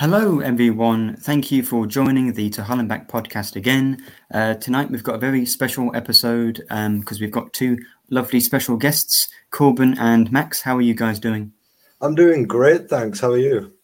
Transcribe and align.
Hello, 0.00 0.40
everyone. 0.40 1.14
Thank 1.16 1.52
you 1.52 1.62
for 1.62 1.86
joining 1.86 2.32
the 2.32 2.48
To 2.48 2.62
Hull 2.62 2.80
and 2.80 2.88
Back 2.88 3.06
podcast 3.06 3.54
again. 3.54 4.02
Uh, 4.32 4.54
tonight, 4.54 4.90
we've 4.90 5.02
got 5.02 5.16
a 5.16 5.18
very 5.18 5.44
special 5.44 5.94
episode 5.94 6.54
because 6.68 7.18
um, 7.18 7.20
we've 7.20 7.30
got 7.30 7.52
two 7.52 7.76
lovely 8.08 8.40
special 8.40 8.78
guests, 8.78 9.28
Corbin 9.50 9.98
and 9.98 10.32
Max. 10.32 10.62
How 10.62 10.74
are 10.74 10.80
you 10.80 10.94
guys 10.94 11.18
doing? 11.18 11.52
I'm 12.00 12.14
doing 12.14 12.44
great, 12.46 12.88
thanks. 12.88 13.20
How 13.20 13.32
are 13.32 13.36
you? 13.36 13.74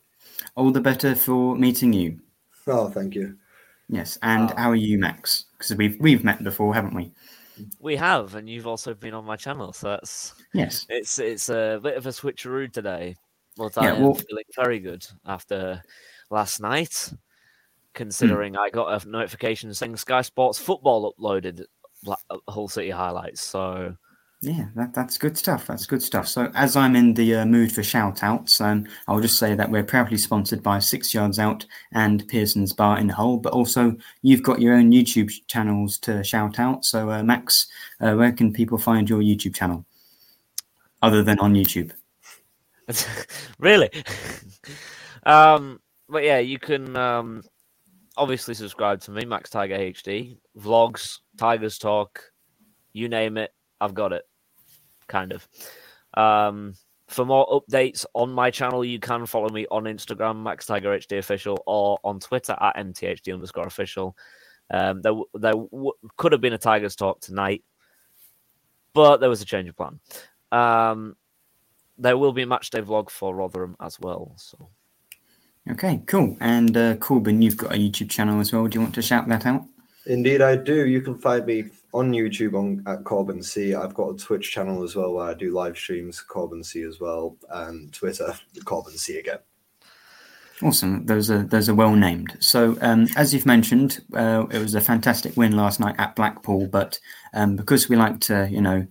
All 0.54 0.70
the 0.70 0.80
better 0.80 1.14
for 1.14 1.54
meeting 1.54 1.92
you. 1.92 2.18
Oh, 2.66 2.88
thank 2.88 3.14
you. 3.14 3.36
Yes, 3.90 4.16
and 4.22 4.52
how 4.52 4.70
are 4.70 4.74
you, 4.74 4.98
Max? 4.98 5.44
Because 5.58 5.76
we've 5.76 5.98
we've 6.00 6.24
met 6.24 6.42
before, 6.42 6.74
haven't 6.74 6.94
we? 6.94 7.12
We 7.78 7.94
have, 7.96 8.36
and 8.36 8.48
you've 8.48 8.66
also 8.66 8.94
been 8.94 9.12
on 9.12 9.26
my 9.26 9.36
channel, 9.36 9.74
so 9.74 9.88
that's 9.88 10.32
Yes. 10.54 10.86
it's 10.88 11.18
it's 11.18 11.50
a 11.50 11.78
bit 11.82 11.98
of 11.98 12.06
a 12.06 12.08
switcheroo 12.08 12.72
today. 12.72 13.16
But 13.56 13.72
Yeah, 13.76 13.82
I 13.82 13.96
am 13.96 14.02
well- 14.02 14.14
feeling 14.14 14.44
very 14.54 14.78
good 14.78 15.06
after 15.24 15.82
last 16.30 16.60
night, 16.60 17.12
considering 17.94 18.56
I 18.56 18.70
got 18.70 19.04
a 19.04 19.08
notification 19.08 19.72
saying 19.72 19.96
Sky 19.96 20.22
Sports 20.22 20.58
Football 20.58 21.14
uploaded 21.14 21.64
uh, 22.06 22.16
Hull 22.48 22.68
City 22.68 22.90
highlights. 22.90 23.40
So 23.42 23.96
Yeah, 24.42 24.66
that, 24.74 24.92
that's 24.92 25.16
good 25.16 25.38
stuff. 25.38 25.66
That's 25.66 25.86
good 25.86 26.02
stuff. 26.02 26.28
So, 26.28 26.52
as 26.54 26.76
I'm 26.76 26.94
in 26.94 27.14
the 27.14 27.36
uh, 27.36 27.46
mood 27.46 27.72
for 27.72 27.82
shout 27.82 28.22
outs, 28.22 28.60
um, 28.60 28.86
I'll 29.08 29.20
just 29.20 29.38
say 29.38 29.54
that 29.54 29.70
we're 29.70 29.82
proudly 29.82 30.18
sponsored 30.18 30.62
by 30.62 30.78
Six 30.78 31.14
Yards 31.14 31.38
Out 31.38 31.64
and 31.92 32.28
Pearson's 32.28 32.74
Bar 32.74 32.98
in 32.98 33.08
Hull, 33.08 33.38
but 33.38 33.54
also 33.54 33.96
you've 34.20 34.42
got 34.42 34.60
your 34.60 34.74
own 34.74 34.92
YouTube 34.92 35.32
channels 35.46 35.96
to 36.00 36.22
shout 36.22 36.58
out. 36.58 36.84
So, 36.84 37.10
uh, 37.10 37.22
Max, 37.22 37.66
uh, 38.00 38.14
where 38.14 38.30
can 38.32 38.52
people 38.52 38.76
find 38.76 39.08
your 39.08 39.20
YouTube 39.22 39.54
channel 39.54 39.86
other 41.02 41.22
than 41.22 41.38
on 41.38 41.54
YouTube? 41.54 41.92
really, 43.58 43.90
um, 45.26 45.80
but 46.08 46.24
yeah, 46.24 46.38
you 46.38 46.58
can 46.58 46.96
um, 46.96 47.42
obviously 48.16 48.54
subscribe 48.54 49.00
to 49.02 49.10
me, 49.10 49.24
Max 49.24 49.50
Tiger 49.50 49.76
HD, 49.76 50.38
vlogs, 50.58 51.18
Tigers 51.36 51.78
Talk, 51.78 52.22
you 52.92 53.08
name 53.08 53.36
it, 53.36 53.52
I've 53.80 53.94
got 53.94 54.12
it, 54.12 54.22
kind 55.08 55.32
of. 55.32 55.48
Um, 56.14 56.74
for 57.08 57.24
more 57.24 57.46
updates 57.48 58.04
on 58.14 58.32
my 58.32 58.50
channel, 58.50 58.84
you 58.84 58.98
can 58.98 59.26
follow 59.26 59.48
me 59.48 59.66
on 59.70 59.84
Instagram, 59.84 60.42
Max 60.42 60.66
Tiger 60.66 60.96
HD 60.98 61.18
Official, 61.18 61.62
or 61.66 61.98
on 62.02 62.18
Twitter 62.18 62.56
at 62.60 62.76
MTHD 62.76 63.32
underscore 63.32 63.66
official. 63.66 64.16
Um, 64.70 65.02
there 65.02 65.12
there 65.34 65.52
w- 65.52 65.92
could 66.16 66.32
have 66.32 66.40
been 66.40 66.52
a 66.52 66.58
Tigers 66.58 66.96
Talk 66.96 67.20
tonight, 67.20 67.62
but 68.92 69.18
there 69.18 69.28
was 69.28 69.40
a 69.40 69.44
change 69.44 69.68
of 69.68 69.76
plan. 69.76 70.00
Um, 70.50 71.16
there 71.98 72.18
will 72.18 72.32
be 72.32 72.42
a 72.42 72.46
match 72.46 72.70
day 72.70 72.80
vlog 72.80 73.10
for 73.10 73.34
Rotherham 73.34 73.76
as 73.80 73.98
well. 74.00 74.32
So 74.36 74.68
Okay, 75.68 76.00
cool. 76.06 76.36
And 76.40 76.76
uh, 76.76 76.96
Corbin, 76.96 77.42
you've 77.42 77.56
got 77.56 77.72
a 77.72 77.78
YouTube 77.78 78.10
channel 78.10 78.40
as 78.40 78.52
well. 78.52 78.66
Do 78.66 78.76
you 78.76 78.82
want 78.82 78.94
to 78.94 79.02
shout 79.02 79.28
that 79.28 79.46
out? 79.46 79.64
Indeed, 80.06 80.40
I 80.40 80.56
do. 80.56 80.86
You 80.86 81.00
can 81.00 81.18
find 81.18 81.44
me 81.44 81.64
on 81.92 82.12
YouTube 82.12 82.54
on 82.54 82.84
at 82.86 83.02
Corbin 83.02 83.42
C. 83.42 83.74
I've 83.74 83.94
got 83.94 84.10
a 84.10 84.16
Twitch 84.16 84.52
channel 84.52 84.84
as 84.84 84.94
well 84.94 85.14
where 85.14 85.26
I 85.26 85.34
do 85.34 85.52
live 85.52 85.76
streams, 85.76 86.20
Corbin 86.20 86.62
C 86.62 86.82
as 86.82 87.00
well, 87.00 87.36
and 87.50 87.92
Twitter, 87.92 88.32
Corbin 88.64 88.96
C 88.96 89.18
again. 89.18 89.38
Awesome. 90.62 91.04
Those 91.04 91.30
are 91.30 91.42
those 91.42 91.68
are 91.68 91.74
well 91.74 91.96
named. 91.96 92.36
So 92.38 92.78
um, 92.80 93.08
as 93.16 93.34
you've 93.34 93.44
mentioned, 93.44 94.04
uh, 94.14 94.46
it 94.50 94.58
was 94.58 94.74
a 94.74 94.80
fantastic 94.80 95.36
win 95.36 95.56
last 95.56 95.80
night 95.80 95.96
at 95.98 96.14
Blackpool. 96.14 96.68
But 96.68 97.00
um, 97.34 97.56
because 97.56 97.88
we 97.88 97.96
like 97.96 98.20
to, 98.20 98.48
you 98.50 98.60
know, 98.60 98.86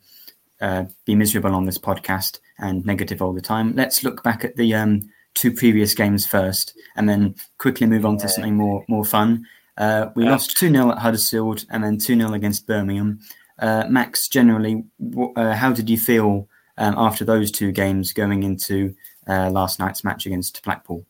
uh, 0.60 0.86
be 1.06 1.16
miserable 1.16 1.56
on 1.56 1.66
this 1.66 1.80
podcast 1.80 2.40
and 2.60 2.86
negative 2.86 3.22
all 3.22 3.34
the 3.34 3.42
time, 3.42 3.76
let's 3.76 4.04
look 4.04 4.24
back 4.24 4.44
at 4.44 4.56
the 4.56 4.74
um, 4.74 5.02
two 5.34 5.52
previous 5.52 5.94
games 5.94 6.26
first, 6.26 6.78
and 6.96 7.08
then 7.08 7.36
quickly 7.58 7.88
move 7.88 8.06
on 8.06 8.18
to 8.18 8.30
something 8.30 8.56
more 8.56 8.84
more 8.88 9.06
fun. 9.06 9.46
Uh, 9.78 10.10
we 10.16 10.24
lost 10.24 10.58
two 10.58 10.70
0 10.70 10.92
at 10.92 11.00
Huddersfield, 11.00 11.66
and 11.70 11.84
then 11.84 11.98
two 11.98 12.16
0 12.16 12.34
against 12.34 12.66
Birmingham. 12.66 13.20
Uh, 13.60 13.86
Max, 13.90 14.28
generally, 14.28 14.84
wh- 15.16 15.38
uh, 15.38 15.54
how 15.54 15.72
did 15.72 15.90
you 15.90 15.98
feel 15.98 16.48
um, 16.78 16.96
after 16.98 17.26
those 17.26 17.52
two 17.52 17.72
games 17.72 18.14
going 18.14 18.44
into 18.44 18.96
uh, 19.28 19.50
last 19.50 19.80
night's 19.80 20.04
match 20.04 20.26
against 20.26 20.64
Blackpool? 20.64 21.06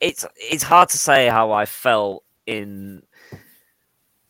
it's 0.00 0.26
it's 0.36 0.62
hard 0.62 0.88
to 0.90 0.98
say 0.98 1.28
how 1.28 1.52
I 1.52 1.66
felt 1.66 2.24
in 2.46 3.02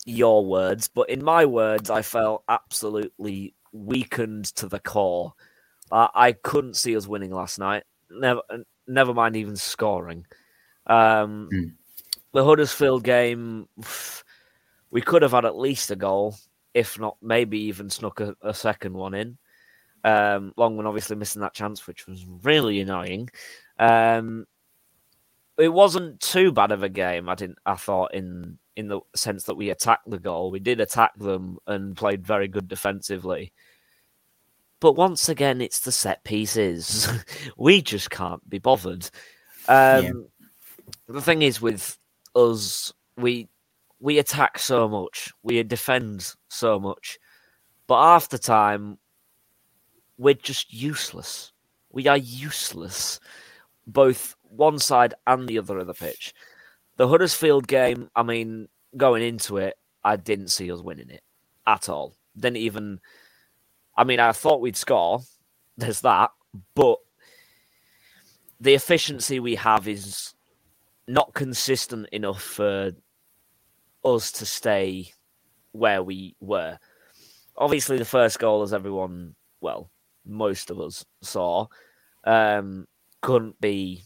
your 0.04 0.44
words, 0.44 0.88
but 0.88 1.10
in 1.10 1.22
my 1.22 1.44
words, 1.44 1.90
I 1.90 2.02
felt 2.02 2.44
absolutely 2.48 3.54
weakened 3.84 4.46
to 4.56 4.68
the 4.68 4.80
core. 4.80 5.34
I, 5.90 6.08
I 6.14 6.32
couldn't 6.32 6.76
see 6.76 6.96
us 6.96 7.06
winning 7.06 7.32
last 7.32 7.58
night. 7.58 7.84
Never, 8.10 8.40
never 8.86 9.14
mind 9.14 9.36
even 9.36 9.56
scoring. 9.56 10.26
Um, 10.86 11.48
Mm. 11.52 11.72
The 12.32 12.44
Huddersfield 12.44 13.02
game, 13.02 13.66
we 14.90 15.00
could 15.00 15.22
have 15.22 15.32
had 15.32 15.46
at 15.46 15.56
least 15.56 15.90
a 15.90 15.96
goal, 15.96 16.36
if 16.74 16.98
not 16.98 17.16
maybe 17.22 17.58
even 17.60 17.88
snuck 17.88 18.20
a, 18.20 18.36
a 18.42 18.52
second 18.52 18.92
one 18.92 19.14
in. 19.14 19.38
Um, 20.04 20.52
Longman 20.58 20.86
obviously 20.86 21.16
missing 21.16 21.40
that 21.40 21.54
chance, 21.54 21.86
which 21.86 22.06
was 22.06 22.26
really 22.42 22.80
annoying. 22.80 23.30
Um, 23.78 24.46
it 25.56 25.70
wasn't 25.70 26.20
too 26.20 26.52
bad 26.52 26.72
of 26.72 26.82
a 26.82 26.90
game. 26.90 27.28
I 27.30 27.34
didn't. 27.36 27.58
I 27.64 27.76
thought 27.76 28.12
in 28.12 28.58
in 28.76 28.88
the 28.88 29.00
sense 29.14 29.44
that 29.44 29.56
we 29.56 29.70
attacked 29.70 30.08
the 30.08 30.18
goal. 30.18 30.50
We 30.50 30.60
did 30.60 30.80
attack 30.80 31.18
them 31.18 31.56
and 31.66 31.96
played 31.96 32.26
very 32.26 32.48
good 32.48 32.68
defensively. 32.68 33.52
But 34.86 34.94
once 34.94 35.28
again, 35.28 35.60
it's 35.60 35.80
the 35.80 35.90
set 35.90 36.22
pieces. 36.22 37.08
we 37.56 37.82
just 37.82 38.08
can't 38.08 38.48
be 38.48 38.60
bothered. 38.60 39.10
Um, 39.66 40.04
Yeah. 40.04 40.12
The 41.08 41.20
thing 41.20 41.42
is, 41.42 41.60
with 41.60 41.98
us, 42.36 42.92
we 43.16 43.48
we 43.98 44.20
attack 44.20 44.60
so 44.60 44.88
much, 44.88 45.32
we 45.42 45.60
defend 45.64 46.36
so 46.50 46.78
much, 46.78 47.18
but 47.88 47.96
after 48.00 48.38
time 48.38 48.98
we're 50.18 50.34
just 50.34 50.72
useless. 50.72 51.50
We 51.90 52.06
are 52.06 52.16
useless, 52.16 53.18
both 53.88 54.36
one 54.42 54.78
side 54.78 55.14
and 55.26 55.48
the 55.48 55.58
other 55.58 55.78
of 55.80 55.88
the 55.88 55.94
pitch. 55.94 56.32
The 56.96 57.08
Huddersfield 57.08 57.66
game, 57.66 58.08
I 58.14 58.22
mean, 58.22 58.68
going 58.96 59.24
into 59.24 59.56
it, 59.56 59.74
I 60.04 60.14
didn't 60.14 60.52
see 60.52 60.70
us 60.70 60.80
winning 60.80 61.10
it 61.10 61.24
at 61.66 61.88
all. 61.88 62.14
Didn't 62.38 62.58
even. 62.58 63.00
I 63.96 64.04
mean, 64.04 64.20
I 64.20 64.32
thought 64.32 64.60
we'd 64.60 64.76
score. 64.76 65.20
There's 65.76 66.00
that, 66.02 66.30
but 66.74 66.98
the 68.60 68.74
efficiency 68.74 69.40
we 69.40 69.56
have 69.56 69.88
is 69.88 70.34
not 71.06 71.34
consistent 71.34 72.08
enough 72.10 72.42
for 72.42 72.92
us 74.04 74.32
to 74.32 74.46
stay 74.46 75.12
where 75.72 76.02
we 76.02 76.34
were. 76.40 76.78
Obviously, 77.56 77.98
the 77.98 78.04
first 78.04 78.38
goal, 78.38 78.62
as 78.62 78.72
everyone, 78.72 79.34
well, 79.60 79.90
most 80.24 80.70
of 80.70 80.80
us 80.80 81.04
saw, 81.22 81.66
um, 82.24 82.86
couldn't 83.22 83.60
be. 83.60 84.02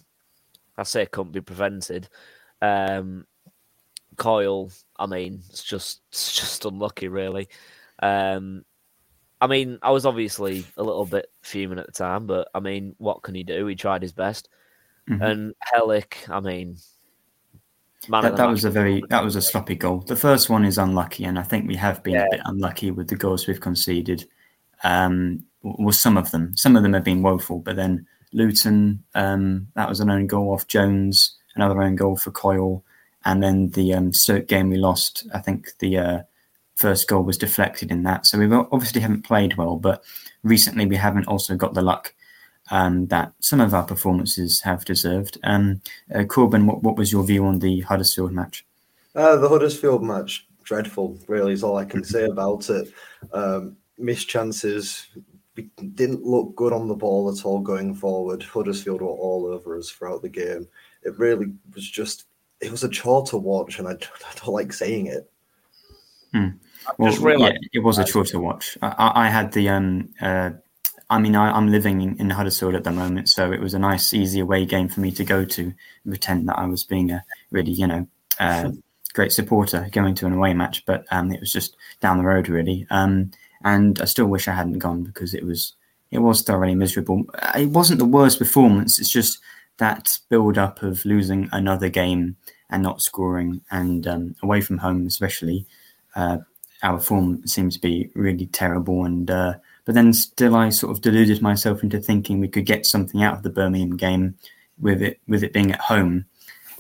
I 0.77 0.83
say 0.85 1.07
couldn't 1.07 1.33
be 1.33 1.41
prevented. 1.41 2.09
Um, 2.63 3.27
Coyle, 4.17 4.71
I 4.97 5.07
mean, 5.07 5.43
it's 5.49 5.63
just 5.63 6.01
it's 6.11 6.35
just 6.35 6.65
unlucky, 6.65 7.09
really. 7.09 7.49
Um, 8.03 8.65
I 9.41 9.47
mean, 9.47 9.79
I 9.83 9.91
was 9.91 10.05
obviously 10.05 10.65
a 10.77 10.83
little 10.83 11.07
bit 11.07 11.31
fuming 11.43 11.79
at 11.79 11.87
the 11.87 11.93
time, 11.93 12.27
but 12.27 12.49
I 12.55 12.61
mean, 12.61 12.95
what 12.99 13.23
can 13.23 13.35
he 13.35 13.43
do? 13.43 13.67
He 13.67 13.75
tried 13.75 14.03
his 14.03 14.13
best. 14.13 14.49
Mhm. 15.09 15.23
And 15.23 15.55
Helik, 15.73 16.29
I 16.29 16.41
mean, 16.41 16.77
man 18.09 18.23
That, 18.23 18.37
that 18.37 18.49
was 18.49 18.65
a 18.65 18.71
very 18.71 19.03
that 19.09 19.25
was 19.25 19.37
a 19.37 19.43
sloppy 19.43 19.75
goal. 19.75 20.01
The 20.01 20.17
first 20.17 20.51
one 20.51 20.65
is 20.65 20.79
unlucky, 20.79 21.25
and 21.25 21.39
I 21.39 21.43
think 21.43 21.67
we 21.67 21.77
have 21.77 22.03
been 22.03 22.17
a 22.17 22.27
bit 22.31 22.41
unlucky 22.45 22.91
with 22.91 23.09
the 23.09 23.17
goals 23.17 23.47
we've 23.47 23.61
conceded. 23.61 24.27
Um, 24.85 25.45
well, 25.63 25.93
some 25.93 26.17
of 26.17 26.31
them, 26.31 26.57
some 26.57 26.77
of 26.77 26.83
them 26.83 26.95
have 26.95 27.05
been 27.05 27.23
woeful, 27.23 27.59
but 27.59 27.77
then 27.77 28.07
Luton, 28.33 29.03
um, 29.15 29.69
that 29.75 29.89
was 29.89 30.01
an 30.01 30.11
own 30.11 30.27
goal 30.27 30.53
off 30.53 30.67
Jones, 30.67 31.37
another 31.55 31.83
own 31.83 31.97
goal 31.97 32.17
for 32.17 32.31
Coyle, 32.31 32.83
and 33.25 33.43
then 33.43 33.71
the 33.71 33.93
um, 33.95 34.13
Stoke 34.13 34.47
game 34.47 34.71
we 34.71 34.79
lost. 34.79 35.27
I 35.35 35.41
think 35.41 35.69
the 35.79 35.99
uh, 35.99 36.23
first 36.81 37.09
goal 37.09 37.23
was 37.23 37.37
deflected 37.37 37.91
in 37.91 38.03
that. 38.05 38.27
So 38.27 38.39
we 38.39 38.47
obviously 38.51 39.03
haven't 39.03 39.25
played 39.25 39.57
well, 39.57 39.77
but 39.77 40.03
recently 40.43 40.87
we 40.87 40.97
haven't 40.97 41.29
also 41.29 41.55
got 41.55 41.75
the 41.75 41.83
luck 41.83 42.15
um, 42.71 43.07
that 43.09 43.35
some 43.41 43.61
of 43.61 43.75
our 43.75 43.85
performances 43.85 44.61
have 44.63 44.87
deserved. 44.87 45.39
Um, 45.45 45.83
uh, 46.15 46.25
Corbin, 46.25 46.67
what, 46.67 46.83
what 46.83 46.97
was 46.97 47.13
your 47.13 47.23
view 47.23 47.45
on 47.45 47.59
the 47.59 47.81
Huddersfield 47.81 48.33
match? 48.33 48.65
Uh, 49.15 49.37
the 49.37 49.49
Huddersfield 49.49 50.03
match, 50.03 50.47
dreadful, 50.63 51.19
really, 51.29 51.53
is 51.53 51.63
all 51.63 51.77
I 51.77 51.85
can 51.85 52.03
say 52.03 52.25
about 52.25 52.71
it. 52.71 52.93
Um, 53.33 53.77
missed 53.99 54.29
chances. 54.29 55.07
We 55.57 55.69
didn't 55.95 56.25
look 56.25 56.57
good 56.57 56.73
on 56.73 56.89
the 56.89 56.95
ball 56.95 57.31
at 57.31 57.45
all 57.45 57.61
going 57.61 57.95
forward. 57.95 58.43
Huddersfield 58.43 59.03
were 59.03 59.09
all 59.09 59.47
over 59.47 59.77
us 59.77 59.91
throughout 59.91 60.23
the 60.23 60.31
game. 60.31 60.67
It 61.03 61.19
really 61.19 61.53
was 61.75 61.91
just, 61.91 62.25
it 62.63 62.71
was 62.71 62.85
a 62.85 62.89
chore 62.89 63.27
to 63.27 63.37
watch, 63.37 63.79
and 63.79 63.87
I, 63.87 63.93
I 63.93 64.35
don't 64.37 64.55
like 64.55 64.73
saying 64.73 65.09
it. 65.09 65.31
Well, 66.99 67.11
just 67.11 67.23
realised- 67.23 67.59
yeah, 67.63 67.81
it 67.81 67.85
was 67.85 67.99
a 67.99 68.05
chore 68.05 68.25
to 68.25 68.39
watch. 68.39 68.77
I, 68.83 69.13
I, 69.15 69.29
had 69.29 69.53
the 69.53 69.69
um, 69.69 70.09
uh, 70.21 70.51
I 71.11 71.19
mean, 71.19 71.35
I, 71.35 71.51
I'm 71.51 71.69
living 71.69 72.01
in, 72.01 72.21
in 72.21 72.31
Huddersfield 72.31 72.77
at 72.77 72.85
the 72.85 72.93
moment, 72.93 73.29
so 73.29 73.53
it 73.53 73.61
was 73.61 73.75
a 73.75 73.79
nice, 73.79 74.15
easy 74.15 74.39
away 74.39 74.65
game 74.65 74.89
for 74.89 75.01
me 75.01 75.11
to 75.13 75.25
go 75.25 75.45
to 75.45 75.63
and 75.63 75.75
pretend 76.09 76.49
that 76.49 76.59
I 76.59 76.67
was 76.67 76.85
being 76.85 77.11
a 77.11 77.25
really, 77.51 77.73
you 77.73 77.87
know, 77.89 78.07
uh, 78.39 78.71
great 79.13 79.33
supporter 79.33 79.89
going 79.91 80.15
to 80.15 80.27
an 80.27 80.35
away 80.35 80.55
match. 80.55 80.85
But 80.87 81.05
um, 81.11 81.33
it 81.33 81.41
was 81.41 81.53
just 81.53 81.77
down 82.01 82.19
the 82.19 82.25
road, 82.25 82.49
really. 82.49 82.87
Um, 82.91 83.33
and 83.65 84.01
I 84.01 84.05
still 84.05 84.27
wish 84.27 84.47
I 84.47 84.53
hadn't 84.53 84.79
gone 84.79 85.03
because 85.03 85.35
it 85.35 85.45
was 85.45 85.75
it 86.13 86.19
was 86.19 86.43
thoroughly 86.43 86.77
miserable. 86.77 87.25
It 87.57 87.71
wasn't 87.71 87.99
the 87.99 88.05
worst 88.05 88.39
performance. 88.39 89.01
It's 89.01 89.11
just 89.11 89.41
that 89.79 90.07
build 90.29 90.59
up 90.59 90.83
of 90.83 91.05
losing 91.05 91.49
another 91.53 91.89
game 91.89 92.37
and 92.71 92.85
not 92.85 93.03
scoring, 93.03 93.63
and 93.73 94.07
um, 94.07 94.37
away 94.45 94.61
from 94.61 94.79
home, 94.79 95.07
especially. 95.09 95.67
Uh, 96.15 96.39
our 96.83 96.99
form 96.99 97.47
seemed 97.47 97.73
to 97.73 97.81
be 97.81 98.11
really 98.15 98.47
terrible, 98.47 99.05
and 99.05 99.31
uh, 99.31 99.55
but 99.85 99.95
then 99.95 100.13
still, 100.13 100.57
I 100.57 100.71
sort 100.71 100.93
of 100.93 101.03
deluded 101.03 101.43
myself 101.43 101.83
into 101.83 102.01
thinking 102.01 102.41
we 102.41 102.49
could 102.49 102.67
get 102.67 102.87
something 102.87 103.23
out 103.23 103.35
of 103.35 103.43
the 103.43 103.51
Birmingham 103.51 103.97
game 103.97 104.37
with 104.79 105.03
it 105.03 105.21
with 105.29 105.43
it 105.43 105.53
being 105.53 105.73
at 105.73 105.81
home, 105.81 106.25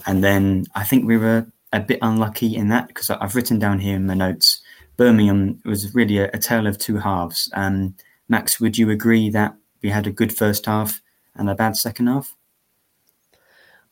and 0.07 0.23
then 0.25 0.67
I 0.75 0.85
think 0.85 1.07
we 1.07 1.17
were 1.17 1.47
a 1.73 1.81
bit 1.81 1.99
unlucky 2.03 2.57
in 2.57 2.69
that 2.69 2.89
because 2.89 3.11
I've 3.11 3.37
written 3.37 3.59
down 3.59 3.79
here 3.79 3.97
in 3.97 4.07
my 4.07 4.15
notes 4.15 4.61
Birmingham 5.01 5.59
was 5.65 5.95
really 5.95 6.19
a, 6.19 6.29
a 6.35 6.39
tale 6.39 6.67
of 6.67 6.77
two 6.77 6.99
halves. 6.99 7.51
Um, 7.55 7.95
Max, 8.29 8.61
would 8.61 8.77
you 8.77 8.91
agree 8.91 9.31
that 9.31 9.57
we 9.83 9.89
had 9.89 10.07
a 10.07 10.13
good 10.13 10.37
first 10.37 10.67
half 10.67 11.01
and 11.35 11.49
a 11.49 11.55
bad 11.55 11.75
second 11.75 12.09
half? 12.09 12.37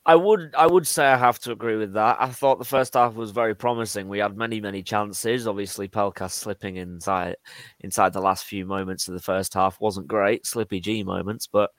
I 0.08 0.16
would 0.16 0.54
I 0.56 0.66
would 0.66 0.86
say 0.86 1.04
I 1.06 1.18
have 1.18 1.38
to 1.40 1.52
agree 1.52 1.76
with 1.76 1.92
that. 1.92 2.16
I 2.18 2.30
thought 2.30 2.58
the 2.58 2.64
first 2.64 2.94
half 2.94 3.14
was 3.14 3.30
very 3.30 3.54
promising. 3.54 4.08
We 4.08 4.20
had 4.20 4.38
many 4.38 4.58
many 4.58 4.82
chances. 4.82 5.46
Obviously, 5.46 5.86
Pelkas 5.86 6.30
slipping 6.30 6.76
inside 6.76 7.36
inside 7.80 8.14
the 8.14 8.22
last 8.22 8.46
few 8.46 8.64
moments 8.64 9.06
of 9.06 9.12
the 9.12 9.20
first 9.20 9.52
half 9.52 9.78
wasn't 9.82 10.08
great. 10.08 10.46
Slippy 10.46 10.80
G 10.80 11.04
moments, 11.04 11.46
but 11.46 11.72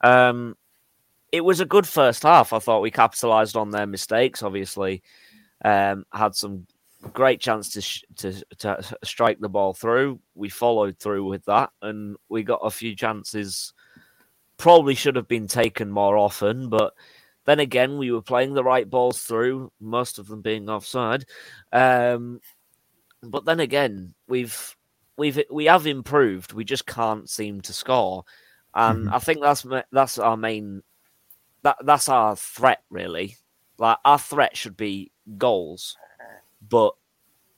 um, 0.00 0.56
it 1.30 1.42
was 1.44 1.60
a 1.60 1.64
good 1.64 1.86
first 1.86 2.24
half. 2.24 2.52
I 2.52 2.58
thought 2.58 2.82
we 2.82 2.90
capitalised 2.90 3.56
on 3.56 3.70
their 3.70 3.86
mistakes. 3.86 4.42
Obviously, 4.42 5.04
um, 5.64 6.04
had 6.12 6.34
some 6.34 6.66
great 7.12 7.40
chance 7.40 7.70
to, 7.74 7.80
sh- 7.80 8.02
to 8.16 8.32
to 8.58 8.82
strike 9.04 9.38
the 9.38 9.48
ball 9.48 9.74
through. 9.74 10.18
We 10.34 10.48
followed 10.48 10.98
through 10.98 11.24
with 11.24 11.44
that, 11.44 11.70
and 11.82 12.16
we 12.28 12.42
got 12.42 12.62
a 12.64 12.70
few 12.70 12.96
chances. 12.96 13.74
Probably 14.56 14.96
should 14.96 15.14
have 15.14 15.28
been 15.28 15.46
taken 15.46 15.88
more 15.88 16.18
often, 16.18 16.68
but 16.68 16.94
then 17.50 17.58
again, 17.58 17.98
we 17.98 18.12
were 18.12 18.22
playing 18.22 18.54
the 18.54 18.62
right 18.62 18.88
balls 18.88 19.22
through, 19.22 19.72
most 19.80 20.20
of 20.20 20.28
them 20.28 20.40
being 20.40 20.70
offside. 20.70 21.24
Um, 21.72 22.40
but 23.22 23.44
then 23.44 23.58
again, 23.58 24.14
we've 24.28 24.76
we've 25.16 25.42
we 25.50 25.64
have 25.64 25.86
improved. 25.86 26.52
We 26.52 26.64
just 26.64 26.86
can't 26.86 27.28
seem 27.28 27.60
to 27.62 27.72
score, 27.72 28.24
and 28.72 29.10
I 29.10 29.18
think 29.18 29.40
that's 29.42 29.66
that's 29.90 30.18
our 30.18 30.36
main 30.36 30.82
that 31.62 31.78
that's 31.84 32.08
our 32.08 32.36
threat 32.36 32.82
really. 32.88 33.36
Like 33.78 33.98
our 34.04 34.18
threat 34.18 34.56
should 34.56 34.76
be 34.76 35.10
goals, 35.36 35.96
but 36.66 36.94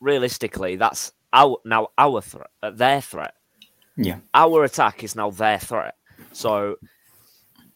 realistically, 0.00 0.76
that's 0.76 1.12
our 1.34 1.58
now 1.64 1.88
our 1.99 2.22
threat, 2.22 2.50
uh, 2.62 2.70
their 2.70 3.02
threat. 3.02 3.34
Yeah. 3.96 4.18
Our 4.32 4.64
attack 4.64 5.04
is 5.04 5.14
now 5.14 5.30
their 5.30 5.58
threat. 5.58 5.96
So 6.32 6.76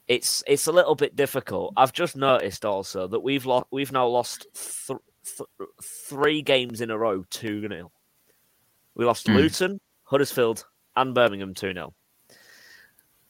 it's 0.09 0.43
it's 0.47 0.67
a 0.67 0.73
little 0.73 0.95
bit 0.95 1.17
difficult. 1.17 1.73
I've 1.77 1.93
just 1.93 2.17
noticed 2.17 2.65
also 2.65 3.07
that 3.09 3.21
we've 3.21 3.45
lost 3.47 3.67
we've 3.71 3.93
now 3.93 4.07
lost 4.07 4.47
th- 4.87 4.99
th- 5.37 5.69
three 5.83 6.43
games 6.43 6.81
in 6.81 6.91
a 6.91 6.99
row 6.99 7.25
two 7.31 7.61
0 7.69 7.91
We 8.95 9.05
lost 9.05 9.27
Hmm. 9.27 9.35
Luton, 9.37 9.81
Huddersfield, 10.05 10.65
and 10.95 11.15
Birmingham 11.15 11.55
two 11.55 11.73
0 11.73 11.93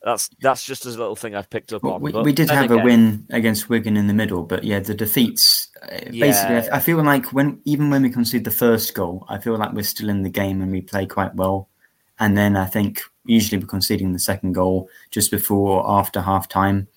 That's 0.02 0.28
that's 0.40 0.64
just 0.64 0.84
a 0.86 0.90
little 0.90 1.16
thing 1.16 1.34
I've 1.34 1.50
picked 1.50 1.72
up 1.72 1.82
Well, 1.82 1.94
on. 1.94 2.02
we, 2.02 2.12
we 2.12 2.32
did 2.32 2.50
have 2.50 2.70
a 2.70 2.76
win 2.78 3.26
against 3.30 3.68
Wigan 3.68 3.96
in 3.96 4.06
the 4.06 4.14
middle, 4.14 4.42
but 4.42 4.62
yeah, 4.62 4.78
the 4.80 4.94
defeats. 4.94 5.68
uh, 5.82 5.86
Basically, 6.10 6.56
I, 6.70 6.76
I 6.76 6.78
feel 6.80 7.02
like 7.02 7.32
when 7.32 7.60
even 7.64 7.90
when 7.90 8.02
we 8.02 8.10
concede 8.10 8.44
the 8.44 8.50
first 8.50 8.94
goal, 8.94 9.24
I 9.28 9.38
feel 9.38 9.56
like 9.56 9.72
we're 9.72 9.82
still 9.82 10.08
in 10.10 10.22
the 10.22 10.30
game 10.30 10.60
and 10.60 10.70
we 10.70 10.82
play 10.82 11.06
quite 11.06 11.34
well. 11.34 11.68
And 12.18 12.36
then 12.36 12.56
I 12.56 12.66
think 12.66 13.00
usually 13.26 13.58
we're 13.58 13.66
conceding 13.66 14.12
the 14.12 14.18
second 14.18 14.52
goal 14.52 14.88
just 15.10 15.30
before 15.30 15.82
or 15.82 15.98
after 15.98 16.20
half 16.20 16.48
time, 16.48 16.88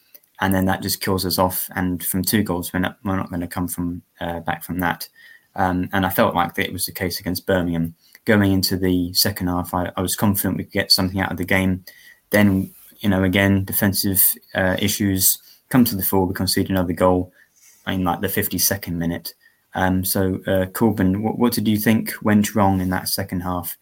and 0.41 0.53
then 0.53 0.65
that 0.65 0.81
just 0.81 1.01
kills 1.01 1.25
us 1.25 1.37
off. 1.37 1.69
And 1.75 2.03
from 2.03 2.23
two 2.23 2.43
goals, 2.43 2.71
we're 2.73 2.79
not, 2.79 2.97
we're 3.03 3.17
not 3.17 3.29
going 3.29 3.41
to 3.41 3.47
come 3.47 3.67
from 3.67 4.01
uh, 4.21 4.39
back 4.41 4.63
from 4.63 4.79
that. 4.79 5.07
Um, 5.55 5.89
and 5.91 6.05
I 6.05 6.09
felt 6.09 6.35
like 6.35 6.55
that 6.55 6.67
it 6.67 6.73
was 6.73 6.85
the 6.85 6.91
case 6.91 7.19
against 7.19 7.45
Birmingham. 7.45 7.95
Going 8.25 8.51
into 8.51 8.77
the 8.77 9.13
second 9.13 9.47
half, 9.47 9.73
I, 9.73 9.91
I 9.97 10.01
was 10.01 10.15
confident 10.15 10.57
we 10.57 10.63
could 10.63 10.73
get 10.73 10.91
something 10.91 11.19
out 11.19 11.31
of 11.31 11.37
the 11.37 11.45
game. 11.45 11.83
Then, 12.29 12.73
you 12.99 13.09
know, 13.09 13.23
again, 13.23 13.65
defensive 13.65 14.35
uh, 14.53 14.77
issues 14.79 15.37
come 15.69 15.83
to 15.85 15.95
the 15.95 16.03
fore. 16.03 16.25
We 16.25 16.33
concede 16.33 16.69
another 16.69 16.93
goal 16.93 17.33
in 17.87 18.03
like 18.03 18.21
the 18.21 18.27
52nd 18.27 18.93
minute. 18.93 19.33
Um, 19.73 20.03
so, 20.03 20.39
uh, 20.47 20.65
Corbin, 20.67 21.21
what, 21.23 21.37
what 21.37 21.53
did 21.53 21.67
you 21.67 21.77
think 21.77 22.13
went 22.21 22.55
wrong 22.55 22.81
in 22.81 22.89
that 22.89 23.07
second 23.07 23.41
half? 23.41 23.77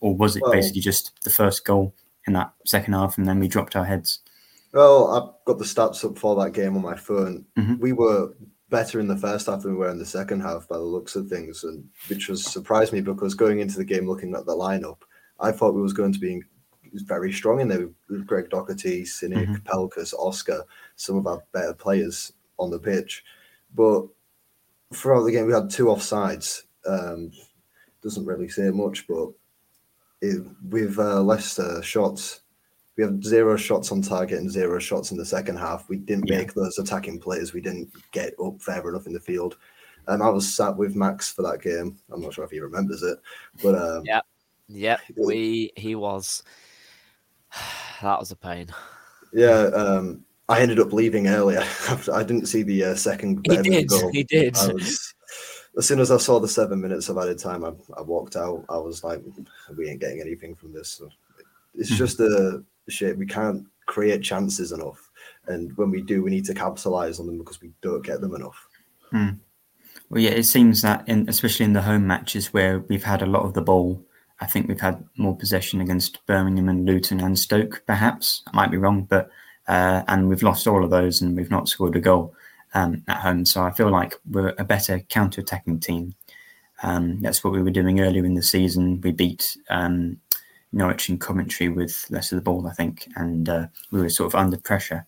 Or 0.00 0.14
was 0.14 0.36
it 0.36 0.42
Well- 0.42 0.52
basically 0.52 0.80
just 0.80 1.12
the 1.24 1.30
first 1.30 1.64
goal 1.64 1.94
in 2.26 2.32
that 2.34 2.52
second 2.66 2.94
half 2.94 3.18
and 3.18 3.26
then 3.26 3.38
we 3.38 3.48
dropped 3.48 3.76
our 3.76 3.84
heads? 3.84 4.20
Well, 4.72 5.08
I've 5.08 5.44
got 5.46 5.58
the 5.58 5.64
stats 5.64 6.04
up 6.04 6.16
for 6.16 6.36
that 6.36 6.52
game 6.52 6.76
on 6.76 6.82
my 6.82 6.96
phone. 6.96 7.44
Mhm. 7.56 7.80
We 7.80 7.92
were 7.92 8.34
better 8.68 9.00
in 9.00 9.08
the 9.08 9.16
first 9.16 9.46
half 9.46 9.62
than 9.62 9.72
we 9.72 9.78
were 9.78 9.90
in 9.90 9.98
the 9.98 10.06
second 10.06 10.40
half 10.40 10.68
by 10.68 10.76
the 10.76 10.82
looks 10.82 11.16
of 11.16 11.28
things, 11.28 11.64
and 11.64 11.88
which 12.08 12.28
was 12.28 12.44
surprised 12.44 12.92
me 12.92 13.00
because 13.00 13.34
going 13.34 13.58
into 13.58 13.76
the 13.76 13.84
game 13.84 14.06
looking 14.06 14.34
at 14.34 14.46
the 14.46 14.54
lineup, 14.54 14.98
I 15.40 15.50
thought 15.50 15.74
we 15.74 15.82
was 15.82 15.92
going 15.92 16.12
to 16.12 16.20
be 16.20 16.42
very 16.92 17.32
strong 17.32 17.60
in 17.60 17.68
there 17.68 17.88
with 18.08 18.26
Greg 18.26 18.48
Docherty, 18.48 19.02
Sinik, 19.02 19.46
mm-hmm. 19.46 19.54
Pelkas, 19.68 20.14
Oscar, 20.14 20.64
some 20.96 21.16
of 21.16 21.26
our 21.26 21.42
better 21.52 21.74
players 21.74 22.32
on 22.58 22.70
the 22.70 22.78
pitch. 22.78 23.24
But 23.74 24.06
throughout 24.92 25.24
the 25.24 25.32
game, 25.32 25.46
we 25.46 25.52
had 25.52 25.70
two 25.70 25.86
offsides. 25.86 26.62
Um, 26.86 27.32
doesn't 28.02 28.26
really 28.26 28.48
say 28.48 28.70
much, 28.70 29.06
but 29.06 29.30
it, 30.20 30.44
with 30.68 30.98
uh, 30.98 31.20
Leicester 31.22 31.82
shots, 31.82 32.40
we 32.96 33.04
have 33.04 33.24
zero 33.24 33.56
shots 33.56 33.92
on 33.92 34.02
target 34.02 34.38
and 34.40 34.50
zero 34.50 34.78
shots 34.78 35.10
in 35.10 35.16
the 35.16 35.24
second 35.24 35.56
half. 35.56 35.88
We 35.88 35.96
didn't 35.96 36.28
yeah. 36.28 36.38
make 36.38 36.54
those 36.54 36.78
attacking 36.78 37.20
plays. 37.20 37.52
We 37.52 37.60
didn't 37.60 37.90
get 38.12 38.34
up 38.44 38.60
fair 38.60 38.86
enough 38.88 39.06
in 39.06 39.12
the 39.12 39.20
field. 39.20 39.56
Um, 40.08 40.22
I 40.22 40.28
was 40.28 40.52
sat 40.52 40.76
with 40.76 40.96
Max 40.96 41.32
for 41.32 41.42
that 41.42 41.62
game. 41.62 41.98
I'm 42.12 42.20
not 42.20 42.34
sure 42.34 42.44
if 42.44 42.50
he 42.50 42.60
remembers 42.60 43.02
it, 43.02 43.18
but 43.62 43.74
um, 43.74 44.02
yeah, 44.04 44.20
yeah, 44.68 44.98
we 45.16 45.72
he 45.76 45.94
was. 45.94 46.42
That 48.02 48.18
was 48.18 48.30
a 48.30 48.36
pain. 48.36 48.68
Yeah, 49.30 49.64
um, 49.74 50.24
I 50.48 50.62
ended 50.62 50.80
up 50.80 50.94
leaving 50.94 51.26
earlier. 51.26 51.62
I 52.10 52.22
didn't 52.22 52.46
see 52.46 52.62
the 52.62 52.84
uh, 52.84 52.94
second. 52.94 53.46
He 53.46 53.58
did. 53.58 53.88
Goal. 53.88 54.10
He 54.10 54.24
did. 54.24 54.54
Was, 54.54 55.14
as 55.78 55.86
soon 55.86 56.00
as 56.00 56.10
I 56.10 56.16
saw 56.16 56.40
the 56.40 56.48
seven 56.48 56.80
minutes 56.80 57.08
of 57.08 57.18
added 57.18 57.38
time, 57.38 57.64
I, 57.64 57.72
I 57.96 58.02
walked 58.02 58.36
out. 58.36 58.64
I 58.68 58.78
was 58.78 59.04
like, 59.04 59.22
"We 59.76 59.88
ain't 59.88 60.00
getting 60.00 60.20
anything 60.20 60.54
from 60.54 60.72
this." 60.72 60.88
So 60.88 61.08
it's 61.74 61.90
hmm. 61.90 61.96
just 61.96 62.20
a 62.20 62.62
shit. 62.88 63.18
We 63.18 63.26
can't 63.26 63.66
create 63.86 64.22
chances 64.22 64.72
enough, 64.72 65.10
and 65.46 65.76
when 65.76 65.90
we 65.90 66.02
do, 66.02 66.22
we 66.22 66.30
need 66.30 66.44
to 66.46 66.54
capitalize 66.54 67.20
on 67.20 67.26
them 67.26 67.38
because 67.38 67.60
we 67.60 67.70
don't 67.82 68.04
get 68.04 68.20
them 68.20 68.34
enough. 68.34 68.66
Hmm. 69.10 69.28
Well, 70.08 70.22
yeah, 70.22 70.30
it 70.30 70.44
seems 70.44 70.82
that, 70.82 71.08
in, 71.08 71.28
especially 71.28 71.64
in 71.64 71.72
the 71.72 71.82
home 71.82 72.06
matches 72.06 72.52
where 72.52 72.80
we've 72.80 73.04
had 73.04 73.22
a 73.22 73.26
lot 73.26 73.44
of 73.44 73.54
the 73.54 73.62
ball, 73.62 74.04
I 74.40 74.46
think 74.46 74.66
we've 74.66 74.80
had 74.80 75.04
more 75.16 75.36
possession 75.36 75.80
against 75.80 76.24
Birmingham 76.26 76.68
and 76.68 76.84
Luton 76.84 77.20
and 77.20 77.38
Stoke. 77.38 77.84
Perhaps 77.86 78.42
I 78.48 78.56
might 78.56 78.72
be 78.72 78.76
wrong, 78.76 79.04
but 79.04 79.30
uh, 79.68 80.02
and 80.08 80.28
we've 80.28 80.42
lost 80.42 80.66
all 80.66 80.82
of 80.82 80.90
those 80.90 81.22
and 81.22 81.36
we've 81.36 81.50
not 81.50 81.68
scored 81.68 81.94
a 81.94 82.00
goal 82.00 82.34
um, 82.74 83.02
at 83.08 83.18
home. 83.18 83.44
So 83.44 83.62
I 83.62 83.72
feel 83.72 83.90
like 83.90 84.14
we're 84.28 84.54
a 84.58 84.64
better 84.64 85.00
counter-attacking 85.00 85.80
team. 85.80 86.14
Um, 86.82 87.20
that's 87.20 87.44
what 87.44 87.52
we 87.52 87.62
were 87.62 87.70
doing 87.70 88.00
earlier 88.00 88.24
in 88.24 88.34
the 88.34 88.42
season. 88.42 89.00
We 89.02 89.12
beat 89.12 89.56
um, 89.68 90.18
Norwich 90.72 91.08
and 91.08 91.20
Coventry 91.20 91.68
with 91.68 92.06
less 92.10 92.32
of 92.32 92.36
the 92.36 92.42
ball, 92.42 92.66
I 92.66 92.72
think, 92.72 93.08
and 93.16 93.48
uh, 93.48 93.66
we 93.90 94.00
were 94.00 94.08
sort 94.08 94.32
of 94.32 94.40
under 94.40 94.56
pressure. 94.56 95.06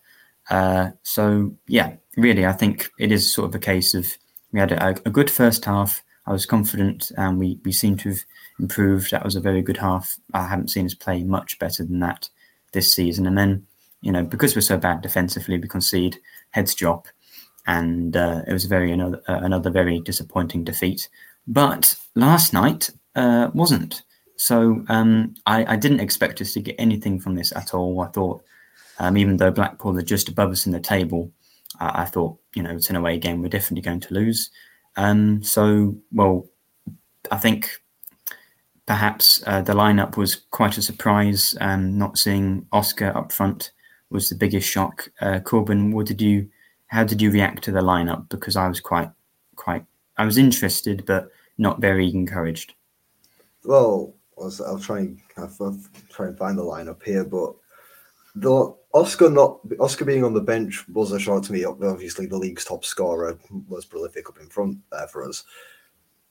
Uh, 0.49 0.91
so 1.03 1.53
yeah, 1.67 1.95
really, 2.17 2.45
I 2.45 2.51
think 2.51 2.89
it 2.99 3.11
is 3.11 3.33
sort 3.33 3.49
of 3.49 3.55
a 3.55 3.59
case 3.59 3.93
of 3.93 4.17
we 4.51 4.59
had 4.59 4.71
a, 4.71 4.89
a 5.05 5.09
good 5.09 5.31
first 5.31 5.65
half. 5.65 6.03
I 6.25 6.31
was 6.31 6.45
confident, 6.45 7.11
and 7.17 7.39
we 7.39 7.59
we 7.65 7.71
seem 7.71 7.97
to 7.97 8.09
have 8.09 8.19
improved. 8.59 9.11
That 9.11 9.23
was 9.23 9.35
a 9.35 9.41
very 9.41 9.61
good 9.61 9.77
half. 9.77 10.17
I 10.33 10.47
haven't 10.47 10.69
seen 10.69 10.85
us 10.85 10.93
play 10.93 11.23
much 11.23 11.59
better 11.59 11.83
than 11.83 11.99
that 11.99 12.29
this 12.73 12.93
season. 12.93 13.25
And 13.25 13.37
then 13.37 13.65
you 14.01 14.11
know, 14.11 14.23
because 14.23 14.53
we're 14.53 14.61
so 14.61 14.77
bad 14.77 15.01
defensively, 15.01 15.57
we 15.57 15.67
concede 15.67 16.19
heads 16.51 16.75
drop, 16.75 17.07
and 17.65 18.15
uh, 18.15 18.41
it 18.47 18.53
was 18.53 18.65
very 18.65 18.91
another 18.91 19.21
uh, 19.27 19.39
another 19.41 19.69
very 19.69 19.99
disappointing 20.01 20.63
defeat. 20.63 21.09
But 21.47 21.95
last 22.15 22.53
night 22.53 22.89
uh, 23.15 23.49
wasn't. 23.53 24.03
So 24.35 24.83
um, 24.89 25.35
I, 25.45 25.73
I, 25.73 25.75
didn't 25.75 25.99
expect 25.99 26.41
us 26.41 26.53
to 26.53 26.59
get 26.59 26.75
anything 26.79 27.19
from 27.19 27.35
this 27.35 27.55
at 27.55 27.73
all. 27.73 28.01
I 28.01 28.07
thought, 28.07 28.43
um, 28.99 29.15
even 29.15 29.37
though 29.37 29.51
Blackpool 29.51 29.97
are 29.97 30.01
just 30.01 30.27
above 30.27 30.51
us 30.51 30.65
in 30.65 30.71
the 30.71 30.79
table, 30.79 31.31
I, 31.79 32.01
I 32.01 32.05
thought, 32.05 32.39
you 32.55 32.63
know, 32.63 32.71
it's 32.71 32.89
an 32.89 32.95
away 32.95 33.19
game. 33.19 33.41
We're 33.41 33.49
definitely 33.49 33.83
going 33.83 33.99
to 34.01 34.13
lose. 34.13 34.49
Um, 34.95 35.43
so, 35.43 35.95
well, 36.11 36.47
I 37.31 37.37
think 37.37 37.69
perhaps 38.85 39.43
uh, 39.45 39.61
the 39.61 39.73
lineup 39.73 40.17
was 40.17 40.35
quite 40.51 40.77
a 40.77 40.81
surprise. 40.81 41.55
Um, 41.61 41.97
not 41.97 42.17
seeing 42.17 42.65
Oscar 42.71 43.15
up 43.15 43.31
front 43.31 43.71
was 44.09 44.29
the 44.29 44.35
biggest 44.35 44.67
shock. 44.67 45.09
Uh, 45.21 45.39
Corbin, 45.39 45.91
what 45.91 46.05
did 46.05 46.21
you? 46.21 46.49
How 46.93 47.03
did 47.03 47.23
you 47.23 47.31
react 47.31 47.63
to 47.63 47.71
the 47.71 47.81
lineup? 47.81 48.29
Because 48.29 48.55
I 48.55 48.67
was 48.67 48.79
quite, 48.79 49.09
quite, 49.55 49.83
I 50.17 50.25
was 50.25 50.37
interested, 50.37 51.03
but 51.07 51.31
not 51.57 51.81
very 51.81 52.07
encouraged. 52.07 52.75
Well, 53.63 54.13
I'll 54.39 54.77
try 54.77 54.99
and 54.99 55.19
I'll 55.35 55.79
try 56.11 56.27
and 56.27 56.37
find 56.37 56.55
the 56.55 56.61
lineup 56.61 57.01
here, 57.01 57.23
but 57.23 57.55
the 58.35 58.75
Oscar 58.93 59.31
not 59.31 59.61
Oscar 59.79 60.05
being 60.05 60.23
on 60.23 60.35
the 60.35 60.41
bench 60.41 60.87
was 60.89 61.11
a 61.11 61.19
shock 61.19 61.41
to 61.45 61.53
me. 61.53 61.65
Obviously, 61.65 62.27
the 62.27 62.37
league's 62.37 62.63
top 62.65 62.85
scorer 62.85 63.39
was 63.67 63.85
prolific 63.85 64.29
up 64.29 64.39
in 64.39 64.47
front 64.47 64.77
there 64.91 65.07
for 65.07 65.27
us. 65.27 65.45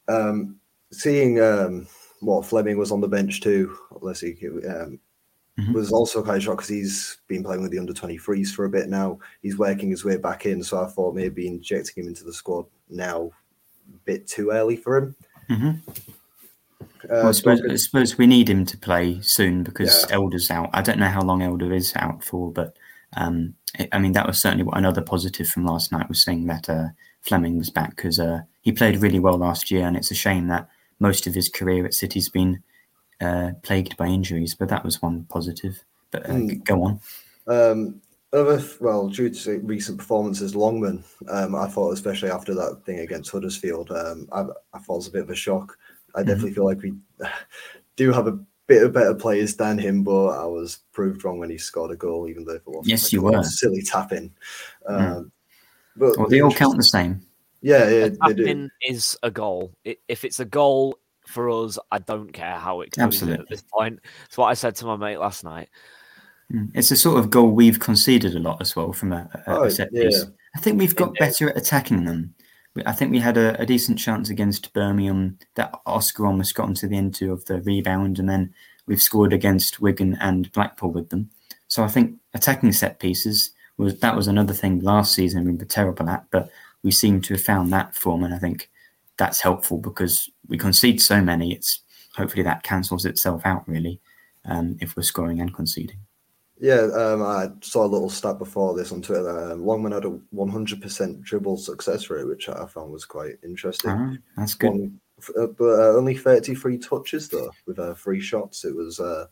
Um, 0.07 0.61
seeing 0.93 1.41
um, 1.41 1.89
what 2.21 2.47
Fleming 2.47 2.79
was 2.79 2.93
on 2.93 3.01
the 3.01 3.09
bench 3.09 3.41
too. 3.41 3.77
Let's 4.01 4.21
see, 4.21 4.37
um, 4.69 5.01
mm-hmm. 5.59 5.73
was 5.73 5.93
also 5.93 6.23
quite 6.23 6.43
shocked 6.43 6.59
because 6.59 6.69
he's 6.69 7.19
been 7.29 7.43
playing 7.43 7.63
with 7.63 7.71
the 7.71 7.79
under 7.79 7.93
23s 7.93 8.49
for 8.49 8.65
a 8.65 8.71
bit 8.71 8.89
now. 8.89 9.19
He's 9.43 9.59
working 9.59 9.91
his 9.91 10.05
way 10.05 10.17
back 10.17 10.47
in, 10.47 10.63
so 10.63 10.83
I 10.83 10.89
thought 10.89 11.15
maybe 11.15 11.47
injecting 11.47 12.05
him 12.05 12.09
into 12.09 12.25
the 12.25 12.33
squad 12.33 12.67
now 12.89 13.31
a 13.93 13.99
bit 14.05 14.27
too 14.27 14.51
early 14.51 14.77
for 14.77 14.97
him. 14.97 15.17
Mm-hmm. 15.51 15.91
Uh, 17.05 17.09
well, 17.09 17.29
I 17.29 17.33
suppose, 17.33 17.61
I 17.69 17.75
suppose, 17.77 18.17
we 18.17 18.27
need 18.27 18.49
him 18.49 18.65
to 18.67 18.79
play 18.79 19.21
soon 19.23 19.65
because 19.65 20.07
yeah. 20.09 20.17
Elder's 20.17 20.51
out. 20.51 20.71
I 20.73 20.83
don't 20.83 20.99
know 20.99 21.09
how 21.09 21.23
long 21.23 21.43
Elder 21.43 21.73
is 21.73 21.93
out 21.97 22.23
for, 22.23 22.53
but 22.53 22.77
um, 23.17 23.55
it, 23.79 23.89
I 23.93 23.99
mean 23.99 24.13
that 24.13 24.27
was 24.27 24.41
certainly 24.41 24.65
what 24.65 24.79
another 24.79 25.03
positive 25.03 25.49
from 25.49 25.67
last 25.67 25.91
night 25.91 26.09
was 26.09 26.23
saying 26.23 26.47
that 26.47 26.69
uh, 26.69 26.89
Fleming 27.21 27.59
was 27.59 27.71
back 27.71 27.97
because 27.97 28.21
uh, 28.21 28.43
he 28.61 28.73
played 28.73 28.97
really 29.03 29.19
well 29.19 29.37
last 29.37 29.71
year, 29.71 29.87
and 29.87 29.97
it's 29.97 30.11
a 30.11 30.15
shame 30.17 30.47
that 30.49 30.69
most 31.01 31.27
of 31.27 31.35
his 31.35 31.49
career 31.49 31.85
at 31.85 31.95
City's 31.95 32.29
been 32.29 32.63
uh, 33.23 33.53
plagued 33.63 33.97
by 33.97 34.07
injuries, 34.07 34.55
but 34.55 34.69
that 34.69 34.85
was 34.85 35.01
one 35.01 35.25
positive. 35.29 35.83
But 36.11 36.27
uh, 36.27 36.35
mm. 36.35 36.65
go 36.65 36.83
on. 36.83 37.01
Um, 37.47 38.01
other, 38.33 38.63
well, 38.81 39.09
due 39.09 39.31
to 39.31 39.61
recent 39.61 39.99
performances, 39.99 40.57
Longman, 40.57 41.05
um, 41.29 41.55
I 41.55 41.67
thought, 41.67 41.93
especially 41.93 42.31
after 42.31 42.55
that 42.55 42.83
thing 42.85 43.01
against 43.01 43.31
Huddersfield, 43.31 43.91
um, 43.91 44.29
I, 44.33 44.45
I 44.73 44.79
thought 44.79 44.95
it 44.95 44.97
was 44.97 45.09
a 45.09 45.13
bit 45.13 45.23
of 45.23 45.31
a 45.31 45.35
shock. 45.35 45.77
I 46.15 46.21
mm-hmm. 46.21 46.29
definitely 46.29 46.55
feel 46.55 46.65
like 46.65 46.83
we 46.83 46.95
do 47.97 48.13
have 48.13 48.27
a 48.27 48.39
bit 48.67 48.83
of 48.85 48.93
better 48.93 49.15
players 49.15 49.55
than 49.57 49.79
him, 49.79 50.03
but 50.03 50.29
I 50.29 50.47
was 50.47 50.79
proved 50.93 51.25
wrong 51.25 51.39
when 51.39 51.51
he 51.51 51.59
scored 51.59 51.91
a 51.91 51.97
goal, 51.97 52.29
even 52.29 52.45
though 52.45 52.55
it 52.55 52.63
was 52.67 52.87
yes, 52.87 53.05
like 53.05 53.13
you 53.13 53.23
were 53.23 53.43
silly 53.43 53.83
tapping. 53.83 54.33
Mm. 54.89 55.17
Um, 55.17 55.33
But 55.97 56.17
well, 56.17 56.29
they 56.29 56.41
all 56.41 56.53
count 56.53 56.79
the 56.79 56.85
same. 56.85 57.27
Yeah, 57.61 57.89
yeah, 57.89 58.09
they 58.27 58.35
do. 58.35 58.69
is 58.81 59.17
a 59.23 59.31
goal. 59.31 59.73
If 59.85 60.25
it's 60.25 60.41
a 60.41 60.45
goal, 60.45 60.99
for 61.27 61.51
us, 61.51 61.79
I 61.91 61.99
don't 61.99 62.33
care 62.33 62.57
how 62.57 62.81
it 62.81 62.91
goes 62.93 63.05
Absolutely. 63.05 63.43
at 63.43 63.49
this 63.49 63.63
point. 63.63 64.01
It's 64.27 64.37
what 64.37 64.47
I 64.47 64.55
said 64.55 64.77
to 64.77 64.87
my 64.87 64.97
mate 64.97 65.19
last 65.19 65.45
night. 65.45 65.69
Hmm. 66.51 66.67
It's 66.75 66.91
a 66.91 66.97
sort 66.97 67.19
of 67.19 67.31
goal 67.31 67.51
we've 67.51 67.81
conceded 67.81 68.35
a 68.35 68.41
lot 68.41 68.61
as 68.61 68.77
well 68.77 68.93
from 68.93 69.13
a, 69.13 69.29
a, 69.47 69.59
oh, 69.59 69.65
a 69.65 69.71
set 69.71 69.93
piece. 69.93 70.19
Yeah. 70.19 70.31
I 70.55 70.61
think 70.61 70.79
we've 70.79 70.97
got 70.97 71.15
better 71.15 71.49
at 71.49 71.57
attacking 71.57 72.05
them. 72.05 72.35
I 72.87 72.93
think 72.93 73.11
we 73.11 73.19
had 73.19 73.37
a, 73.37 73.61
a, 73.61 73.67
decent 73.67 73.99
chance 73.99 74.31
against 74.31 74.73
Birmingham 74.73 75.39
that 75.57 75.79
Oscar 75.85 76.27
almost 76.27 76.55
got 76.55 76.69
into 76.69 76.89
the 76.89 76.97
end 76.97 77.15
two 77.15 77.33
of 77.33 77.45
the 77.45 77.61
rebound, 77.61 78.19
and 78.19 78.29
then 78.29 78.55
we've 78.87 79.01
scored 79.01 79.33
against 79.33 79.81
Wigan 79.81 80.17
and 80.21 80.51
Blackpool 80.53 80.91
with 80.91 81.11
them. 81.11 81.31
So 81.69 81.85
I 81.85 81.89
think 81.89 82.17
attacking 82.33 82.73
set 82.73 82.99
pieces 82.99 83.51
was 83.77 83.99
that 84.01 84.17
was 84.17 84.27
another 84.27 84.55
thing 84.55 84.81
last 84.81 85.15
season 85.15 85.45
we 85.45 85.53
were 85.53 85.65
terrible 85.65 86.09
at, 86.09 86.25
but 86.31 86.51
we 86.83 86.91
seem 86.91 87.21
to 87.23 87.35
have 87.35 87.43
found 87.43 87.73
that 87.73 87.95
form, 87.95 88.25
and 88.25 88.35
I 88.35 88.39
think 88.39 88.71
that's 89.19 89.41
helpful 89.41 89.79
because 89.79 90.31
we 90.53 90.59
concede 90.59 91.01
so 91.01 91.21
many. 91.23 91.53
It's 91.55 91.83
hopefully 92.15 92.43
that 92.43 92.63
cancels 92.63 93.07
itself 93.07 93.41
out 93.47 93.67
really 93.67 93.99
um, 94.45 94.77
if 94.81 94.97
we're 94.97 95.03
scoring 95.03 95.41
and 95.41 95.53
conceding. 95.53 95.97
Yeah, 96.61 96.89
um, 96.95 97.23
I 97.23 97.49
saw 97.63 97.87
a 97.87 97.89
little 97.89 98.11
stat 98.11 98.39
before 98.39 98.77
this 98.77 98.93
on 98.93 99.01
Twitter. 99.01 99.53
Um, 99.53 99.65
Longman 99.65 99.93
had 99.93 100.05
a 100.05 100.17
100% 100.33 101.23
dribble 101.23 101.57
success 101.57 102.11
rate, 102.11 102.29
which 102.29 102.51
I 102.51 102.67
found 102.67 102.93
was 102.93 103.07
quite 103.07 103.37
interesting. 103.43 103.91
Ah, 103.91 104.13
that's 104.37 104.55
good. 104.55 104.71
One, 104.71 105.01
uh, 105.41 105.47
but 105.47 105.65
uh, 105.65 105.97
only 105.97 106.15
33 106.15 106.79
touches 106.79 107.31
though, 107.31 107.51
with 107.67 107.79
uh, 107.79 107.95
three 107.95 108.21
shots. 108.21 108.67
It 108.67 108.77
was 108.77 109.01
uh, 109.01 109.25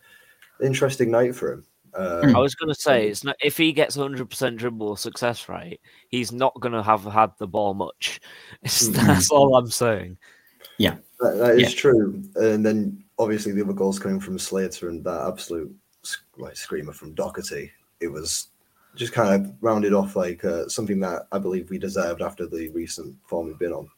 an 0.58 0.66
interesting 0.66 1.10
night 1.10 1.36
for 1.36 1.52
him. 1.52 1.66
Um, 1.92 2.34
I 2.34 2.38
was 2.38 2.54
going 2.54 2.72
to 2.72 2.80
say, 2.80 3.08
it's 3.08 3.24
not, 3.24 3.36
if 3.42 3.58
he 3.58 3.72
gets 3.72 3.96
100% 3.96 4.56
dribble 4.56 4.96
success 4.96 5.48
rate, 5.50 5.80
he's 6.08 6.32
not 6.32 6.58
going 6.60 6.72
to 6.72 6.82
have 6.82 7.04
had 7.04 7.32
the 7.38 7.46
ball 7.46 7.74
much. 7.74 8.20
Mm-hmm. 8.64 9.06
That's 9.06 9.30
all 9.30 9.56
I'm 9.56 9.70
saying. 9.70 10.16
Yeah, 10.80 10.96
that, 11.20 11.36
that 11.38 11.58
is 11.58 11.74
yeah. 11.74 11.80
true. 11.80 12.22
And 12.36 12.64
then 12.64 13.04
obviously 13.18 13.52
the 13.52 13.62
other 13.62 13.74
goals 13.74 13.98
coming 13.98 14.18
from 14.18 14.38
Slater 14.38 14.88
and 14.88 15.04
that 15.04 15.28
absolute 15.28 15.74
like 16.38 16.56
screamer 16.56 16.94
from 16.94 17.14
Docherty. 17.14 17.70
It 18.00 18.08
was 18.08 18.48
just 18.96 19.12
kind 19.12 19.34
of 19.34 19.52
rounded 19.60 19.92
off 19.92 20.16
like 20.16 20.42
uh, 20.42 20.68
something 20.68 20.98
that 21.00 21.26
I 21.32 21.38
believe 21.38 21.68
we 21.68 21.78
deserved 21.78 22.22
after 22.22 22.46
the 22.46 22.70
recent 22.70 23.14
form 23.26 23.48
we've 23.48 23.58
been 23.58 23.74
on. 23.74 23.88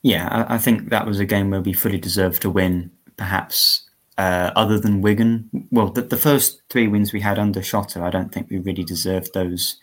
Yeah, 0.00 0.28
I, 0.48 0.54
I 0.54 0.58
think 0.58 0.88
that 0.88 1.06
was 1.06 1.20
a 1.20 1.26
game 1.26 1.50
where 1.50 1.60
we 1.60 1.74
fully 1.74 1.98
deserved 1.98 2.40
to 2.42 2.50
win. 2.50 2.90
Perhaps 3.18 3.90
uh, 4.16 4.50
other 4.56 4.78
than 4.78 5.02
Wigan. 5.02 5.50
Well, 5.70 5.90
the, 5.90 6.00
the, 6.00 6.16
first 6.16 6.62
three 6.70 6.88
wins 6.88 7.12
we 7.12 7.20
had 7.20 7.38
under 7.38 7.60
Shota, 7.60 8.00
I 8.00 8.10
don't 8.10 8.32
think 8.32 8.48
we 8.48 8.58
really 8.58 8.84
deserved 8.84 9.34
those 9.34 9.76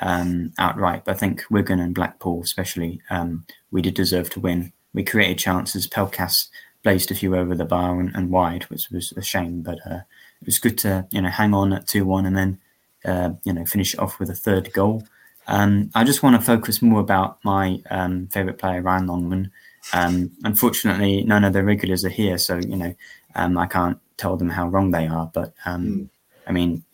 um, 0.00 0.52
outright. 0.58 1.04
But 1.04 1.16
I 1.16 1.18
think 1.18 1.44
Wigan 1.50 1.80
and 1.80 1.94
Blackpool, 1.94 2.42
especially, 2.42 3.00
um, 3.10 3.44
we 3.72 3.82
did 3.82 3.94
deserve 3.94 4.30
to 4.30 4.40
win. 4.40 4.72
We 4.94 5.04
created 5.04 5.38
chances. 5.38 5.86
Pelkas 5.86 6.48
blazed 6.82 7.10
a 7.10 7.14
few 7.14 7.36
over 7.36 7.54
the 7.54 7.64
bar 7.64 8.00
and, 8.00 8.14
and 8.14 8.30
wide, 8.30 8.64
which 8.64 8.90
was 8.90 9.12
a 9.16 9.22
shame. 9.22 9.62
But 9.62 9.78
uh, 9.86 10.00
it 10.40 10.46
was 10.46 10.58
good 10.58 10.78
to 10.78 11.06
you 11.10 11.22
know 11.22 11.30
hang 11.30 11.54
on 11.54 11.72
at 11.72 11.86
two 11.86 12.04
one 12.04 12.26
and 12.26 12.36
then 12.36 12.58
uh, 13.04 13.30
you 13.44 13.52
know 13.52 13.64
finish 13.64 13.96
off 13.96 14.18
with 14.18 14.30
a 14.30 14.34
third 14.34 14.72
goal. 14.72 15.04
Um, 15.46 15.90
I 15.94 16.04
just 16.04 16.22
want 16.22 16.36
to 16.36 16.42
focus 16.42 16.82
more 16.82 17.00
about 17.00 17.38
my 17.42 17.80
um, 17.90 18.26
favourite 18.28 18.58
player, 18.58 18.82
Ryan 18.82 19.06
Longman. 19.06 19.50
Um, 19.94 20.32
unfortunately, 20.44 21.22
none 21.22 21.44
of 21.44 21.54
the 21.54 21.64
regulars 21.64 22.04
are 22.04 22.10
here, 22.10 22.36
so 22.38 22.56
you 22.56 22.76
know 22.76 22.94
um, 23.34 23.56
I 23.56 23.66
can't 23.66 23.98
tell 24.16 24.36
them 24.36 24.50
how 24.50 24.68
wrong 24.68 24.90
they 24.90 25.06
are. 25.06 25.30
But 25.32 25.54
mm. 25.64 26.08
I 26.46 26.52
mean, 26.52 26.84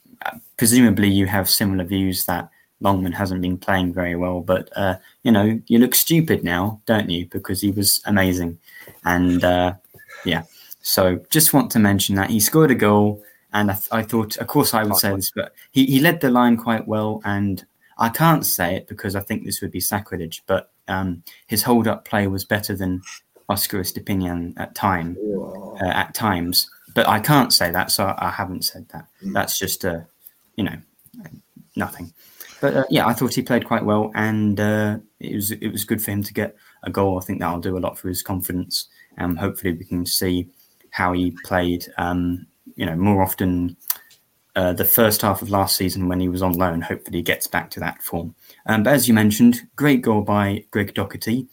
presumably 0.57 1.09
you 1.09 1.27
have 1.27 1.49
similar 1.49 1.85
views 1.85 2.25
that 2.27 2.49
Longman 2.85 3.13
hasn't 3.13 3.43
been 3.43 3.59
playing 3.59 3.93
very 3.93 4.15
well. 4.15 4.41
But 4.41 4.71
uh, 4.77 4.97
you 5.25 5.33
know, 5.33 5.61
you 5.67 5.79
look 5.79 5.95
stupid 5.95 6.45
now, 6.45 6.81
don't 6.87 7.11
you? 7.11 7.27
Because 7.27 7.61
he 7.61 7.71
was 7.71 8.01
amazing, 8.05 8.59
and 9.05 9.43
uh, 9.43 9.75
yeah. 10.25 10.45
So 10.83 11.21
just 11.31 11.55
want 11.55 11.71
to 11.73 11.79
mention 11.79 12.15
that 12.17 12.31
he 12.31 12.39
scored 12.39 12.71
a 12.71 12.75
goal, 12.75 13.25
and 13.53 13.71
I, 13.71 13.75
th- 13.75 13.89
I 13.91 14.03
thought, 14.03 14.37
of 14.37 14.47
course, 14.47 14.75
I 14.75 14.85
would 14.85 14.97
say 14.97 15.17
this, 15.17 15.31
but 15.31 15.55
he, 15.73 15.87
he 15.87 15.99
led 15.99 16.21
the 16.21 16.31
line 16.31 16.59
quite 16.59 16.87
well, 16.87 17.23
and 17.25 17.65
I 17.99 18.11
can't 18.11 18.45
say 18.45 18.77
it 18.77 18.87
because 18.87 19.17
I 19.17 19.21
think 19.21 19.45
this 19.45 19.63
would 19.63 19.71
be 19.73 19.81
sacrilege, 19.81 20.43
but 20.47 20.71
um, 20.87 21.23
his 21.47 21.63
hold 21.63 21.89
up 21.89 22.05
play 22.05 22.27
was 22.27 22.45
better 22.45 22.77
than 22.77 23.03
Oscar 23.49 23.81
Estupiñán 23.81 24.53
at 24.59 24.75
time 24.75 25.17
uh, 25.81 25.87
at 25.87 26.15
times. 26.15 26.71
But 26.95 27.09
I 27.09 27.19
can't 27.19 27.53
say 27.53 27.71
that, 27.71 27.91
so 27.91 28.15
I, 28.19 28.31
haven't 28.31 28.65
said 28.65 28.89
that. 28.91 29.07
Mm. 29.25 29.33
That's 29.33 29.59
just 29.59 29.85
a, 29.85 30.07
you 30.57 30.65
know, 30.65 30.77
nothing. 31.75 32.13
But 32.65 32.75
uh, 32.75 32.85
yeah, 32.89 33.07
I 33.07 33.13
thought 33.13 33.35
he 33.35 33.43
played 33.43 33.67
quite 33.67 33.85
well, 33.85 34.11
and 34.15 34.59
uh, 34.59 34.97
it 35.21 35.35
was 35.35 35.51
it 35.51 35.69
was 35.69 35.85
good 35.85 36.01
for 36.01 36.13
him 36.13 36.23
to 36.23 36.33
get 36.33 36.57
a 36.83 36.89
goal. 36.91 37.19
I 37.19 37.23
think 37.23 37.39
that'll 37.39 37.61
do 37.61 37.77
a 37.77 37.79
lot 37.79 37.99
for 37.99 38.09
his 38.09 38.23
confidence. 38.23 38.89
Um, 39.19 39.37
hopefully, 39.37 39.75
we 39.75 39.85
can 39.85 40.07
see 40.07 40.49
how 40.89 41.13
he 41.13 41.37
played. 41.45 41.85
Um, 41.99 42.47
you 42.75 42.87
know, 42.87 42.97
more 42.97 43.23
often. 43.23 43.77
Uh, 44.57 44.73
the 44.73 44.85
first 44.85 45.21
half 45.21 45.43
of 45.43 45.51
last 45.51 45.77
season 45.77 46.07
when 46.07 46.21
he 46.21 46.29
was 46.29 46.41
on 46.41 46.53
loan. 46.53 46.81
Hopefully, 46.81 47.19
he 47.19 47.23
gets 47.23 47.47
back 47.47 47.69
to 47.73 47.81
that 47.81 48.01
form. 48.03 48.35
Um, 48.65 48.85
but 48.85 48.95
as 48.95 49.09
you 49.09 49.13
mentioned, 49.13 49.61
great 49.77 50.01
goal 50.01 50.23
by 50.23 50.65
Greg 50.71 50.95
Docherty. 50.95 51.49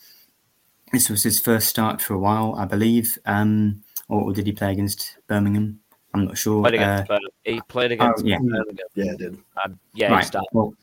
This 0.93 1.09
was 1.09 1.23
his 1.23 1.41
first 1.41 1.67
start 1.67 1.99
for 1.99 2.13
a 2.13 2.19
while, 2.19 2.55
I 2.57 2.63
believe. 2.65 3.17
Um, 3.25 3.83
or, 4.07 4.21
or, 4.21 4.33
did 4.33 4.45
he 4.45 4.51
play 4.51 4.71
against 4.71 5.17
Birmingham? 5.27 5.79
I'm 6.13 6.25
not 6.25 6.37
sure. 6.37 6.61
Played 6.61 6.75
against, 6.75 7.11
uh, 7.11 7.19
he 7.43 7.59
played 7.61 7.91
against 7.91 8.23
oh, 8.23 8.27
yeah. 8.27 8.37
Birmingham. 8.37 8.77
Yeah, 8.93 9.13
did. 9.17 9.37
Um, 9.65 9.79
yeah, 9.95 10.13
right. 10.13 10.35
Well, 10.53 10.75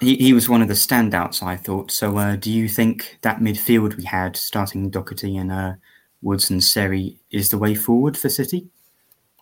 he, 0.00 0.16
he 0.16 0.32
was 0.32 0.48
one 0.48 0.62
of 0.62 0.68
the 0.68 0.74
standouts, 0.74 1.42
I 1.42 1.56
thought. 1.56 1.90
So, 1.90 2.16
uh, 2.18 2.36
do 2.36 2.50
you 2.50 2.68
think 2.68 3.18
that 3.22 3.40
midfield 3.40 3.96
we 3.96 4.04
had, 4.04 4.36
starting 4.36 4.90
Docherty 4.90 5.40
and 5.40 5.52
uh, 5.52 5.74
Woods 6.22 6.50
and 6.50 6.62
Seri, 6.62 7.18
is 7.30 7.48
the 7.48 7.58
way 7.58 7.74
forward 7.74 8.16
for 8.16 8.28
City? 8.28 8.68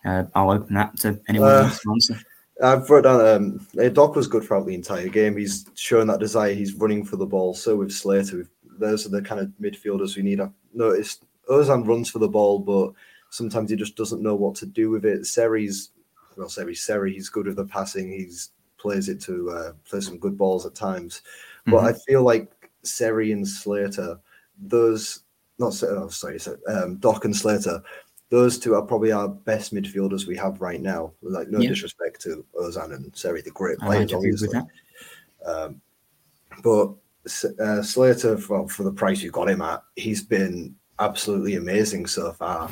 Uh, 0.05 0.23
I'll 0.35 0.51
open 0.51 0.75
that 0.75 0.97
to 0.99 1.19
anyone 1.27 1.49
uh, 1.49 1.61
wants 1.63 1.81
to 1.81 1.91
answer. 1.91 2.25
I've 2.63 2.89
wrote 2.89 3.03
down. 3.03 3.25
Um, 3.25 3.93
Doc 3.93 4.15
was 4.15 4.27
good 4.27 4.43
throughout 4.43 4.65
the 4.65 4.75
entire 4.75 5.09
game. 5.09 5.35
He's 5.35 5.65
shown 5.75 6.07
that 6.07 6.19
desire. 6.19 6.53
He's 6.53 6.73
running 6.75 7.03
for 7.03 7.17
the 7.17 7.25
ball. 7.25 7.53
So 7.53 7.75
with 7.75 7.91
Slater, 7.91 8.47
those 8.79 9.05
are 9.05 9.09
the 9.09 9.21
kind 9.21 9.41
of 9.41 9.47
midfielders 9.61 10.15
we 10.15 10.23
need. 10.23 10.39
I've 10.39 10.53
noticed 10.73 11.25
Ozan 11.49 11.85
runs 11.85 12.09
for 12.09 12.19
the 12.19 12.29
ball, 12.29 12.59
but 12.59 12.93
sometimes 13.29 13.69
he 13.69 13.75
just 13.75 13.97
doesn't 13.97 14.21
know 14.21 14.35
what 14.35 14.55
to 14.55 14.65
do 14.65 14.89
with 14.89 15.05
it. 15.05 15.25
Seri's 15.25 15.91
well, 16.37 16.49
Seri 16.49 16.75
Seri, 16.75 17.13
he's 17.13 17.29
good 17.29 17.47
with 17.47 17.55
the 17.55 17.65
passing. 17.65 18.11
He's 18.11 18.51
plays 18.85 19.09
it 19.09 19.19
to 19.19 19.49
uh, 19.49 19.71
play 19.89 19.99
some 19.99 20.19
good 20.19 20.37
balls 20.37 20.63
at 20.63 20.75
times. 20.75 21.23
Mm-hmm. 21.61 21.71
But 21.71 21.85
I 21.85 21.93
feel 22.07 22.21
like 22.21 22.69
Seri 22.83 23.31
and 23.31 23.47
Slater, 23.47 24.19
those 24.61 25.21
not 25.57 25.81
oh, 25.83 26.09
sorry, 26.09 26.37
um, 26.67 26.97
Doc 26.97 27.25
and 27.25 27.35
Slater, 27.35 27.81
those 28.29 28.59
two 28.59 28.75
are 28.75 28.83
probably 28.83 29.11
our 29.11 29.27
best 29.27 29.73
midfielders 29.73 30.27
we 30.27 30.37
have 30.37 30.61
right 30.61 30.79
now. 30.79 31.13
Like 31.23 31.49
no 31.49 31.59
yeah. 31.59 31.69
disrespect 31.69 32.21
to 32.21 32.45
Ozan 32.53 32.93
and 32.93 33.15
Seri, 33.15 33.41
the 33.41 33.49
great 33.49 33.79
players, 33.79 34.13
obviously. 34.13 34.59
Um, 35.43 35.81
but 36.61 36.93
uh, 37.59 37.81
Slater, 37.81 38.37
well, 38.47 38.67
for 38.67 38.83
the 38.83 38.91
price 38.91 39.21
you 39.23 39.31
got 39.31 39.49
him 39.49 39.63
at, 39.63 39.81
he's 39.95 40.23
been 40.23 40.75
absolutely 40.99 41.55
amazing 41.55 42.05
so 42.05 42.31
far. 42.31 42.71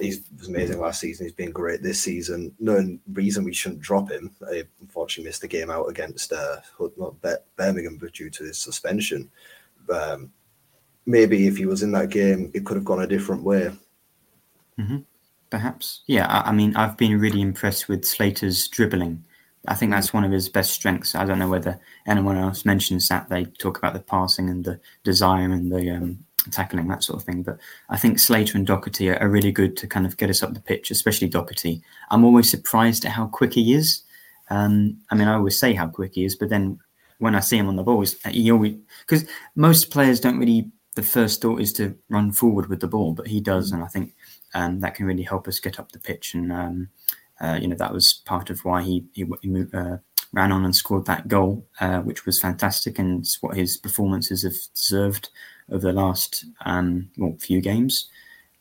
He 0.00 0.14
was 0.38 0.48
amazing 0.48 0.78
last 0.78 1.00
season. 1.00 1.26
He's 1.26 1.34
been 1.34 1.52
great 1.52 1.82
this 1.82 2.02
season. 2.02 2.54
No 2.58 2.98
reason 3.12 3.44
we 3.44 3.54
shouldn't 3.54 3.80
drop 3.80 4.10
him. 4.10 4.30
He 4.50 4.62
unfortunately 4.80 5.28
missed 5.28 5.42
the 5.42 5.48
game 5.48 5.70
out 5.70 5.86
against 5.86 6.32
uh, 6.32 6.56
Birmingham 7.56 7.98
but 7.98 8.12
due 8.12 8.30
to 8.30 8.44
his 8.44 8.58
suspension. 8.58 9.30
Um, 9.92 10.32
maybe 11.06 11.46
if 11.46 11.56
he 11.56 11.66
was 11.66 11.82
in 11.82 11.92
that 11.92 12.10
game, 12.10 12.50
it 12.54 12.64
could 12.64 12.76
have 12.76 12.84
gone 12.84 13.02
a 13.02 13.06
different 13.06 13.42
way. 13.42 13.70
Mm-hmm. 14.78 14.98
Perhaps, 15.50 16.02
yeah. 16.06 16.26
I, 16.26 16.50
I, 16.50 16.52
mean, 16.52 16.74
I've 16.76 16.96
been 16.96 17.18
really 17.18 17.40
impressed 17.40 17.88
with 17.88 18.04
Slater's 18.04 18.68
dribbling. 18.68 19.24
I 19.68 19.74
think 19.74 19.92
that's 19.92 20.12
one 20.12 20.24
of 20.24 20.32
his 20.32 20.48
best 20.48 20.72
strengths. 20.72 21.14
I 21.14 21.24
don't 21.24 21.38
know 21.38 21.48
whether 21.48 21.78
anyone 22.06 22.36
else 22.36 22.64
mentions 22.64 23.06
that. 23.08 23.28
They 23.28 23.44
talk 23.44 23.78
about 23.78 23.92
the 23.92 24.00
passing 24.00 24.48
and 24.48 24.64
the 24.64 24.80
desire 25.04 25.44
and 25.44 25.70
the 25.70 25.90
um, 25.90 26.24
tackling, 26.50 26.88
that 26.88 27.04
sort 27.04 27.20
of 27.20 27.24
thing. 27.24 27.42
But 27.42 27.58
I 27.88 27.96
think 27.96 28.18
Slater 28.18 28.58
and 28.58 28.66
Docherty 28.66 29.14
are, 29.14 29.22
are, 29.22 29.28
really 29.28 29.52
good 29.52 29.76
to 29.78 29.86
kind 29.86 30.06
of 30.06 30.16
get 30.16 30.30
us 30.30 30.42
up 30.42 30.54
the 30.54 30.60
pitch, 30.60 30.90
especially 30.90 31.30
Docherty. 31.30 31.82
I'm 32.10 32.24
always 32.24 32.50
surprised 32.50 33.04
at 33.04 33.12
how 33.12 33.26
quick 33.26 33.54
he 33.54 33.74
is. 33.74 34.02
Um, 34.50 34.98
I 35.10 35.14
mean, 35.14 35.28
I 35.28 35.34
always 35.34 35.58
say 35.58 35.72
how 35.72 35.88
quick 35.88 36.14
he 36.14 36.24
is, 36.24 36.34
but 36.34 36.48
then 36.48 36.78
when 37.18 37.34
I 37.34 37.40
see 37.40 37.56
him 37.56 37.68
on 37.68 37.76
the 37.76 37.82
ball, 37.82 38.04
he 38.30 38.50
always 38.50 38.76
because 39.06 39.24
most 39.54 39.90
players 39.90 40.20
don't 40.20 40.38
really. 40.38 40.70
The 40.94 41.02
first 41.02 41.40
thought 41.40 41.62
is 41.62 41.72
to 41.74 41.96
run 42.10 42.32
forward 42.32 42.66
with 42.66 42.80
the 42.80 42.86
ball, 42.86 43.14
but 43.14 43.26
he 43.26 43.40
does, 43.40 43.70
mm. 43.70 43.76
and 43.76 43.84
I 43.84 43.86
think 43.86 44.14
um, 44.52 44.80
that 44.80 44.94
can 44.94 45.06
really 45.06 45.22
help 45.22 45.48
us 45.48 45.58
get 45.58 45.80
up 45.80 45.90
the 45.90 45.98
pitch. 45.98 46.34
And 46.34 46.52
um, 46.52 46.88
uh, 47.40 47.58
you 47.58 47.66
know 47.66 47.76
that 47.76 47.94
was 47.94 48.12
part 48.26 48.50
of 48.50 48.62
why 48.64 48.82
he 48.82 49.06
he, 49.14 49.24
he 49.40 49.48
moved, 49.48 49.74
uh, 49.74 49.98
ran 50.34 50.52
on 50.52 50.66
and 50.66 50.76
scored 50.76 51.06
that 51.06 51.28
goal, 51.28 51.66
uh, 51.80 52.00
which 52.00 52.26
was 52.26 52.40
fantastic, 52.40 52.98
and 52.98 53.20
it's 53.20 53.40
what 53.42 53.56
his 53.56 53.78
performances 53.78 54.42
have 54.42 54.56
deserved 54.74 55.30
over 55.70 55.86
the 55.86 55.92
last 55.92 56.44
um, 56.64 57.10
well, 57.16 57.36
few 57.38 57.60
games. 57.60 58.08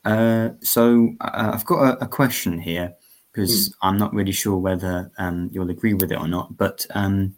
Uh, 0.04 0.50
so 0.62 1.14
uh, 1.22 1.52
I've 1.54 1.66
got 1.66 1.82
a, 1.84 2.06
a 2.06 2.08
question 2.08 2.60
here 2.60 2.94
because 3.32 3.70
mm. 3.70 3.74
I'm 3.82 3.98
not 3.98 4.14
really 4.14 4.32
sure 4.32 4.58
whether 4.58 5.12
um, 5.18 5.50
you'll 5.52 5.70
agree 5.70 5.94
with 5.94 6.12
it 6.12 6.20
or 6.20 6.28
not. 6.28 6.58
But 6.58 6.86
um, 6.92 7.36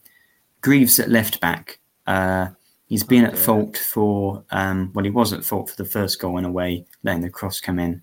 Greaves 0.62 1.00
at 1.00 1.10
left 1.10 1.42
back, 1.42 1.80
uh, 2.08 2.48
he's 2.88 3.04
been 3.04 3.26
okay. 3.26 3.34
at 3.34 3.38
fault 3.38 3.78
for 3.78 4.46
um, 4.52 4.92
well, 4.94 5.04
he 5.04 5.12
was 5.12 5.34
at 5.34 5.44
fault 5.44 5.70
for 5.70 5.76
the 5.76 5.90
first 5.90 6.20
goal 6.20 6.38
in 6.38 6.46
a 6.46 6.52
way, 6.52 6.86
letting 7.04 7.22
the 7.22 7.30
cross 7.30 7.60
come 7.60 7.80
in. 7.80 8.02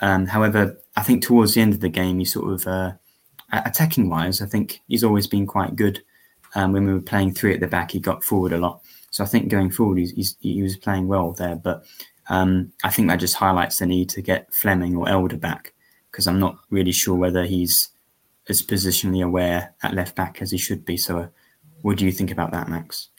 Um, 0.00 0.26
however, 0.26 0.78
I 0.96 1.02
think 1.02 1.22
towards 1.22 1.54
the 1.54 1.62
end 1.62 1.72
of 1.72 1.80
the 1.80 1.88
game, 1.88 2.18
he 2.18 2.26
sort 2.26 2.52
of 2.52 2.66
uh, 2.66 2.92
attacking 3.52 4.08
wise, 4.08 4.42
I 4.42 4.46
think 4.46 4.82
he's 4.88 5.04
always 5.04 5.26
been 5.26 5.46
quite 5.46 5.76
good. 5.76 6.02
Um, 6.54 6.72
when 6.72 6.86
we 6.86 6.92
were 6.92 7.00
playing 7.00 7.34
three 7.34 7.54
at 7.54 7.60
the 7.60 7.66
back, 7.66 7.90
he 7.90 8.00
got 8.00 8.22
forward 8.22 8.52
a 8.52 8.58
lot. 8.58 8.82
So 9.14 9.22
I 9.22 9.28
think 9.28 9.48
going 9.48 9.70
forward, 9.70 9.98
he's, 9.98 10.10
he's 10.10 10.36
he 10.40 10.60
was 10.60 10.76
playing 10.76 11.06
well 11.06 11.30
there. 11.30 11.54
But 11.54 11.84
um, 12.28 12.72
I 12.82 12.90
think 12.90 13.06
that 13.06 13.20
just 13.20 13.36
highlights 13.36 13.78
the 13.78 13.86
need 13.86 14.08
to 14.08 14.20
get 14.20 14.52
Fleming 14.52 14.96
or 14.96 15.08
Elder 15.08 15.36
back 15.36 15.72
because 16.10 16.26
I'm 16.26 16.40
not 16.40 16.58
really 16.68 16.90
sure 16.90 17.14
whether 17.14 17.44
he's 17.44 17.90
as 18.48 18.60
positionally 18.60 19.24
aware 19.24 19.72
at 19.84 19.94
left 19.94 20.16
back 20.16 20.42
as 20.42 20.50
he 20.50 20.58
should 20.58 20.84
be. 20.84 20.96
So, 20.96 21.28
what 21.82 21.96
do 21.96 22.04
you 22.04 22.10
think 22.10 22.32
about 22.32 22.50
that, 22.50 22.66
Max? 22.66 23.10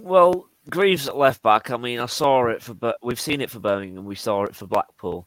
Well, 0.00 0.48
Greaves 0.70 1.08
at 1.08 1.16
left 1.16 1.42
back. 1.42 1.72
I 1.72 1.76
mean, 1.76 1.98
I 1.98 2.06
saw 2.06 2.46
it 2.50 2.62
for, 2.62 2.74
but 2.74 2.98
we've 3.02 3.18
seen 3.18 3.40
it 3.40 3.50
for 3.50 3.58
Birmingham. 3.58 4.04
We 4.04 4.14
saw 4.14 4.44
it 4.44 4.54
for 4.54 4.68
Blackpool. 4.68 5.26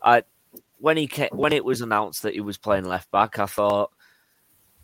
I 0.00 0.22
when 0.78 0.96
he 0.96 1.08
came, 1.08 1.30
when 1.32 1.52
it 1.52 1.64
was 1.64 1.80
announced 1.80 2.22
that 2.22 2.34
he 2.34 2.40
was 2.40 2.58
playing 2.58 2.84
left 2.84 3.10
back, 3.10 3.40
I 3.40 3.46
thought, 3.46 3.90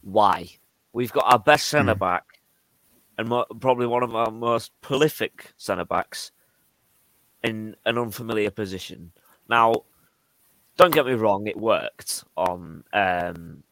why? 0.03 0.49
We've 0.93 1.13
got 1.13 1.33
our 1.33 1.39
best 1.39 1.69
centre 1.69 1.95
back 1.95 2.25
and 3.19 3.29
mo- 3.29 3.47
probably 3.61 3.87
one 3.87 4.03
of 4.03 4.15
our 4.15 4.31
most 4.31 4.73
prolific 4.81 5.53
centre 5.57 5.85
backs 5.85 6.33
in 7.43 7.77
an 7.85 7.99
unfamiliar 7.99 8.51
position. 8.51 9.13
Now, 9.49 9.85
don't 10.77 10.95
get 10.95 11.07
me 11.07 11.13
wrong, 11.13 11.47
it 11.47 11.57
worked 11.57 12.25
on 12.37 12.85
um, 12.93 13.63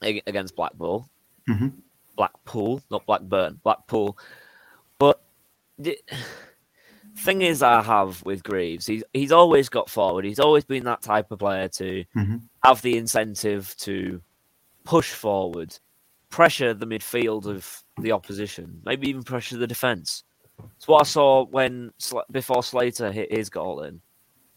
against 0.00 0.56
Blackpool, 0.56 1.08
mm-hmm. 1.48 1.68
Blackpool, 2.16 2.82
not 2.90 3.04
Blackburn, 3.06 3.60
Blackpool. 3.62 4.16
But 4.98 5.22
the 5.78 5.98
thing 7.18 7.42
is, 7.42 7.62
I 7.62 7.82
have 7.82 8.22
with 8.24 8.42
Greaves, 8.42 8.86
he's 8.86 9.04
he's 9.12 9.32
always 9.32 9.68
got 9.68 9.90
forward. 9.90 10.24
He's 10.24 10.40
always 10.40 10.64
been 10.64 10.84
that 10.84 11.02
type 11.02 11.30
of 11.30 11.40
player 11.40 11.68
to 11.68 12.04
mm-hmm. 12.16 12.36
have 12.64 12.80
the 12.82 12.96
incentive 12.96 13.74
to 13.78 14.22
push 14.84 15.10
forward 15.10 15.78
pressure 16.32 16.74
the 16.74 16.86
midfield 16.86 17.46
of 17.46 17.84
the 18.00 18.10
opposition, 18.10 18.80
maybe 18.84 19.08
even 19.08 19.22
pressure 19.22 19.58
the 19.58 19.66
defence. 19.66 20.24
It's 20.76 20.88
what 20.88 21.02
I 21.02 21.04
saw 21.04 21.44
when 21.44 21.92
before 22.32 22.62
Slater 22.64 23.12
hit 23.12 23.32
his 23.32 23.50
goal 23.50 23.82
in. 23.82 24.00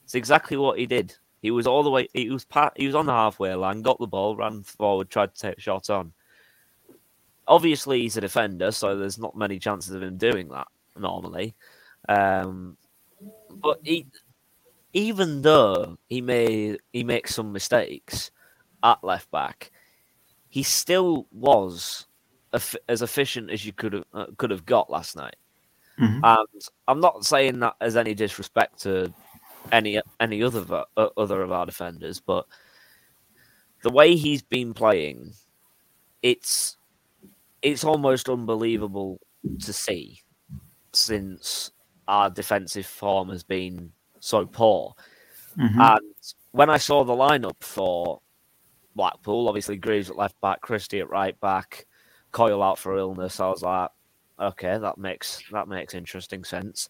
It's 0.04 0.16
exactly 0.16 0.58
what 0.58 0.80
he 0.80 0.88
did. 0.88 1.14
He 1.42 1.52
was 1.52 1.68
all 1.68 1.84
the 1.84 1.92
way. 1.92 2.08
He 2.14 2.30
was 2.30 2.46
pat, 2.46 2.74
he 2.76 2.88
was 2.88 2.96
on 2.96 3.06
the 3.06 3.12
halfway 3.12 3.54
line, 3.54 3.84
got 3.84 4.00
the 4.00 4.08
ball, 4.08 4.36
ran 4.36 4.64
forward, 4.64 5.10
tried 5.10 5.36
to 5.36 5.42
take 5.42 5.58
a 5.58 5.62
shot 5.62 5.90
on. 5.90 6.14
Obviously, 7.48 8.02
he's 8.02 8.18
a 8.18 8.22
defender, 8.22 8.72
so 8.72 8.98
there's 8.98 9.20
not 9.20 9.38
many 9.38 9.60
chances 9.60 9.94
of 9.94 10.02
him 10.02 10.18
doing 10.18 10.48
that 10.50 10.68
normally. 10.98 11.54
Um, 12.10 12.78
but 13.52 13.80
he 13.84 14.08
even 14.94 15.42
though 15.42 15.98
he 16.08 16.22
may 16.22 16.78
he 16.94 17.04
makes 17.04 17.36
some 17.36 17.52
mistakes 17.52 18.32
at 18.82 19.04
left 19.04 19.30
back, 19.30 19.72
he 20.56 20.64
still 20.64 21.28
was 21.34 22.08
as 22.88 23.02
efficient 23.02 23.52
as 23.52 23.66
you 23.66 23.74
could 23.74 23.92
have 23.92 24.06
uh, 24.14 24.28
could 24.38 24.52
have 24.52 24.66
got 24.66 24.90
last 24.90 25.18
night. 25.18 25.36
Mm-hmm. 26.00 26.24
And 26.24 26.62
I'm 26.88 27.02
not 27.02 27.26
saying 27.26 27.60
that 27.60 27.76
as 27.82 27.98
any 27.98 28.14
disrespect 28.14 28.80
to 28.84 29.14
any 29.74 30.00
any 30.22 30.42
other 30.42 30.86
uh, 30.96 31.08
other 31.18 31.42
of 31.42 31.52
our 31.52 31.66
defenders, 31.66 32.22
but 32.22 32.46
the 33.84 33.92
way 33.92 34.16
he's 34.16 34.44
been 34.44 34.74
playing, 34.74 35.34
it's 36.24 36.78
it's 37.62 37.84
almost 37.84 38.30
unbelievable 38.30 39.20
to 39.60 39.74
see 39.74 40.22
since 40.94 41.72
our 42.08 42.30
defensive 42.30 42.86
form 42.86 43.28
has 43.28 43.44
been 43.44 43.92
so 44.22 44.46
poor. 44.46 44.96
Mm-hmm. 45.58 45.82
And 45.82 46.16
when 46.52 46.70
I 46.70 46.78
saw 46.78 47.04
the 47.04 47.12
lineup 47.12 47.62
for 47.62 48.22
Blackpool, 48.96 49.48
obviously 49.48 49.78
Greaves 49.78 50.10
at 50.10 50.18
left 50.18 50.40
back, 50.42 50.62
Christie 50.62 51.00
at 51.00 51.10
right 51.10 51.40
back, 51.40 51.86
Coyle 52.32 52.64
out 52.64 52.80
for 52.80 52.98
illness, 52.98 53.40
I 53.40 53.50
was 53.50 53.62
like, 53.62 53.90
okay, 54.40 54.78
that 54.78 54.98
makes 54.98 55.44
that 55.52 55.68
makes 55.68 55.94
interesting 55.94 56.44
sense. 56.44 56.90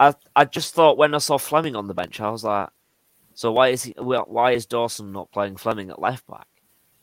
I 0.00 0.14
I 0.34 0.44
just 0.44 0.74
thought 0.74 0.98
when 0.98 1.14
I 1.14 1.18
saw 1.18 1.38
Fleming 1.38 1.76
on 1.76 1.86
the 1.86 1.94
bench, 1.94 2.20
I 2.20 2.30
was 2.30 2.44
like, 2.44 2.68
so 3.34 3.52
why 3.52 3.68
is 3.68 3.82
he? 3.82 3.94
Why 3.98 4.52
is 4.52 4.66
Dawson 4.66 5.12
not 5.12 5.30
playing 5.32 5.56
Fleming 5.56 5.90
at 5.90 6.00
left 6.00 6.26
back? 6.26 6.46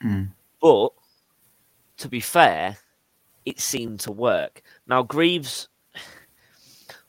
Mm. 0.04 0.30
But 0.62 0.90
to 1.98 2.10
be 2.10 2.20
fair, 2.20 2.78
it 3.46 3.60
seemed 3.60 4.00
to 4.02 4.12
work. 4.12 4.62
Now 4.88 5.04
Greaves, 5.04 5.70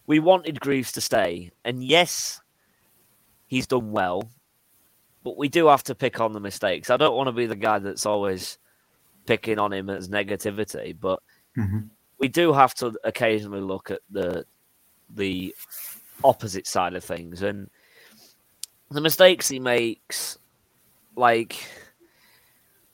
we 0.06 0.18
wanted 0.18 0.60
Greaves 0.60 0.92
to 0.92 1.00
stay, 1.00 1.50
and 1.64 1.82
yes, 1.82 2.40
he's 3.46 3.66
done 3.66 3.92
well, 3.92 4.30
but 5.22 5.36
we 5.36 5.48
do 5.48 5.66
have 5.66 5.82
to 5.84 5.94
pick 5.94 6.20
on 6.20 6.32
the 6.32 6.40
mistakes. 6.40 6.90
I 6.90 6.96
don't 6.96 7.16
want 7.16 7.28
to 7.28 7.32
be 7.32 7.46
the 7.46 7.56
guy 7.56 7.78
that's 7.78 8.06
always 8.06 8.58
picking 9.26 9.58
on 9.58 9.72
him 9.72 9.90
as 9.90 10.08
negativity, 10.08 10.96
but 10.98 11.22
mm-hmm. 11.56 11.80
we 12.18 12.28
do 12.28 12.52
have 12.52 12.74
to 12.76 12.94
occasionally 13.04 13.60
look 13.60 13.90
at 13.90 14.00
the 14.10 14.44
the 15.14 15.54
opposite 16.22 16.66
side 16.66 16.94
of 16.94 17.02
things 17.02 17.42
and 17.42 17.68
the 18.90 19.00
mistakes 19.00 19.48
he 19.48 19.58
makes. 19.58 20.38
Like, 21.16 21.68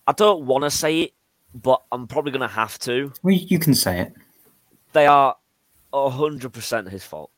I 0.06 0.12
don't 0.12 0.46
want 0.46 0.64
to 0.64 0.70
say 0.70 1.00
it, 1.02 1.12
but 1.54 1.82
I'm 1.92 2.06
probably 2.06 2.32
going 2.32 2.48
to 2.48 2.54
have 2.54 2.78
to. 2.80 3.12
Well, 3.22 3.34
you 3.34 3.58
can 3.58 3.74
say 3.74 4.00
it. 4.00 4.12
They 4.92 5.06
are 5.06 5.36
hundred 5.92 6.52
percent 6.52 6.88
his 6.88 7.04
fault. 7.04 7.30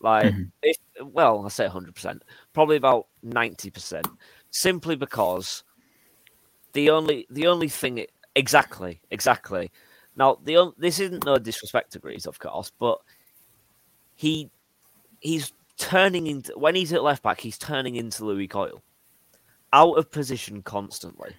Like, 0.00 0.26
mm-hmm. 0.26 0.44
if 0.62 0.76
well, 1.02 1.44
I 1.44 1.48
say 1.48 1.66
hundred 1.66 1.94
percent, 1.94 2.22
probably 2.52 2.76
about 2.76 3.06
ninety 3.22 3.70
percent, 3.70 4.08
simply 4.50 4.96
because 4.96 5.62
the 6.72 6.90
only 6.90 7.26
the 7.30 7.46
only 7.46 7.68
thing 7.68 7.98
it, 7.98 8.12
exactly 8.34 9.00
exactly. 9.10 9.70
Now 10.16 10.38
the 10.42 10.72
this 10.78 11.00
isn't 11.00 11.26
no 11.26 11.38
disrespect 11.38 11.92
to 11.92 11.98
Greaves, 11.98 12.26
of 12.26 12.38
course, 12.38 12.72
but 12.78 12.98
he 14.16 14.50
he's 15.20 15.52
turning 15.76 16.26
into 16.26 16.52
when 16.58 16.74
he's 16.74 16.92
at 16.92 17.02
left 17.02 17.22
back, 17.22 17.40
he's 17.40 17.58
turning 17.58 17.96
into 17.96 18.22
Lewie 18.24 18.48
Coyle, 18.48 18.82
out 19.72 19.98
of 19.98 20.10
position 20.10 20.62
constantly. 20.62 21.34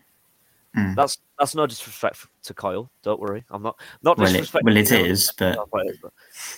Mm. 0.77 0.95
That's 0.95 1.17
that's 1.37 1.53
no 1.53 1.67
disrespect 1.67 2.27
to 2.43 2.53
Coyle. 2.53 2.89
Don't 3.03 3.19
worry, 3.19 3.43
I'm 3.49 3.61
not 3.61 3.79
not 4.03 4.17
well, 4.17 4.33
it, 4.33 4.53
well, 4.63 4.77
it 4.77 4.91
is, 4.91 5.33
but... 5.37 5.57
but 5.71 6.13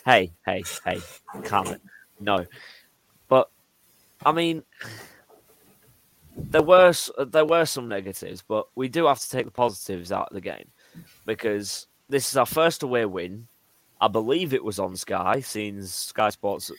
hey, 0.06 0.32
hey, 0.46 0.64
hey, 0.86 1.00
calm 1.44 1.68
it. 1.68 1.82
No, 2.24 2.46
but 3.28 3.50
I 4.26 4.32
mean, 4.32 4.64
there 6.36 6.64
were 6.64 6.94
there 7.26 7.46
were 7.46 7.66
some 7.66 7.88
negatives, 7.88 8.42
but 8.42 8.68
we 8.76 8.88
do 8.88 9.06
have 9.06 9.20
to 9.20 9.30
take 9.30 9.46
the 9.46 9.52
positives 9.52 10.12
out 10.12 10.30
of 10.30 10.34
the 10.34 10.42
game 10.42 10.70
because 11.26 11.88
this 12.10 12.30
is 12.30 12.38
our 12.38 12.46
first 12.46 12.84
away 12.84 13.06
win. 13.06 13.48
I 14.02 14.10
believe 14.10 14.54
it 14.54 14.64
was 14.64 14.80
on 14.80 14.98
Sky, 14.98 15.40
seeing 15.40 15.82
Sky 15.84 16.30
Sports 16.30 16.72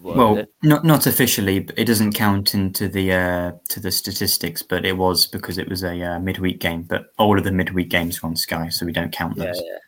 Well, 0.00 0.38
it. 0.38 0.52
not 0.64 0.84
not 0.84 1.06
officially, 1.06 1.60
but 1.60 1.78
it 1.78 1.84
doesn't 1.84 2.14
count 2.14 2.52
into 2.52 2.88
the 2.88 3.12
uh, 3.12 3.52
to 3.68 3.78
the 3.78 3.92
statistics. 3.92 4.60
But 4.62 4.84
it 4.84 4.96
was 4.96 5.26
because 5.26 5.56
it 5.56 5.68
was 5.68 5.84
a 5.84 6.02
uh, 6.02 6.18
midweek 6.18 6.58
game. 6.58 6.82
But 6.82 7.12
all 7.16 7.38
of 7.38 7.44
the 7.44 7.52
midweek 7.52 7.90
games 7.90 8.20
were 8.20 8.28
on 8.28 8.34
Sky, 8.34 8.70
so 8.70 8.86
we 8.86 8.92
don't 8.92 9.12
count 9.12 9.36
those. 9.36 9.60
Yeah, 9.62 9.78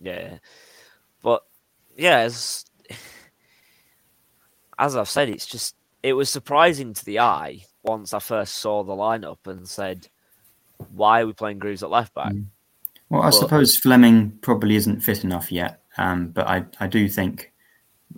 yeah, 0.00 0.20
yeah. 0.20 0.38
But 1.22 1.44
yeah, 1.96 2.18
as 2.18 2.64
as 4.78 4.96
I've 4.96 5.08
said, 5.08 5.28
it's 5.28 5.46
just 5.46 5.74
it 6.02 6.12
was 6.12 6.30
surprising 6.30 6.94
to 6.94 7.04
the 7.04 7.20
eye 7.20 7.64
once 7.82 8.14
I 8.14 8.18
first 8.18 8.56
saw 8.56 8.84
the 8.84 8.92
lineup 8.92 9.46
and 9.46 9.68
said, 9.68 10.08
"Why 10.94 11.22
are 11.22 11.26
we 11.26 11.32
playing 11.32 11.58
Greaves 11.58 11.82
at 11.82 11.90
left 11.90 12.14
back?" 12.14 12.32
Mm. 12.32 12.46
Well, 13.10 13.22
I 13.22 13.26
but, 13.26 13.32
suppose 13.32 13.76
Fleming 13.76 14.38
probably 14.42 14.76
isn't 14.76 15.00
fit 15.00 15.24
enough 15.24 15.50
yet, 15.50 15.82
um, 15.96 16.28
but 16.28 16.46
I 16.46 16.64
I 16.80 16.86
do 16.86 17.08
think 17.08 17.52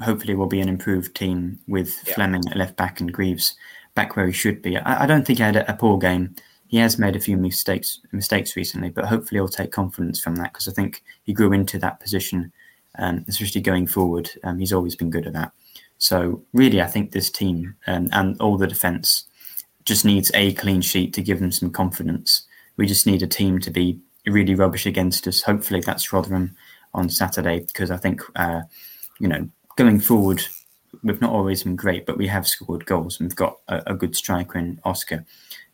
hopefully 0.03 0.35
we'll 0.35 0.47
be 0.47 0.61
an 0.61 0.69
improved 0.69 1.15
team 1.17 1.59
with 1.67 1.97
yeah. 2.07 2.15
Fleming 2.15 2.43
at 2.51 2.57
left 2.57 2.77
back 2.77 3.01
and 3.01 3.13
Greaves 3.13 3.57
back 3.95 4.17
where 4.17 4.27
he 4.27 4.33
should 4.33 4.63
be. 4.63 4.77
I, 4.77 5.05
I 5.05 5.07
don't 5.07 5.27
think 5.27 5.39
he 5.39 5.45
had 5.45 5.57
a, 5.57 5.71
a, 5.71 5.75
poor 5.75 5.99
game. 5.99 6.35
He 6.69 6.77
has 6.79 6.99
made 6.99 7.17
a 7.17 7.21
few 7.21 7.37
mistakes 7.37 8.01
mistakes 8.13 8.57
recently, 8.57 8.91
but 8.91 9.07
hopefully 9.07 9.39
he'll 9.39 9.49
take 9.49 9.73
confidence 9.73 10.21
from 10.21 10.37
that 10.37 10.53
because 10.53 10.69
I 10.69 10.73
think 10.73 11.03
he 11.25 11.33
grew 11.33 11.53
into 11.53 11.79
that 11.79 11.99
position, 12.01 12.53
um, 12.99 13.25
especially 13.27 13.61
going 13.61 13.87
forward. 13.87 14.31
Um, 14.45 14.59
he's 14.59 14.73
always 14.73 14.95
been 14.95 15.11
good 15.11 15.27
at 15.27 15.33
that. 15.33 15.53
So 16.01 16.43
really, 16.55 16.81
I 16.81 16.87
think 16.87 17.13
this 17.13 17.31
team 17.31 17.77
um, 17.87 18.09
and 18.13 18.41
all 18.41 18.57
the 18.57 18.67
defence 18.67 19.25
just 19.85 20.05
needs 20.05 20.31
a 20.35 20.55
clean 20.55 20.81
sheet 20.81 21.13
to 21.15 21.23
give 21.23 21.41
them 21.41 21.53
some 21.53 21.71
confidence. 21.71 22.47
We 22.77 22.87
just 22.87 23.07
need 23.07 23.23
a 23.23 23.27
team 23.27 23.61
to 23.61 23.71
be 23.71 24.01
really 24.27 24.55
rubbish 24.55 24.87
against 24.87 25.29
us. 25.29 25.43
Hopefully, 25.43 25.81
that's 25.81 26.13
Rotherham 26.13 26.57
on 26.95 27.11
Saturday 27.11 27.61
because 27.61 27.91
I 27.91 27.99
think 27.99 28.23
uh, 28.35 28.63
you 29.19 29.29
know 29.29 29.49
going 29.77 30.01
forward, 30.01 30.43
we've 31.03 31.21
not 31.21 31.35
always 31.35 31.65
been 31.65 31.77
great, 31.77 32.07
but 32.07 32.17
we 32.17 32.27
have 32.29 32.49
scored 32.49 32.87
goals 32.87 33.21
and 33.21 33.29
we've 33.29 33.37
got 33.37 33.59
a, 33.69 33.83
a, 33.89 33.95
good 33.95 34.17
striker 34.17 34.59
in 34.59 34.81
Oscar. 34.85 35.25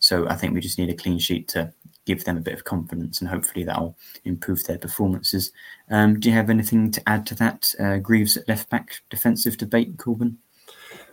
So 0.00 0.28
I 0.28 0.34
think 0.34 0.54
we 0.54 0.60
just 0.60 0.78
need 0.78 0.90
a 0.90 0.94
clean 0.94 1.18
sheet 1.18 1.48
to 1.48 1.72
give 2.06 2.24
them 2.24 2.38
a 2.38 2.40
bit 2.40 2.54
of 2.54 2.64
confidence 2.64 3.20
and 3.20 3.28
hopefully 3.28 3.64
that'll 3.64 3.96
improve 4.24 4.64
their 4.64 4.78
performances. 4.78 5.52
Um, 5.90 6.18
do 6.18 6.30
you 6.30 6.34
have 6.34 6.48
anything 6.48 6.90
to 6.92 7.02
add 7.06 7.26
to 7.26 7.34
that? 7.34 7.74
Uh, 7.78 7.98
Greaves 7.98 8.36
at 8.36 8.48
left 8.48 8.70
back 8.70 9.00
defensive 9.10 9.58
debate, 9.58 9.98
Corbin? 9.98 10.38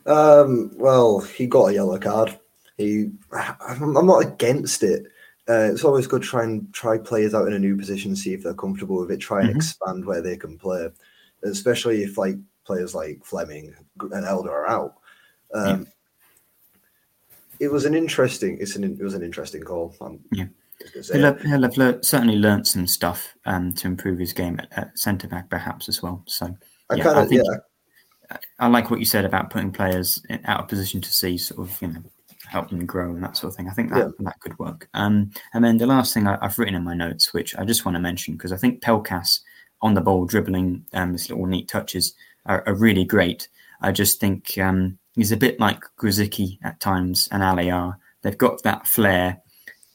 Um, 0.06 0.72
well, 0.76 1.20
he 1.20 1.48
got 1.48 1.68
a 1.68 1.74
yellow 1.74 1.98
card. 2.00 2.40
He, 2.78 3.10
I'm 3.32 4.06
not 4.06 4.26
against 4.26 4.84
it. 4.84 5.06
Uh, 5.50 5.70
it's 5.72 5.84
always 5.84 6.08
good 6.08 6.22
to 6.22 6.28
try 6.28 6.44
and 6.44 6.74
try 6.74 6.98
players 6.98 7.34
out 7.34 7.48
in 7.48 7.54
a 7.54 7.60
new 7.60 7.76
position, 7.76 8.16
see 8.16 8.34
if 8.34 8.44
they're 8.44 8.54
comfortable 8.54 9.02
with 9.02 9.12
it, 9.12 9.18
try 9.18 9.42
and 9.42 9.50
mm-hmm. 9.50 9.58
expand 9.58 10.06
where 10.06 10.22
they 10.22 10.38
can 10.38 10.58
play, 10.58 10.88
especially 11.44 12.04
if 12.04 12.18
like 12.18 12.38
players 12.66 12.96
like 12.96 13.26
Fleming 13.26 13.76
and 14.00 14.26
Elder 14.26 14.52
are 14.52 14.70
out. 14.70 14.96
Um, 15.54 15.82
yeah. 15.82 15.90
It 17.60 17.72
was 17.72 17.86
an 17.86 17.94
interesting. 17.94 18.58
It's 18.60 18.76
an. 18.76 18.84
It 18.84 19.04
was 19.04 19.14
an 19.14 19.24
interesting 19.24 19.64
call. 19.64 19.96
I'm, 20.02 20.20
yeah. 20.32 20.46
He'll 21.12 21.24
have, 21.24 21.42
he'll 21.42 21.62
have 21.62 21.78
learned, 21.78 22.06
certainly 22.06 22.38
learned 22.38 22.68
some 22.68 22.88
stuff 22.88 23.36
um, 23.46 23.74
to 23.74 23.88
improve 23.88 24.20
his 24.20 24.34
game 24.34 24.60
at, 24.60 24.78
at 24.78 25.00
centre 25.00 25.28
back, 25.28 25.50
perhaps 25.50 25.88
as 25.90 26.02
well. 26.02 26.24
So, 26.28 26.56
I 26.90 26.96
yeah, 26.96 27.04
kinda, 27.04 27.20
I 27.20 27.26
think 27.26 27.44
yeah. 27.46 28.38
I 28.60 28.68
like 28.68 28.90
what 28.90 29.00
you 29.00 29.06
said 29.06 29.26
about 29.26 29.50
putting 29.50 29.72
players 29.72 30.22
out 30.46 30.62
of 30.62 30.68
position 30.68 31.02
to 31.02 31.10
see, 31.12 31.38
sort 31.38 31.68
of, 31.68 31.82
you 31.82 31.88
know, 31.90 32.04
help 32.48 32.70
them 32.70 32.86
grow 32.86 33.14
and 33.14 33.24
that 33.24 33.38
sort 33.38 33.52
of 33.52 33.58
thing. 33.58 33.70
I 33.70 33.74
think 33.74 33.92
that 33.92 33.98
yeah. 33.98 34.10
that 34.20 34.40
could 34.40 34.58
work. 34.60 34.90
Um, 34.94 35.32
and 35.54 35.64
then 35.64 35.78
the 35.78 35.88
last 35.88 36.14
thing 36.14 36.28
I, 36.28 36.38
have 36.42 36.58
written 36.60 36.76
in 36.76 36.84
my 36.84 36.94
notes, 36.94 37.34
which 37.34 37.56
I 37.56 37.66
just 37.66 37.86
want 37.86 37.96
to 37.96 38.02
mention, 38.02 38.34
because 38.34 38.52
I 38.52 38.58
think 38.58 38.82
Pelkas 38.82 39.40
on 39.82 39.94
the 39.94 40.02
ball 40.02 40.26
dribbling 40.26 40.86
um, 40.94 41.12
this 41.12 41.30
little 41.30 41.46
neat 41.46 41.68
touches 41.68 42.14
are, 42.46 42.64
are 42.66 42.76
really 42.76 43.06
great. 43.06 43.48
I 43.82 43.92
just 43.92 44.20
think 44.20 44.58
um, 44.58 44.98
he's 45.16 45.32
a 45.32 45.38
bit 45.38 45.60
like 45.60 45.82
Grosicki 46.00 46.58
at 46.64 46.80
times 46.80 47.28
and 47.32 47.44
Allahyar. 47.44 47.98
They've 48.22 48.38
got 48.38 48.64
that 48.64 48.88
flair. 48.88 49.42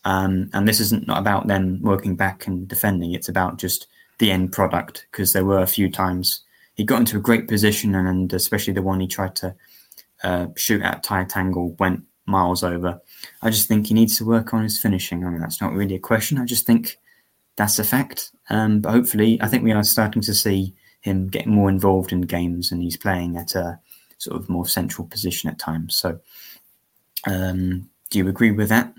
Um, 0.08 0.48
and 0.54 0.66
this 0.66 0.80
isn't 0.80 1.06
not 1.06 1.18
about 1.18 1.48
them 1.48 1.80
working 1.82 2.16
back 2.16 2.46
and 2.46 2.66
defending. 2.66 3.12
It's 3.12 3.28
about 3.28 3.58
just 3.58 3.88
the 4.16 4.30
end 4.30 4.52
product 4.52 5.06
because 5.12 5.34
there 5.34 5.44
were 5.44 5.58
a 5.58 5.66
few 5.66 5.90
times 5.90 6.40
he 6.76 6.84
got 6.84 7.00
into 7.00 7.18
a 7.18 7.20
great 7.20 7.46
position 7.46 7.94
and, 7.94 8.08
and 8.08 8.32
especially 8.32 8.72
the 8.72 8.80
one 8.80 9.00
he 9.00 9.06
tried 9.06 9.36
to 9.36 9.54
uh, 10.22 10.46
shoot 10.56 10.80
at 10.80 11.02
tight 11.02 11.36
angle 11.36 11.76
went 11.78 12.04
miles 12.24 12.64
over. 12.64 12.98
I 13.42 13.50
just 13.50 13.68
think 13.68 13.86
he 13.86 13.94
needs 13.94 14.16
to 14.16 14.24
work 14.24 14.54
on 14.54 14.62
his 14.62 14.80
finishing. 14.80 15.26
I 15.26 15.28
mean, 15.28 15.42
that's 15.42 15.60
not 15.60 15.74
really 15.74 15.96
a 15.96 16.00
question. 16.00 16.38
I 16.38 16.46
just 16.46 16.64
think 16.64 16.96
that's 17.56 17.78
a 17.78 17.84
fact. 17.84 18.30
Um, 18.48 18.80
but 18.80 18.92
hopefully, 18.92 19.38
I 19.42 19.48
think 19.48 19.62
we 19.62 19.72
are 19.72 19.84
starting 19.84 20.22
to 20.22 20.34
see 20.34 20.74
him 21.02 21.28
getting 21.28 21.52
more 21.52 21.68
involved 21.68 22.12
in 22.12 22.22
games 22.22 22.72
and 22.72 22.82
he's 22.82 22.96
playing 22.96 23.36
at 23.36 23.54
a 23.54 23.78
sort 24.16 24.40
of 24.40 24.48
more 24.48 24.66
central 24.66 25.06
position 25.06 25.50
at 25.50 25.58
times. 25.58 25.98
So, 25.98 26.18
um, 27.26 27.90
do 28.08 28.18
you 28.18 28.26
agree 28.26 28.52
with 28.52 28.70
that? 28.70 28.94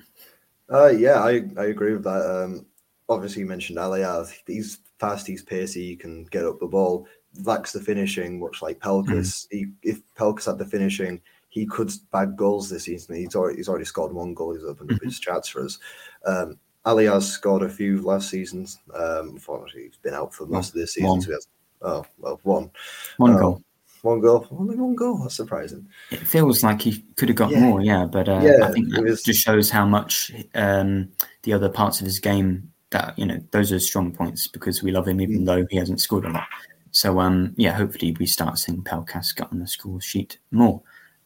Uh, 0.71 0.87
yeah, 0.87 1.19
I, 1.23 1.43
I 1.57 1.65
agree 1.65 1.93
with 1.93 2.03
that. 2.03 2.25
Um, 2.43 2.65
obviously, 3.07 3.41
you 3.41 3.47
mentioned 3.47 3.79
Allahyar. 3.79 4.31
He's 4.45 4.79
fast, 4.99 5.25
he's 5.27 5.43
pacey, 5.43 5.87
he 5.87 5.95
can 5.95 6.25
get 6.25 6.45
up 6.45 6.59
the 6.59 6.67
ball. 6.67 7.07
lacks 7.43 7.71
the 7.71 7.79
finishing, 7.79 8.39
much 8.39 8.61
like 8.61 8.79
Pelkas. 8.79 9.47
He, 9.51 9.67
if 9.83 10.01
Pelkas 10.15 10.45
had 10.45 10.57
the 10.57 10.65
finishing, 10.65 11.21
he 11.49 11.65
could 11.65 11.91
bag 12.11 12.37
goals 12.37 12.69
this 12.69 12.83
season. 12.83 13.15
He's 13.15 13.35
already 13.35 13.57
he's 13.57 13.69
already 13.69 13.85
scored 13.85 14.13
one 14.13 14.33
goal. 14.33 14.53
He's 14.53 14.63
opened 14.63 14.91
up 14.93 15.01
his 15.01 15.19
chats 15.19 15.47
for 15.47 15.65
us. 15.65 15.79
Um, 16.25 16.59
Ali 16.85 17.05
has 17.05 17.29
scored 17.31 17.63
a 17.63 17.69
few 17.69 18.01
last 18.01 18.29
seasons. 18.29 18.79
Um, 18.93 19.29
unfortunately, 19.29 19.83
he's 19.85 19.97
been 19.97 20.13
out 20.13 20.33
for 20.33 20.45
most 20.45 20.69
of 20.69 20.75
this 20.75 20.93
season. 20.93 21.09
One. 21.09 21.21
So 21.21 21.27
he 21.27 21.33
has, 21.33 21.47
oh 21.81 22.05
well, 22.19 22.39
one, 22.43 22.69
One 23.17 23.31
Um, 23.33 23.39
goal. 23.39 23.63
One 24.03 24.21
goal, 24.21 24.47
only 24.51 24.75
one 24.75 24.95
goal. 24.95 25.17
That's 25.19 25.35
surprising. 25.35 25.87
It 26.11 26.19
feels 26.19 26.63
like 26.63 26.81
he 26.81 27.03
could 27.15 27.29
have 27.29 27.35
got 27.37 27.51
Yeah. 27.51 27.59
more, 27.61 27.81
yeah. 27.81 28.05
But 28.05 28.29
uh, 28.29 28.41
Yeah, 28.43 28.65
I 28.67 28.71
think 28.71 28.89
it 28.89 28.95
that 28.95 29.03
was- 29.03 29.23
just 29.23 29.41
shows 29.41 29.69
how 29.69 29.85
much 29.85 30.31
um, 30.55 31.09
the 31.43 31.53
other 31.53 31.69
parts 31.69 31.99
of 31.99 32.05
his 32.05 32.19
game 32.19 32.71
that 32.91 33.17
you 33.19 33.25
know 33.25 33.39
those 33.51 33.71
are 33.71 33.79
strong 33.79 34.11
points 34.11 34.47
because 34.47 34.81
we 34.81 34.91
love 34.91 35.07
him 35.07 35.17
Mm. 35.19 35.21
even 35.23 35.45
though 35.45 35.65
he 35.69 35.77
hasn't 35.77 36.01
scored 36.01 36.25
a 36.25 36.29
lot. 36.31 36.47
So 36.91 37.19
um, 37.19 37.53
yeah, 37.55 37.73
hopefully 37.73 38.15
we 38.19 38.25
start 38.25 38.57
seeing 38.57 38.81
Pelkas 38.83 39.35
get 39.35 39.51
on 39.51 39.59
the 39.59 39.67
score 39.67 40.01
sheet 40.01 40.39
more. 40.51 40.81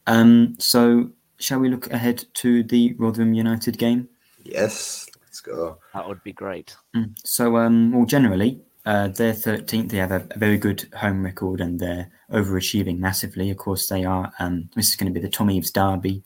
Um, 0.06 0.56
so 0.58 1.10
shall 1.38 1.58
we 1.60 1.68
look 1.70 1.90
ahead 1.90 2.24
to 2.34 2.62
the 2.62 2.94
Rotherham 2.98 3.32
United 3.34 3.78
game? 3.78 4.08
Yes, 4.44 5.08
let's 5.22 5.40
go. 5.40 5.78
That 5.94 6.06
would 6.06 6.22
be 6.22 6.32
great. 6.34 6.76
Mm. 6.94 7.14
So, 7.24 7.56
um, 7.56 7.92
well, 7.92 8.04
generally, 8.04 8.60
uh, 8.84 9.08
they're 9.08 9.32
13th. 9.32 9.90
They 9.90 9.96
have 9.98 10.12
a, 10.12 10.26
a 10.30 10.38
very 10.38 10.58
good 10.58 10.88
home 10.94 11.24
record 11.24 11.60
and 11.60 11.80
they're 11.80 12.10
overachieving 12.30 12.98
massively. 12.98 13.50
Of 13.50 13.56
course, 13.56 13.86
they 13.88 14.04
are. 14.04 14.32
Um, 14.38 14.68
this 14.74 14.90
is 14.90 14.96
going 14.96 15.12
to 15.12 15.18
be 15.18 15.24
the 15.24 15.30
Tom 15.30 15.50
Eaves 15.50 15.70
derby 15.70 16.22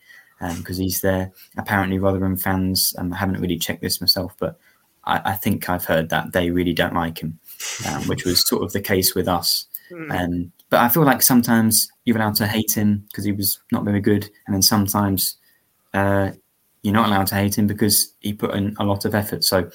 because 0.56 0.76
he's 0.76 1.00
there. 1.00 1.32
Apparently, 1.56 1.98
Rotherham 1.98 2.36
fans, 2.36 2.94
um, 2.98 3.12
I 3.12 3.16
haven't 3.16 3.40
really 3.40 3.58
checked 3.58 3.82
this 3.82 4.00
myself, 4.00 4.34
but 4.38 4.58
I, 5.04 5.20
I 5.24 5.34
think 5.34 5.68
I've 5.68 5.84
heard 5.84 6.10
that 6.10 6.32
they 6.32 6.50
really 6.50 6.74
don't 6.74 6.94
like 6.94 7.18
him, 7.18 7.38
um, 7.86 8.04
which 8.04 8.24
was 8.24 8.46
sort 8.46 8.62
of 8.62 8.72
the 8.72 8.80
case 8.80 9.14
with 9.14 9.28
us. 9.28 9.66
Um, 10.10 10.52
but 10.70 10.80
I 10.80 10.88
feel 10.88 11.04
like 11.04 11.22
sometimes 11.22 11.90
you're 12.04 12.16
allowed 12.16 12.36
to 12.36 12.46
hate 12.46 12.76
him 12.76 13.04
because 13.08 13.24
he 13.24 13.32
was 13.32 13.60
not 13.72 13.84
very 13.84 14.00
good, 14.00 14.28
and 14.46 14.54
then 14.54 14.62
sometimes 14.62 15.38
uh, 15.94 16.32
you're 16.82 16.94
not 16.94 17.08
allowed 17.08 17.26
to 17.28 17.34
hate 17.34 17.56
him 17.56 17.66
because 17.66 18.14
he 18.20 18.32
put 18.32 18.54
in 18.54 18.76
a 18.78 18.84
lot 18.84 19.04
of 19.04 19.14
effort. 19.14 19.44
So, 19.44 19.70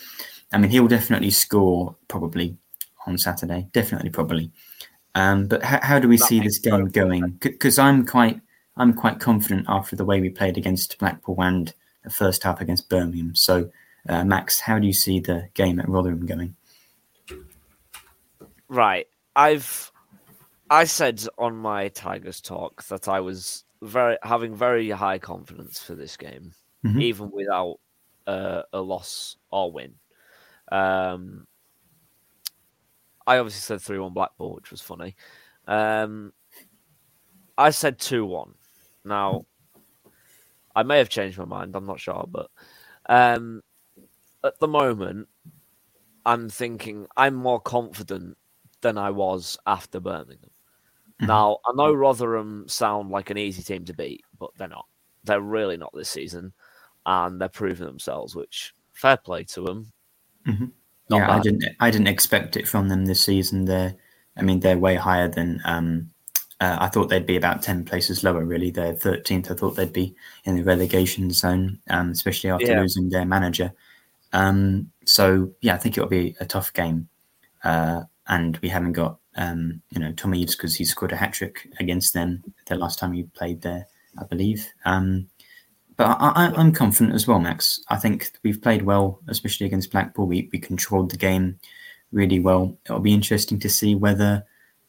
I 0.52 0.58
mean, 0.60 0.70
he'll 0.70 0.88
definitely 0.88 1.32
score 1.32 1.96
probably 2.08 2.58
on 3.06 3.18
Saturday. 3.18 3.68
Definitely, 3.74 4.10
probably. 4.10 4.52
Um, 5.16 5.48
but 5.48 5.64
how, 5.64 5.80
how 5.82 6.00
do 6.00 6.08
we 6.08 6.18
That 6.18 6.26
see 6.26 6.40
this 6.40 6.60
game 6.60 6.88
going? 6.90 7.38
Because 7.40 7.78
I'm 7.78 8.06
quite, 8.06 8.42
I'm 8.78 8.94
quite 8.94 9.20
confident 9.20 9.66
after 9.70 9.96
the 9.96 10.06
way 10.06 10.20
we 10.22 10.30
played 10.30 10.58
against 10.58 10.98
Blackpool 10.98 11.42
and 11.42 11.74
the 12.04 12.10
first 12.10 12.44
half 12.44 12.62
against 12.62 12.90
Birmingham. 12.90 13.36
So, 13.36 13.70
uh, 14.10 14.24
Max, 14.26 14.60
how 14.60 14.80
do 14.80 14.88
you 14.88 14.94
see 14.94 15.20
the 15.20 15.50
game 15.54 15.80
at 15.80 15.88
Rotherham 15.88 16.26
going? 16.26 16.56
Right. 18.68 19.08
I've 19.36 19.92
I 20.70 20.86
said 20.86 21.24
on 21.38 21.56
my 21.56 21.90
Tigers 21.90 22.42
talk 22.42 22.84
that 22.86 23.08
I 23.08 23.20
was 23.20 23.64
very 23.82 24.18
having 24.24 24.56
very 24.56 24.90
high 24.90 25.20
confidence 25.20 25.82
for 25.82 25.94
this 25.94 26.18
game, 26.18 26.54
Mhm. 26.84 27.02
even 27.02 27.32
without 27.32 27.80
uh, 28.26 28.64
a 28.72 28.80
loss 28.82 29.38
or 29.52 29.72
win. 29.72 29.96
Um, 30.72 31.46
I 33.28 33.38
obviously 33.38 33.62
said 33.62 33.82
three 33.82 34.00
one 34.00 34.14
Blackpool, 34.14 34.56
which 34.56 34.72
was 34.72 34.82
funny. 34.82 35.16
Um, 35.68 36.34
I 37.58 37.70
said 37.70 38.00
two 38.00 38.26
one. 38.26 38.54
Now, 39.06 39.46
I 40.76 40.84
may 40.84 40.98
have 40.98 41.10
changed 41.10 41.38
my 41.38 41.46
mind. 41.46 41.76
I'm 41.76 41.86
not 41.86 42.00
sure, 42.00 42.26
but 42.30 42.50
um, 43.08 43.62
at 44.44 44.60
the 44.60 44.68
moment, 44.68 45.28
I'm 46.26 46.50
thinking 46.50 47.08
I'm 47.18 47.36
more 47.36 47.60
confident 47.60 48.38
than 48.82 48.98
I 48.98 49.12
was 49.12 49.58
after 49.66 50.00
Birmingham. 50.00 50.50
Now, 51.22 51.60
I 51.66 51.72
know 51.76 51.94
Rotherham 51.94 52.68
sound 52.68 53.10
like 53.10 53.30
an 53.30 53.38
easy 53.38 53.64
team 53.64 53.86
to 53.86 53.94
beat, 53.94 54.24
but 54.40 54.50
they're 54.58 54.68
not. 54.68 54.86
They're 55.24 55.40
really 55.40 55.78
not 55.78 55.92
this 55.94 56.10
season, 56.10 56.52
and 57.06 57.40
they're 57.40 57.48
proving 57.50 57.88
themselves. 57.88 58.36
Which 58.36 58.74
fair 58.94 59.16
play 59.18 59.44
to 59.46 59.62
them. 59.62 59.92
Mhm. 60.46 60.72
Not 61.20 61.30
yeah, 61.30 61.36
I 61.36 61.40
didn't. 61.40 61.66
I 61.80 61.92
didn't 61.92 62.08
expect 62.08 62.58
it 62.58 62.68
from 62.68 62.90
them 62.90 63.06
this 63.06 63.24
season. 63.24 63.66
They're, 63.66 63.96
I 64.38 64.42
mean, 64.42 64.60
they're 64.60 64.78
way 64.78 64.96
higher 64.96 65.28
than. 65.28 65.62
Um, 65.66 66.10
uh, 66.60 66.78
I 66.80 66.88
thought 66.88 67.10
they'd 67.10 67.26
be 67.26 67.36
about 67.36 67.62
ten 67.62 67.84
places 67.84 68.24
lower. 68.24 68.44
Really, 68.46 68.72
they're 68.72 68.94
thirteenth. 68.94 69.52
I 69.52 69.56
thought 69.56 69.76
they'd 69.76 69.92
be 69.94 70.16
in 70.46 70.56
the 70.56 70.64
relegation 70.64 71.32
zone, 71.32 71.80
um, 71.90 72.12
especially 72.12 72.50
after 72.52 72.68
Yeah. 72.68 72.82
losing 72.82 73.10
their 73.10 73.26
manager. 73.26 73.74
Um, 74.32 74.92
so 75.06 75.52
yeah, 75.62 75.76
I 75.76 75.78
think 75.78 75.98
it'll 75.98 76.10
be 76.10 76.36
a 76.40 76.46
tough 76.46 76.74
game, 76.74 77.10
uh, 77.64 78.04
and 78.28 78.58
we 78.58 78.70
haven't 78.70 78.94
got 78.94 79.20
um, 79.36 79.82
you 79.92 80.00
know 80.00 80.12
Tom 80.14 80.34
Eaves 80.36 80.56
because 80.56 80.76
he 80.76 80.86
scored 80.86 81.12
a 81.12 81.18
hat 81.18 81.34
trick 81.34 81.70
against 81.80 82.14
them 82.14 82.44
the 82.68 82.76
last 82.76 82.98
time 83.00 83.14
he 83.14 83.24
played 83.24 83.62
there, 83.62 83.88
I 84.18 84.24
believe. 84.24 84.68
Um, 84.86 85.30
but 85.96 86.18
I, 86.20 86.30
I, 86.30 86.54
I'm 86.56 86.72
confident 86.72 87.16
as 87.16 87.28
well, 87.28 87.40
Max. 87.40 87.82
I 87.90 87.98
think 87.98 88.32
we've 88.44 88.62
played 88.62 88.84
well, 88.84 89.20
especially 89.28 89.66
against 89.68 89.92
Blackpool. 89.92 90.28
We, 90.28 90.50
we 90.52 90.60
controlled 90.60 91.12
the 91.12 91.18
game 91.18 91.60
really 92.12 92.40
well. 92.40 92.78
It'll 92.86 93.00
be 93.00 93.14
interesting 93.14 93.60
to 93.60 93.70
see 93.70 93.96
whether 93.96 94.46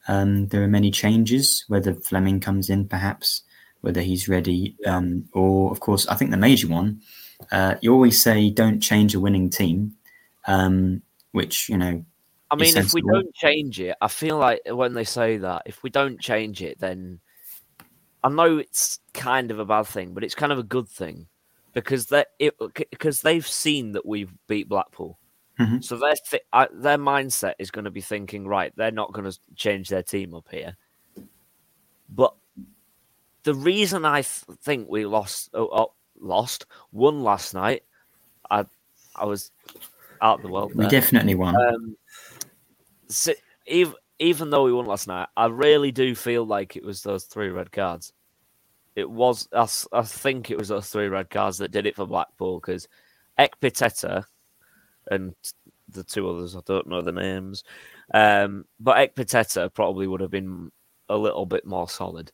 um, 0.09 0.49
there 0.49 0.63
are 0.63 0.69
many 0.69 0.91
changes, 0.91 1.65
whether 1.69 1.95
Fleming 1.95 2.41
comes 2.41 2.71
in, 2.71 2.87
perhaps, 2.87 3.43
whether 3.81 4.01
he's 4.01 4.29
ready, 4.29 4.77
um, 4.87 5.29
or 5.33 5.71
of 5.71 5.81
course, 5.81 6.07
I 6.07 6.15
think 6.15 6.31
the 6.31 6.37
major 6.37 6.69
one. 6.69 7.01
Uh, 7.51 7.75
you 7.81 7.93
always 7.93 8.23
say 8.23 8.51
don't 8.51 8.81
change 8.81 9.15
a 9.15 9.21
winning 9.21 9.51
team, 9.51 9.95
um, 10.47 11.03
which 11.33 11.69
you 11.69 11.77
know. 11.77 12.05
I 12.51 12.57
mean, 12.57 12.77
if 12.77 12.95
we 12.95 13.03
don't 13.03 13.35
change 13.35 13.81
it, 13.81 13.97
I 14.01 14.09
feel 14.09 14.39
like 14.39 14.61
when 14.67 14.95
they 14.95 15.05
say 15.05 15.39
that, 15.39 15.63
if 15.67 15.83
we 15.83 15.91
don't 15.91 16.21
change 16.21 16.63
it, 16.63 16.79
then 16.79 17.21
I 18.25 18.29
know 18.31 18.57
it's 18.59 18.99
kind 19.13 19.51
of 19.53 19.59
a 19.61 19.65
bad 19.67 19.87
thing, 19.87 20.15
but 20.15 20.25
it's 20.25 20.35
kind 20.35 20.51
of 20.51 20.59
a 20.59 20.63
good 20.65 20.89
thing 20.89 21.29
because 21.75 22.07
they 22.07 22.25
it 22.41 22.57
because 22.91 23.21
they've 23.21 23.47
seen 23.47 23.93
that 23.93 24.07
we've 24.07 24.33
beat 24.49 24.69
Blackpool, 24.69 25.19
Mhm. 25.61 25.85
so 25.85 25.97
their 25.99 26.15
th- 26.31 26.43
uh, 26.53 26.67
their 26.73 26.99
mindset 26.99 27.55
is 27.59 27.71
going 27.71 27.85
to 27.85 27.91
be 27.91 28.01
thinking, 28.01 28.49
right, 28.49 28.73
they're 28.77 28.91
not 28.91 29.13
going 29.13 29.31
to 29.31 29.39
change 29.55 29.89
their 29.91 30.03
team 30.03 30.35
up 30.35 30.49
here. 30.51 30.77
But 32.09 32.35
the 33.43 33.55
reason 33.55 34.05
I 34.07 34.23
th- 34.23 34.59
think 34.63 34.89
we 34.89 35.05
lost, 35.05 35.51
oh, 35.53 35.69
oh, 35.71 35.93
lost, 36.19 36.65
won 36.93 37.23
last 37.23 37.53
night, 37.55 37.83
I 38.51 38.65
I 39.17 39.27
was 39.27 39.53
out 40.23 40.37
of 40.37 40.43
the 40.43 40.49
world. 40.49 40.75
we 40.75 40.85
there. 40.85 40.91
definitely 40.91 41.35
won. 41.35 41.55
Um, 41.57 41.97
so, 43.09 43.33
even 43.67 43.95
even 44.19 44.51
though 44.51 44.65
we 44.65 44.73
won 44.73 44.87
last 44.87 45.09
night, 45.09 45.29
I 45.37 45.47
really 45.47 45.93
do 45.93 46.15
feel 46.15 46.45
like 46.45 46.77
it 46.77 46.85
was 46.85 47.03
those 47.03 47.25
three 47.25 47.49
red 47.49 47.73
cards. 47.73 48.13
It 48.95 49.11
was, 49.11 49.49
i 49.53 50.03
think 50.03 50.51
it 50.51 50.59
was 50.59 50.69
those 50.69 50.89
three 50.89 51.09
red 51.09 51.29
cards 51.29 51.59
that 51.59 51.73
did 51.73 51.87
it 51.87 51.97
for 51.97 52.07
Blackpool 52.07 52.61
because 52.61 52.87
Ekpiteta 53.39 54.25
and 55.11 55.35
the 55.89 56.05
two 56.05 56.31
others, 56.31 56.55
I 56.55 56.61
don't 56.65 56.87
know 56.87 57.03
the 57.03 57.11
names, 57.11 57.65
um, 58.13 58.67
but 58.79 58.97
Ekpiteta 58.97 59.75
probably 59.75 60.07
would 60.07 60.21
have 60.21 60.31
been 60.31 60.71
a 61.09 61.17
little 61.17 61.45
bit 61.45 61.67
more 61.67 61.89
solid 61.89 62.31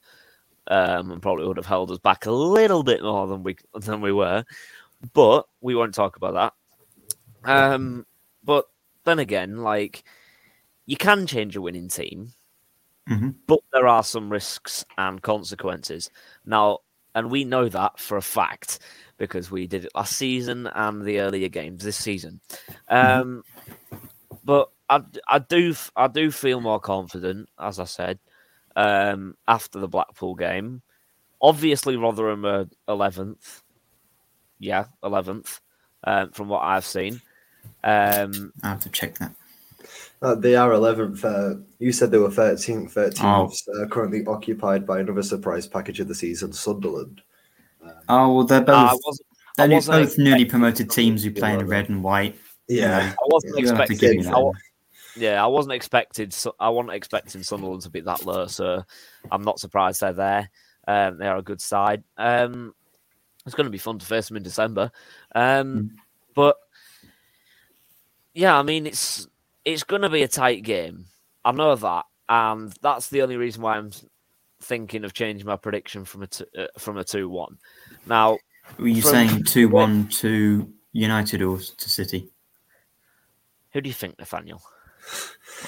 um, 0.71 1.11
and 1.11 1.23
probably 1.23 1.47
would 1.47 1.57
have 1.57 1.67
held 1.67 1.91
us 1.91 1.99
back 1.99 2.27
a 2.27 2.31
little 2.31 2.83
bit 2.83 3.03
more 3.03 3.27
than 3.27 3.43
we 3.43 3.57
than 3.75 4.01
we 4.01 4.13
were. 4.13 4.45
But 5.13 5.47
we 5.61 5.75
won't 5.75 5.95
talk 5.95 6.17
about 6.17 6.35
that. 7.45 7.51
Um, 7.51 8.07
but 8.45 8.67
then 9.05 9.19
again, 9.19 9.59
like 9.59 10.05
you 10.91 10.97
can 10.97 11.25
change 11.25 11.55
a 11.55 11.61
winning 11.63 11.87
team, 11.87 12.33
Mhm. 13.09 13.37
but 13.47 13.61
there 13.73 13.87
are 13.87 14.03
some 14.03 14.29
risks 14.29 14.85
and 14.99 15.23
consequences. 15.23 16.11
Now, 16.45 16.81
and 17.15 17.31
we 17.31 17.45
know 17.45 17.69
that 17.69 18.01
for 18.01 18.17
a 18.17 18.23
fact 18.23 18.81
because 19.17 19.53
we 19.53 19.69
did 19.69 19.85
it 19.85 19.93
last 19.95 20.17
season 20.17 20.67
and 20.67 21.03
the 21.05 21.21
earlier 21.21 21.49
games 21.49 21.85
this 21.85 21.97
season. 21.97 22.41
Um, 22.89 23.45
but 24.43 24.73
I, 24.89 25.03
I 25.29 25.39
do 25.39 25.77
I 25.95 26.09
do 26.09 26.33
feel 26.33 26.61
more 26.61 26.81
confident, 26.81 27.49
as 27.57 27.79
I 27.79 27.85
said, 27.85 28.19
um, 28.75 29.37
after 29.47 29.79
the 29.79 29.87
Blackpool 29.87 30.35
game. 30.35 30.83
Obviously, 31.41 31.97
Rotherham 31.97 32.45
are 32.45 32.67
eleventh. 32.89 33.63
Yeah, 34.59 34.87
eleventh, 35.05 35.61
um, 36.03 36.33
from 36.33 36.49
what 36.49 36.65
I've 36.65 36.85
seen. 36.85 37.23
Um, 37.85 38.53
I 38.65 38.71
have 38.71 38.81
to 38.81 38.89
check 38.89 39.19
that. 39.19 39.37
Uh, 40.23 40.35
they 40.35 40.55
are 40.55 40.71
11th. 40.71 41.25
Uh, 41.25 41.61
you 41.79 41.93
said 41.93 42.11
they 42.11 42.19
were 42.19 42.29
13th. 42.29 42.93
13th 42.93 43.23
Oh. 43.69 43.83
uh, 43.83 43.87
currently 43.89 44.25
occupied 44.27 44.87
by 44.87 45.01
another 45.01 45.23
surprise 45.23 45.67
package 45.67 46.01
of 46.01 46.09
the 46.09 46.15
season, 46.15 46.53
Sunderland. 46.53 47.23
Oh 48.09 48.35
well, 48.35 48.45
they're 48.45 48.61
both. 48.61 49.01
I 49.59 49.67
they're 49.67 49.81
both 49.81 50.19
newly 50.19 50.43
expecting 50.43 50.49
promoted 50.51 50.91
teams 50.91 51.25
who 51.25 51.31
play 51.31 51.55
in 51.55 51.67
red 51.67 51.89
and 51.89 52.03
white. 52.05 52.37
Yeah. 52.69 53.13
I 53.13 53.25
wasn't 53.29 53.59
You'll 53.59 53.75
have 53.77 53.87
to 53.87 53.93
expecting. 53.93 54.23
give 54.23 54.31
that 54.31 54.53
yeah, 55.17 55.43
I 55.43 55.47
wasn't 55.49 55.73
expected. 55.75 56.33
So 56.33 56.55
I 56.61 56.69
wasn't 56.69 56.95
expecting 56.95 57.43
Sunderland 57.43 57.83
to 57.83 57.91
be 57.91 58.01
that 58.01 58.25
low. 58.27 58.47
So 58.47 58.85
I'm 59.31 59.43
not 59.43 59.59
surprised 59.59 60.01
they're 60.01 60.13
there. 60.13 60.51
Um, 60.87 61.19
they 61.19 61.27
are 61.27 61.39
a 61.39 61.43
good 61.43 61.61
side. 61.61 62.05
Um, 62.17 62.75
it's 63.47 63.55
going 63.55 63.65
to 63.67 63.71
be 63.71 63.79
fun 63.79 63.99
to 63.99 64.07
face 64.07 64.29
them 64.29 64.37
in 64.37 64.43
December. 64.43 64.93
Um, 65.35 65.97
But 66.35 66.57
yeah, 68.35 68.59
I 68.59 68.63
mean 68.63 68.87
it's 68.87 69.27
it's 69.65 69.85
going 69.85 70.03
to 70.03 70.09
be 70.11 70.23
a 70.23 70.29
tight 70.29 70.63
game. 70.63 71.07
I 71.45 71.53
know 71.53 71.75
that, 71.77 72.05
and 72.29 72.73
that's 72.83 73.09
the 73.09 73.23
only 73.23 73.37
reason 73.37 73.63
why 73.63 73.77
I'm 73.77 73.91
thinking 74.63 75.05
of 75.05 75.15
changing 75.15 75.47
my 75.47 75.57
prediction 75.57 76.05
from 76.05 76.23
a 76.23 76.27
two, 76.27 76.45
uh, 76.57 76.67
from 76.79 76.99
a 76.99 77.05
two 77.05 77.29
one. 77.29 77.59
Now, 78.07 78.39
Were 78.79 78.89
you 78.89 79.03
From- 79.03 79.11
saying 79.11 79.45
two 79.45 79.69
one 79.69 80.09
to 80.09 80.73
United 80.93 81.43
or 81.43 81.59
to 81.59 81.91
City? 81.91 82.31
who 83.73 83.81
do 83.81 83.89
you 83.89 83.95
think, 83.95 84.19
Nathaniel? 84.19 84.61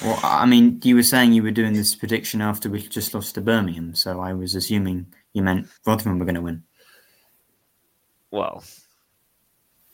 Well, 0.03 0.19
I 0.25 0.45
mean, 0.45 0.81
you 0.83 0.97
were 0.97 1.03
saying 1.05 1.33
you 1.33 1.43
were 1.43 1.51
doing 1.53 1.73
this 1.73 1.95
prediction 1.95 2.41
after 2.43 2.69
we 2.69 2.83
just 2.83 3.15
lost 3.15 3.35
to 3.37 3.41
Birmingham, 3.41 3.95
so 3.95 4.21
I 4.21 4.33
was 4.33 4.55
assuming 4.55 5.07
you 5.33 5.43
meant 5.43 5.69
Rotherham 5.87 6.19
were 6.19 6.25
going 6.25 6.35
to 6.35 6.41
win. 6.41 6.65
Well, 8.31 8.65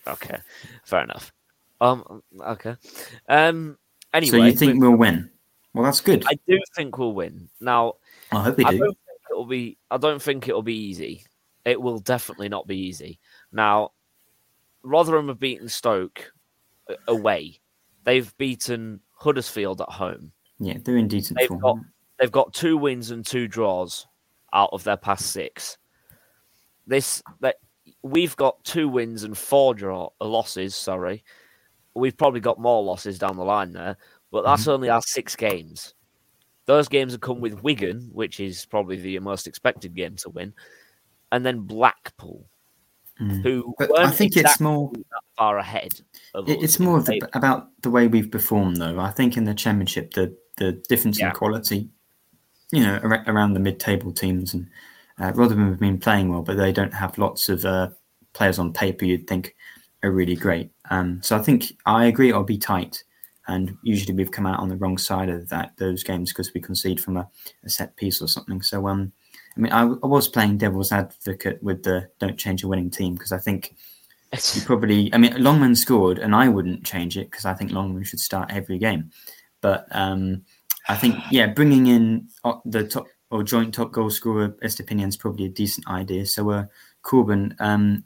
okay, 0.07 0.39
fair 0.85 1.03
enough. 1.05 1.33
Um, 1.81 2.23
okay. 2.41 2.77
Um. 3.29 3.77
Anyway, 4.15 4.39
so 4.39 4.45
you 4.45 4.53
think 4.53 4.81
we'll 4.81 4.93
win? 4.93 5.31
Well, 5.75 5.85
that's 5.85 6.01
good. 6.01 6.25
I 6.29 6.39
do 6.49 6.59
think 6.75 6.99
we'll 6.99 7.13
win. 7.13 7.49
Now, 7.61 7.95
I 8.33 8.43
hope 8.45 8.57
we 8.57 8.65
I 8.65 8.71
do. 8.73 8.79
don't 8.79 8.99
think 9.07 9.21
it'll 9.31 9.45
be. 9.47 9.79
I 9.91 9.97
don't 9.99 10.23
think 10.23 10.49
it'll 10.49 10.63
be 10.63 10.77
easy. 10.77 11.25
It 11.65 11.81
will 11.81 11.99
definitely 11.99 12.49
not 12.49 12.67
be 12.67 12.77
easy. 12.79 13.19
Now, 13.53 13.93
Rotherham 14.83 15.29
have 15.29 15.39
beaten 15.39 15.69
Stoke 15.69 16.33
away. 17.07 17.61
They've 18.05 18.35
beaten 18.39 19.01
Huddersfield 19.15 19.81
at 19.83 19.91
home. 19.91 20.33
Yeah, 20.59 20.79
they're 20.83 20.97
in 20.97 21.09
decent 21.09 21.39
They've 21.39 21.49
form. 21.49 21.61
got 21.61 21.77
they've 22.19 22.33
got 22.33 22.55
two 22.55 22.77
wins 22.77 23.11
and 23.11 23.25
two 23.25 23.47
draws 23.47 24.07
out 24.53 24.71
of 24.73 24.83
their 24.85 24.97
past 24.97 25.27
six. 25.27 25.77
This 26.87 27.23
that 27.41 27.57
we've 28.03 28.35
got 28.37 28.63
two 28.65 28.89
wins 28.89 29.25
and 29.25 29.37
four 29.37 29.75
draw 29.75 30.09
uh, 30.21 30.25
losses. 30.27 30.75
Sorry, 30.75 31.23
we've 31.99 32.17
probably 32.17 32.41
got 32.41 32.59
more 32.61 32.83
losses 32.83 33.19
down 33.19 33.37
the 33.37 33.45
line 33.45 33.73
there, 33.73 33.97
but 34.31 34.45
that's 34.45 34.63
Mm-hmm. 34.63 34.71
only 34.71 34.89
our 34.91 35.03
six 35.03 35.37
games. 35.37 35.95
Those 36.67 36.89
games 36.89 37.13
have 37.13 37.21
come 37.23 37.41
with 37.41 37.63
Wigan, 37.63 38.11
which 38.13 38.41
is 38.41 38.67
probably 38.67 38.97
the 38.97 39.19
most 39.21 39.47
expected 39.47 39.95
game 39.95 40.17
to 40.17 40.31
win, 40.31 40.53
and 41.33 41.45
then 41.45 41.61
Blackpool, 41.61 42.47
Mm. 43.21 43.43
who 43.43 43.75
I 43.97 44.11
think 44.11 44.37
it's 44.37 44.61
more. 44.61 44.93
that 44.93 45.23
far 45.37 45.59
ahead. 45.59 46.01
It's 46.47 46.79
more 46.79 46.99
of 46.99 47.07
the, 47.07 47.21
about 47.33 47.69
the 47.83 47.91
way 47.91 48.07
we've 48.07 48.31
performed, 48.31 48.77
though. 48.77 49.01
I 49.01 49.11
think 49.11 49.37
in 49.37 49.43
the 49.43 49.55
championship, 49.55 50.15
the 50.15 50.37
the 50.57 50.81
difference 50.89 51.19
Yeah. 51.19 51.31
in 51.31 51.35
quality, 51.35 51.89
you 52.71 52.81
know, 52.85 53.01
ar- 53.03 53.25
around 53.27 53.55
the 53.55 53.61
mid-table 53.61 54.13
teams, 54.13 54.55
and 54.55 54.69
uh, 55.19 55.33
Rotherham 55.35 55.69
have 55.69 55.81
been 55.81 55.99
playing 55.99 56.29
well, 56.29 56.43
but 56.43 56.59
they 56.59 56.71
don't 56.71 56.95
have 56.95 57.19
lots 57.19 57.49
of 57.49 57.65
uh, 57.65 57.89
players 58.35 58.59
on 58.61 58.73
paper 58.73 59.05
you'd 59.05 59.27
think 59.27 59.57
are 60.03 60.11
really 60.11 60.37
great. 60.37 60.71
Um, 60.91 61.21
so 61.23 61.37
I 61.37 61.43
think 61.43 61.77
I 61.87 62.07
agree 62.07 62.29
it'll 62.29 62.45
be 62.45 62.59
tight, 62.59 63.03
and 63.47 63.77
usually 63.83 64.15
we've 64.15 64.31
come 64.31 64.47
out 64.47 64.61
on 64.61 64.69
the 64.69 64.77
wrong 64.77 64.99
side 64.99 65.29
of 65.29 65.49
that 65.49 65.73
those 65.77 66.03
games 66.03 66.33
because 66.33 66.53
we 66.55 66.61
concede 66.61 67.01
from 67.01 67.17
a, 67.17 67.29
a 67.65 67.69
set 67.69 67.97
piece 67.97 68.23
or 68.23 68.29
something. 68.29 68.63
So 68.63 68.87
um, 68.89 69.13
I 69.57 69.61
mean, 69.61 69.73
I, 69.73 69.83
I 69.83 70.07
was 70.07 70.29
playing 70.29 70.59
devil's 70.59 70.93
advocate 70.93 71.63
with 71.63 71.83
the 71.83 72.09
don't 72.19 72.39
change 72.39 72.63
a 72.63 72.69
winning 72.69 72.91
team 72.91 73.15
because 73.15 73.33
I 73.33 73.39
think 73.39 73.75
you 74.55 74.61
probably 74.63 75.13
i 75.15 75.19
mean 75.19 75.33
longman 75.43 75.75
scored 75.75 76.19
and 76.19 76.35
i 76.35 76.49
wouldn't 76.49 76.85
change 76.85 77.17
it 77.17 77.31
because 77.31 77.45
i 77.45 77.55
think 77.55 77.71
longman 77.71 78.05
should 78.05 78.21
start 78.21 78.51
every 78.53 78.79
game 78.79 79.11
but 79.61 79.87
um 79.93 80.43
i 80.89 80.95
think 80.95 81.17
yeah 81.31 81.47
bringing 81.47 81.87
in 81.87 82.29
uh, 82.45 82.55
the 82.67 82.87
top 82.87 83.07
or 83.31 83.43
joint 83.43 83.75
top 83.75 83.91
goal 83.91 84.11
scorer 84.11 84.55
is 84.63 85.17
probably 85.17 85.47
a 85.47 85.51
decent 85.51 85.87
idea 85.89 86.27
so 86.27 86.51
uh 86.51 86.65
corbin 87.03 87.55
um 87.61 88.05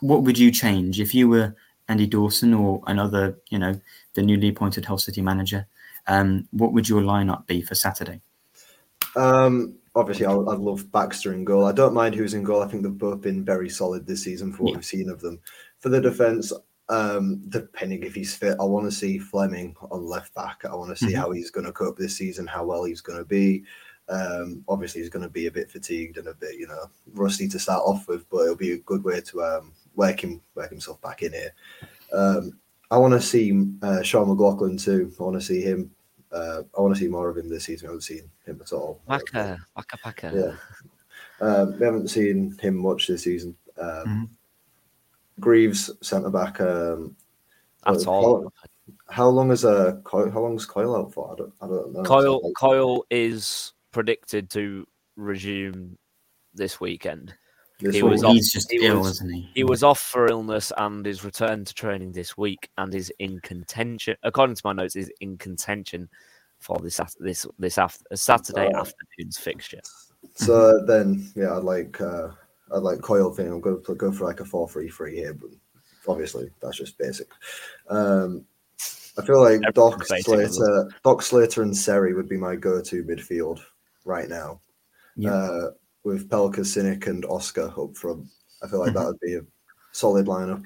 what 0.00 0.22
would 0.22 0.38
you 0.38 0.50
change 0.50 1.00
if 1.00 1.14
you 1.14 1.28
were 1.28 1.54
andy 1.88 2.06
dawson 2.06 2.54
or 2.54 2.80
another 2.86 3.38
you 3.50 3.58
know 3.58 3.78
the 4.14 4.22
newly 4.22 4.48
appointed 4.48 4.84
hull 4.84 4.98
city 4.98 5.20
manager 5.22 5.66
um 6.06 6.46
what 6.52 6.72
would 6.72 6.88
your 6.88 7.02
lineup 7.02 7.46
be 7.46 7.60
for 7.62 7.74
saturday 7.74 8.20
Um, 9.16 9.74
obviously, 9.94 10.26
I, 10.26 10.32
I 10.32 10.54
love 10.54 10.92
Baxter 10.92 11.32
in 11.32 11.44
goal. 11.44 11.64
I 11.64 11.72
don't 11.72 11.94
mind 11.94 12.14
who's 12.14 12.34
in 12.34 12.44
goal. 12.44 12.62
I 12.62 12.68
think 12.68 12.82
they've 12.82 12.96
both 12.96 13.20
been 13.20 13.44
very 13.44 13.68
solid 13.68 14.06
this 14.06 14.22
season 14.22 14.52
for 14.52 14.62
what 14.64 14.70
Yeah. 14.70 14.76
we've 14.76 14.84
seen 14.84 15.08
of 15.08 15.20
them. 15.20 15.40
For 15.78 15.88
the 15.88 16.00
defence, 16.00 16.52
um, 16.88 17.42
depending 17.48 18.02
if 18.02 18.14
he's 18.14 18.34
fit, 18.34 18.56
I 18.60 18.64
want 18.64 18.86
to 18.86 18.92
see 18.96 19.18
Fleming 19.18 19.74
on 19.90 20.04
left 20.06 20.34
back. 20.34 20.62
I 20.64 20.74
want 20.74 20.96
to 20.96 21.04
see 21.04 21.12
Mhm. 21.14 21.18
how 21.18 21.30
he's 21.32 21.50
going 21.50 21.66
to 21.66 21.72
cope 21.72 21.98
this 21.98 22.16
season, 22.16 22.46
how 22.46 22.64
well 22.64 22.84
he's 22.84 23.00
going 23.00 23.18
to 23.18 23.24
be. 23.24 23.64
Um, 24.08 24.64
obviously, 24.68 25.00
he's 25.00 25.10
going 25.10 25.24
to 25.24 25.28
be 25.28 25.46
a 25.46 25.52
bit 25.52 25.70
fatigued 25.70 26.16
and 26.16 26.28
a 26.28 26.34
bit, 26.34 26.58
you 26.58 26.66
know, 26.66 26.90
rusty 27.12 27.48
to 27.48 27.58
start 27.58 27.82
off 27.84 28.08
with, 28.08 28.28
but 28.30 28.42
it'll 28.42 28.56
be 28.56 28.72
a 28.72 28.78
good 28.78 29.04
way 29.04 29.20
to 29.20 29.42
um, 29.42 29.72
work 29.96 30.22
him, 30.24 30.40
work 30.54 30.70
himself 30.70 31.00
back 31.02 31.22
in 31.22 31.32
here. 31.32 31.52
Um, 32.12 32.58
I 32.90 32.96
want 32.96 33.12
to 33.12 33.20
see 33.20 33.52
uh, 33.82 34.02
Sean 34.02 34.28
McLoughlin 34.28 34.78
too. 34.82 35.12
I 35.18 35.22
want 35.22 35.36
to 35.36 35.46
see 35.46 35.60
him. 35.60 35.90
Uh, 36.32 36.62
I 36.76 36.80
want 36.80 36.94
to 36.94 37.00
see 37.00 37.08
more 37.08 37.28
of 37.28 37.36
him 37.36 37.48
this 37.48 37.64
season. 37.64 37.88
I 37.88 37.90
haven't 37.90 38.02
seen 38.02 38.30
him 38.46 38.60
at 38.62 38.72
all. 38.72 39.00
Waka, 39.06 39.58
waka, 39.76 39.98
waka. 40.04 40.32
Yeah. 40.34 41.46
Um, 41.46 41.78
we 41.78 41.84
haven't 41.84 42.08
seen 42.08 42.56
him 42.60 42.76
much 42.76 43.06
this 43.06 43.24
season. 43.24 43.56
Um, 43.78 43.86
Mhm. 44.06 44.28
Greaves 45.40 45.90
centre 46.02 46.30
back. 46.30 46.60
Um, 46.60 47.14
That's 47.86 48.06
uh, 48.06 48.10
all. 48.10 48.52
How, 49.06 49.14
how 49.14 49.28
long 49.28 49.52
is 49.52 49.64
uh, 49.64 50.00
Coyle, 50.04 50.30
how 50.30 50.40
long 50.40 50.56
is 50.56 50.66
Coyle 50.66 50.96
out 50.96 51.12
for? 51.12 51.32
I 51.32 51.36
don't, 51.36 51.52
I 51.60 51.66
don't 51.66 51.92
know. 51.92 52.02
Coyle 52.02 52.40
Like, 52.42 52.54
Coyle 52.54 53.06
is 53.10 53.72
predicted 53.92 54.50
to 54.50 54.86
resume 55.16 55.96
this 56.54 56.80
weekend. 56.80 57.34
this 57.80 57.94
he 57.94 58.02
was 58.02 58.24
off- 58.24 58.34
he's 58.34 58.52
just 58.52 58.70
he 58.70 58.84
ill 58.86 58.98
was- 59.00 59.10
isn't 59.12 59.32
he 59.32 59.50
He 59.54 59.64
was 59.64 59.82
off 59.84 60.00
for 60.00 60.26
illness 60.26 60.72
and 60.76 61.06
is 61.06 61.24
returned 61.24 61.66
to 61.68 61.74
training 61.74 62.10
this 62.12 62.36
week 62.36 62.68
and 62.78 62.92
is 62.94 63.12
in 63.20 63.38
contention. 63.40 64.16
According 64.24 64.56
to 64.56 64.62
my 64.64 64.72
notes, 64.72 64.96
is 64.96 65.10
in 65.20 65.38
contention 65.38 66.08
for 66.58 66.76
this 66.80 67.00
this 67.20 67.46
this 67.58 67.78
after, 67.78 68.04
Saturday 68.16 68.70
Oh. 68.74 68.80
afternoon's 68.80 69.38
fixture. 69.38 69.80
So 70.34 70.84
then, 70.86 71.30
yeah, 71.36 71.56
I'd 71.56 71.62
like 71.62 72.00
uh, 72.00 72.30
I'd 72.74 72.82
like 72.82 73.00
Coyle 73.00 73.32
thing. 73.32 73.46
I'm 73.46 73.60
going 73.60 73.82
to 73.84 73.94
go 73.94 74.10
for 74.10 74.24
like 74.24 74.40
a 74.40 74.44
four-three-three 74.44 75.14
here, 75.14 75.32
but 75.34 75.50
obviously 76.08 76.50
that's 76.60 76.76
just 76.78 76.98
basic. 76.98 77.28
Um, 77.88 78.44
I 79.16 79.24
feel 79.24 79.40
like 79.40 79.60
Doc 79.74 80.00
basic, 80.08 80.24
Slater, 80.24 80.90
Doc 81.04 81.22
Slater, 81.22 81.62
and 81.62 81.76
Seri 81.76 82.12
would 82.14 82.28
be 82.28 82.36
my 82.36 82.56
go-to 82.56 83.04
midfield 83.04 83.60
right 84.08 84.28
now. 84.28 84.60
Yeah. 85.16 85.32
Uh, 85.34 85.70
with 86.04 86.28
Pelka, 86.28 86.60
Sinik, 86.60 87.06
and 87.06 87.24
Oscar 87.26 87.72
up 87.78 87.96
front, 87.96 88.26
I 88.62 88.66
feel 88.66 88.80
like 88.80 88.90
Mhm. 88.92 88.94
that 88.94 89.06
would 89.06 89.20
be 89.20 89.34
a 89.34 89.42
solid 89.92 90.26
lineup. 90.26 90.64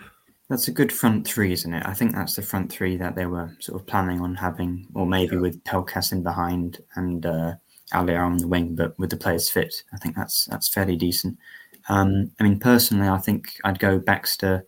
That's 0.49 0.69
a 0.69 0.73
good 0.73 0.93
front 0.93 1.27
three, 1.27 1.53
isn't 1.53 1.73
it? 1.75 1.85
I 1.87 1.95
think 1.95 2.15
that's 2.15 2.37
the 2.37 2.43
front 2.43 2.71
three 2.71 2.97
that 2.99 3.17
they 3.17 3.27
were 3.27 3.51
sort 3.59 3.81
of 3.81 3.87
planning 3.87 4.21
on 4.21 4.35
having, 4.35 4.87
or 4.95 5.07
maybe 5.07 5.37
Yeah. 5.37 5.43
with 5.43 5.65
Pelkas 5.65 6.13
in 6.13 6.23
behind 6.23 6.83
and 6.95 7.25
uh, 7.27 7.55
Allahyar 7.93 8.25
on 8.25 8.37
the 8.39 8.47
wing, 8.49 8.75
but 8.75 8.99
with 8.99 9.11
the 9.11 9.17
players 9.17 9.49
fit, 9.51 9.83
I 9.93 9.97
think 9.99 10.15
that's 10.17 10.47
that's 10.47 10.69
fairly 10.69 10.97
decent. 10.97 11.39
Um, 11.89 12.31
I 12.39 12.45
mean, 12.45 12.59
personally, 12.61 13.09
I 13.09 13.19
think 13.19 13.59
I'd 13.65 13.79
go 13.79 13.99
Baxter. 13.99 14.65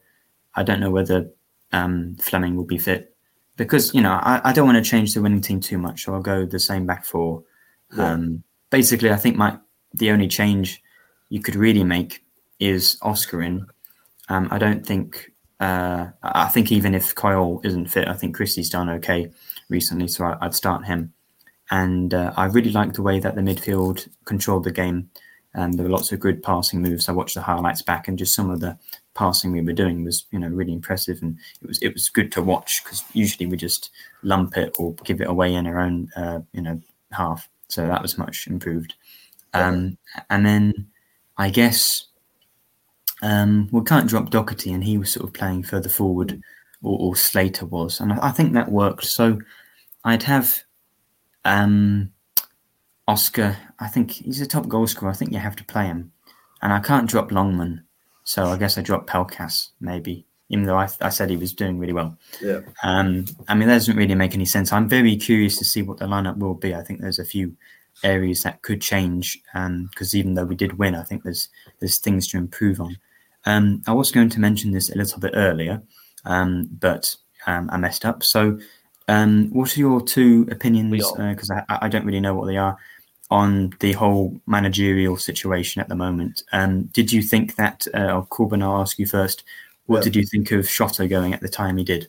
I 0.54 0.62
don't 0.62 0.80
know 0.80 0.90
whether 0.90 1.30
um, 1.72 2.16
Fleming 2.16 2.56
will 2.56 2.64
be 2.64 2.78
fit 2.78 3.14
because 3.56 3.92
you 3.94 4.00
know 4.02 4.12
I, 4.12 4.40
I 4.44 4.52
don't 4.52 4.66
want 4.66 4.82
to 4.82 4.90
change 4.90 5.14
the 5.14 5.22
winning 5.22 5.40
team 5.40 5.60
too 5.60 5.78
much, 5.78 6.04
so 6.04 6.14
I'll 6.14 6.22
go 6.22 6.46
the 6.46 6.58
same 6.58 6.87
back 6.87 7.04
four. 7.04 7.42
Yeah. 7.96 8.14
Basically, 8.70 9.11
I 9.11 9.16
think 9.16 9.37
my 9.37 9.59
the 9.92 10.11
only 10.11 10.29
change 10.29 10.83
you 11.29 11.40
could 11.40 11.57
really 11.57 11.85
make 11.85 12.24
is 12.59 12.98
Oscar 13.03 13.42
in. 13.42 13.66
Um, 14.29 14.48
I 14.50 14.59
don't 14.59 14.85
think. 14.85 15.31
Uh, 15.61 16.09
I 16.22 16.48
think 16.48 16.72
even 16.72 16.94
if 16.94 17.14
Coyle 17.14 17.61
isn't 17.64 17.87
fit, 17.87 18.09
I 18.09 18.14
think 18.14 18.35
Christie's 18.35 18.68
done 18.68 18.90
okay 18.90 19.31
recently, 19.68 20.09
so 20.09 20.24
I, 20.24 20.37
I'd 20.40 20.55
start 20.55 20.85
him. 20.85 21.12
And 21.70 22.12
uh, 22.12 22.33
I 22.37 22.46
really 22.46 22.72
like 22.72 22.92
the 22.92 23.03
way 23.03 23.20
that 23.20 23.35
the 23.35 23.40
midfield 23.40 24.09
controlled 24.24 24.64
the 24.64 24.72
game. 24.72 25.11
And 25.55 25.74
there 25.74 25.85
were 25.85 25.92
lots 25.92 26.11
of 26.11 26.18
good 26.18 26.42
passing 26.42 26.83
moves. 26.83 27.09
I 27.09 27.12
watched 27.12 27.37
the 27.37 27.42
highlights 27.42 27.83
back, 27.83 28.09
and 28.09 28.18
just 28.18 28.35
some 28.35 28.50
of 28.50 28.61
the 28.61 28.77
passing 29.14 29.53
we 29.53 29.62
were 29.62 29.72
doing 29.72 30.05
was, 30.05 30.27
you 30.33 30.38
know, 30.40 30.48
really 30.48 30.72
impressive. 30.72 31.22
And 31.22 31.38
it 31.62 31.68
was 31.68 31.79
it 31.81 31.94
was 31.94 32.09
good 32.09 32.33
to 32.33 32.42
watch 32.42 32.83
because 32.83 33.05
usually 33.12 33.46
we 33.46 33.57
just 33.57 33.90
lump 34.22 34.57
it 34.57 34.74
or 34.79 34.94
give 35.05 35.20
it 35.20 35.29
away 35.29 35.55
in 35.55 35.66
our 35.68 35.79
own, 35.79 36.11
uh, 36.16 36.40
you 36.53 36.61
know, 36.61 36.81
half. 37.12 37.48
So 37.68 37.87
that 37.87 38.03
was 38.03 38.18
much 38.18 38.46
improved. 38.46 38.94
Um, 39.55 39.98
and 40.31 40.44
then 40.44 40.88
I 41.37 41.50
guess 41.50 42.06
um, 43.23 43.69
we 43.73 43.83
can't 43.83 44.08
drop 44.08 44.31
Docherty, 44.31 44.75
and 44.75 44.85
he 44.85 44.98
was 44.98 45.12
sort 45.12 45.27
of 45.27 45.33
playing 45.33 45.62
further 45.62 45.88
forward, 45.88 46.40
or, 46.83 46.98
or 46.98 47.17
Slater 47.17 47.67
was, 47.67 48.00
and 48.00 48.12
I, 48.12 48.29
I 48.29 48.31
think 48.31 48.52
that 48.52 48.71
worked. 48.71 49.04
So 49.04 49.38
I'd 50.04 50.25
have 50.25 50.58
um, 51.44 52.12
Oscar. 53.08 53.56
I 53.79 53.88
think 53.88 54.10
he's 54.10 54.40
a 54.40 54.46
top 54.46 54.69
goal 54.69 54.87
scorer. 54.87 55.10
I 55.10 55.15
think 55.15 55.33
you 55.33 55.38
have 55.38 55.56
to 55.56 55.65
play 55.65 55.87
him, 55.87 56.12
and 56.62 56.73
I 56.73 56.81
can't 56.81 57.08
drop 57.08 57.31
Longman. 57.31 57.85
So 58.25 58.46
I 58.46 58.56
guess 58.56 58.77
I 58.79 58.83
drop 58.83 59.06
Pelkas 59.06 59.71
maybe, 59.81 60.27
even 60.55 60.67
though 60.67 60.81
I, 60.85 60.88
I 61.09 61.11
said 61.11 61.31
he 61.31 61.44
was 61.44 61.52
doing 61.52 61.81
really 61.81 61.92
well. 62.00 62.11
Yeah. 62.40 62.61
Um, 62.83 63.09
I 63.50 63.55
mean, 63.55 63.69
that 63.69 63.81
doesn't 63.81 64.00
really 64.02 64.15
make 64.15 64.35
any 64.35 64.46
sense. 64.46 64.73
I'm 64.73 64.88
very 64.88 65.17
curious 65.17 65.59
to 65.59 65.65
see 65.65 65.83
what 65.83 65.98
the 65.98 66.07
lineup 66.07 66.38
will 66.38 66.59
be. 66.67 66.75
I 66.75 66.85
think 66.85 67.00
there's 67.00 67.23
a 67.23 67.33
few 67.35 67.46
areas 68.02 68.42
that 68.42 68.63
could 68.63 68.81
change 68.92 69.42
because 69.90 70.15
even 70.15 70.35
though 70.35 70.48
we 70.48 70.57
did 70.57 70.79
win, 70.79 70.94
I 70.94 71.05
think 71.07 71.23
there's 71.23 71.48
there's 71.79 72.00
things 72.00 72.29
to 72.29 72.38
improve 72.38 72.81
on. 72.81 72.96
Um, 73.44 73.83
I 73.87 73.92
was 73.92 74.13
going 74.13 74.31
to 74.31 74.40
mention 74.40 74.73
this 74.73 74.90
a 74.90 74.98
little 74.98 75.21
bit 75.21 75.35
earlier, 75.35 75.83
um, 76.25 76.69
but 76.81 77.17
um, 77.46 77.69
I 77.73 77.77
messed 77.77 78.05
up. 78.05 78.23
So 78.23 78.59
Um, 79.07 79.50
what 79.52 79.77
are 79.77 79.81
your 79.81 80.00
two 80.00 80.46
opinions? 80.50 80.90
Because 81.35 81.50
I, 81.50 81.63
I 81.69 81.88
don't 81.88 82.07
really 82.07 82.21
know 82.21 82.35
what 82.35 82.46
they 82.46 82.57
are 82.57 82.77
on 83.29 83.71
the 83.81 83.92
whole 83.92 84.40
managerial 84.46 85.17
situation 85.17 85.83
at 85.83 85.88
the 85.88 85.94
moment. 85.94 86.42
Um, 86.52 86.85
did 86.94 87.13
you 87.13 87.23
think 87.23 87.57
that, 87.57 87.87
uh, 87.94 88.15
or 88.17 88.27
Corbin, 88.27 88.63
I'll 88.63 88.81
ask 88.81 88.98
you 88.98 89.07
first. 89.07 89.44
What 89.87 89.98
Yeah. 89.98 90.02
did 90.04 90.16
you 90.16 90.26
think 90.26 90.50
of 90.52 90.64
Shota 90.64 91.08
going 91.08 91.35
at 91.35 91.40
the 91.40 91.48
time 91.48 91.76
he 91.76 91.85
did? 91.85 92.08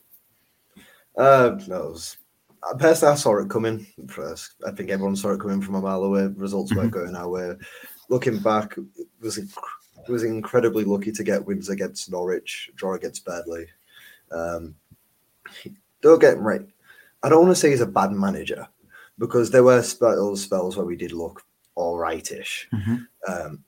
Uh, 1.17 1.59
no, 1.67 1.89
was, 1.89 2.17
uh, 2.63 2.75
personally, 2.75 3.13
I 3.13 3.15
saw 3.15 3.37
it 3.37 3.49
coming. 3.49 3.85
First, 4.07 4.55
I 4.65 4.71
think 4.71 4.89
everyone 4.89 5.15
saw 5.15 5.31
it 5.31 5.39
coming 5.39 5.61
from 5.61 5.75
a 5.75 5.81
mile 5.81 6.03
away. 6.03 6.27
Results 6.35 6.73
weren't 6.73 6.91
going 6.91 7.15
our 7.15 7.29
way. 7.29 7.53
Looking 8.09 8.39
back, 8.39 8.77
it 8.77 9.07
was 9.19 9.37
inc- 9.37 10.07
was 10.09 10.23
incredibly 10.23 10.83
lucky 10.83 11.11
to 11.11 11.23
get 11.23 11.43
wins 11.45 11.69
against 11.69 12.11
Norwich, 12.11 12.69
draw 12.75 12.93
against 12.93 13.25
Burnley. 13.25 13.65
Um, 14.31 14.75
don't 16.01 16.19
get 16.21 16.37
me 16.37 16.43
right. 16.43 16.61
I 17.23 17.29
don't 17.29 17.41
want 17.43 17.51
to 17.51 17.59
say 17.59 17.71
he's 17.71 17.81
a 17.81 17.87
bad 17.87 18.11
manager 18.11 18.67
because 19.17 19.49
there 19.49 19.63
were 19.63 19.81
spells 19.81 20.43
spells 20.43 20.77
where 20.77 20.85
we 20.85 20.95
did 20.95 21.11
look 21.11 21.41
all 21.73 21.97
rightish. 21.97 22.67
Mhm. 22.71 23.07
Um, 23.27 23.63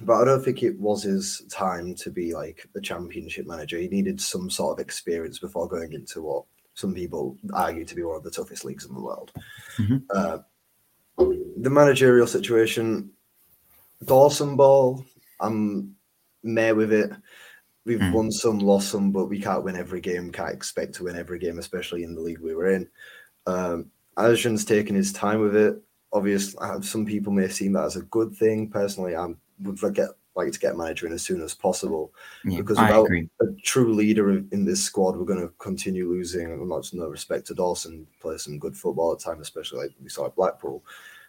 but 0.00 0.14
I 0.14 0.24
don't 0.24 0.42
think 0.44 0.62
it 0.62 0.78
was 0.80 1.02
his 1.02 1.42
time 1.50 1.94
to 1.96 2.10
be 2.10 2.34
like 2.34 2.66
a 2.74 2.80
championship 2.80 3.46
manager. 3.46 3.78
He 3.78 3.88
needed 3.88 4.20
some 4.20 4.50
sort 4.50 4.78
of 4.78 4.82
experience 4.82 5.38
before 5.38 5.68
going 5.68 5.92
into 5.92 6.22
what 6.22 6.44
some 6.74 6.94
people 6.94 7.36
argue 7.52 7.84
to 7.84 7.94
be 7.94 8.02
one 8.02 8.16
of 8.16 8.22
the 8.22 8.30
toughest 8.30 8.64
leagues 8.64 8.86
in 8.86 8.94
the 8.94 9.00
world. 9.02 9.32
Mhm. 9.76 10.02
Uh, 10.10 10.38
the 11.18 11.70
managerial 11.70 12.26
situation, 12.26 13.10
Dawson 14.04 14.56
Ball, 14.56 15.04
I'm 15.40 15.94
meh 16.42 16.72
with 16.72 16.92
it. 16.92 17.12
We've 17.84 18.00
Mm. 18.00 18.12
won 18.12 18.32
some, 18.32 18.58
lost 18.58 18.88
some, 18.88 19.12
but 19.12 19.26
we 19.26 19.40
can't 19.40 19.64
win 19.64 19.76
every 19.76 20.00
game. 20.00 20.32
Can't 20.32 20.54
expect 20.54 20.94
to 20.94 21.04
win 21.04 21.16
every 21.16 21.38
game, 21.38 21.58
especially 21.58 22.04
in 22.04 22.14
the 22.14 22.20
league 22.20 22.40
we 22.40 22.54
were 22.54 22.68
in. 22.70 22.88
Um, 23.46 23.90
Acun's 24.16 24.64
taken 24.64 24.94
his 24.94 25.12
time 25.12 25.40
with 25.40 25.54
it. 25.56 25.82
Obviously, 26.12 26.58
uh, 26.60 26.80
some 26.80 27.04
people 27.04 27.32
may 27.32 27.48
see 27.48 27.68
that 27.68 27.84
as 27.84 27.96
a 27.96 28.02
good 28.02 28.34
thing. 28.34 28.70
Personally, 28.70 29.16
I 29.16 29.34
would 29.62 29.82
like, 29.82 30.52
to 30.52 30.58
get 30.58 30.76
manager 30.76 31.06
in 31.06 31.12
as 31.12 31.22
soon 31.22 31.42
as 31.42 31.54
possible 31.54 32.12
Yeah, 32.44 32.58
because 32.58 32.78
without 32.78 33.08
a 33.40 33.46
true 33.62 33.92
leader 33.92 34.30
in 34.30 34.48
in 34.52 34.64
this 34.64 34.82
squad, 34.82 35.16
we're 35.16 35.24
going 35.24 35.40
to 35.40 35.52
continue 35.58 36.08
losing. 36.08 36.68
That's 36.68 36.94
no 36.94 37.08
respect 37.08 37.46
to 37.48 37.54
Dawson, 37.54 38.06
play 38.20 38.38
some 38.38 38.58
good 38.58 38.76
football 38.76 39.12
at 39.12 39.20
times, 39.20 39.42
especially 39.42 39.80
like 39.80 39.90
we 40.02 40.08
saw 40.08 40.26
at 40.26 40.36
Blackpool. 40.36 40.84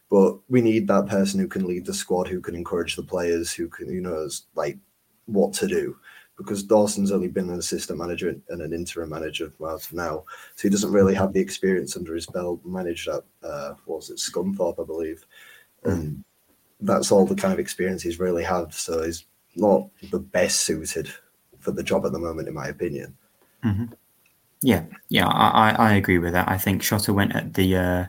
But 0.09 0.37
we 0.47 0.61
need 0.61 0.87
that 0.87 1.07
person 1.07 1.39
who 1.39 1.47
can 1.47 1.65
lead 1.65 1.85
the 1.85 1.93
squad, 1.93 2.27
who 2.27 2.39
can 2.39 2.55
encourage 2.55 2.95
the 2.95 3.03
players, 3.03 3.51
who 3.51 3.67
can, 3.67 3.87
who 3.87 3.99
knows 3.99 4.45
like 4.55 4.77
what 5.25 5.53
to 5.53 5.67
do. 5.67 5.97
Because 6.37 6.63
Dawson's 6.63 7.11
only 7.11 7.27
been 7.27 7.49
an 7.49 7.59
assistant 7.59 7.99
manager 7.99 8.35
and 8.49 8.61
an 8.61 8.73
interim 8.73 9.09
manager 9.09 9.53
well 9.59 9.77
for 9.77 9.95
now, 9.95 10.25
so 10.55 10.63
he 10.63 10.69
doesn't 10.69 10.91
really 10.91 11.13
have 11.13 11.31
the 11.31 11.39
experience 11.39 11.95
under 11.95 12.15
his 12.15 12.25
belt. 12.25 12.59
Managed 12.65 13.07
at 13.07 13.23
uh, 13.43 13.73
what 13.85 13.97
was 13.97 14.09
it 14.09 14.17
Scunthorpe, 14.17 14.81
I 14.81 14.85
believe, 14.85 15.23
and 15.83 16.23
that's 16.83 17.11
all 17.11 17.25
the 17.25 17.35
kind 17.35 17.53
of 17.53 17.59
experience 17.59 18.01
he's 18.01 18.19
really 18.19 18.43
had. 18.43 18.73
So 18.73 19.03
he's 19.03 19.25
not 19.55 19.87
the 20.11 20.19
best 20.19 20.61
suited 20.61 21.09
for 21.59 21.71
the 21.71 21.83
job 21.83 22.05
at 22.05 22.11
the 22.11 22.19
moment, 22.19 22.47
in 22.47 22.53
my 22.53 22.67
opinion. 22.67 23.15
Yeah, 24.61 24.85
yeah, 25.09 25.27
I, 25.27 25.71
I, 25.71 25.93
agree 25.93 26.19
with 26.19 26.33
that. 26.33 26.49
I 26.49 26.57
think 26.57 26.81
Shota 26.81 27.13
went 27.13 27.35
at 27.35 27.53
the 27.53 27.75
uh, 27.75 28.05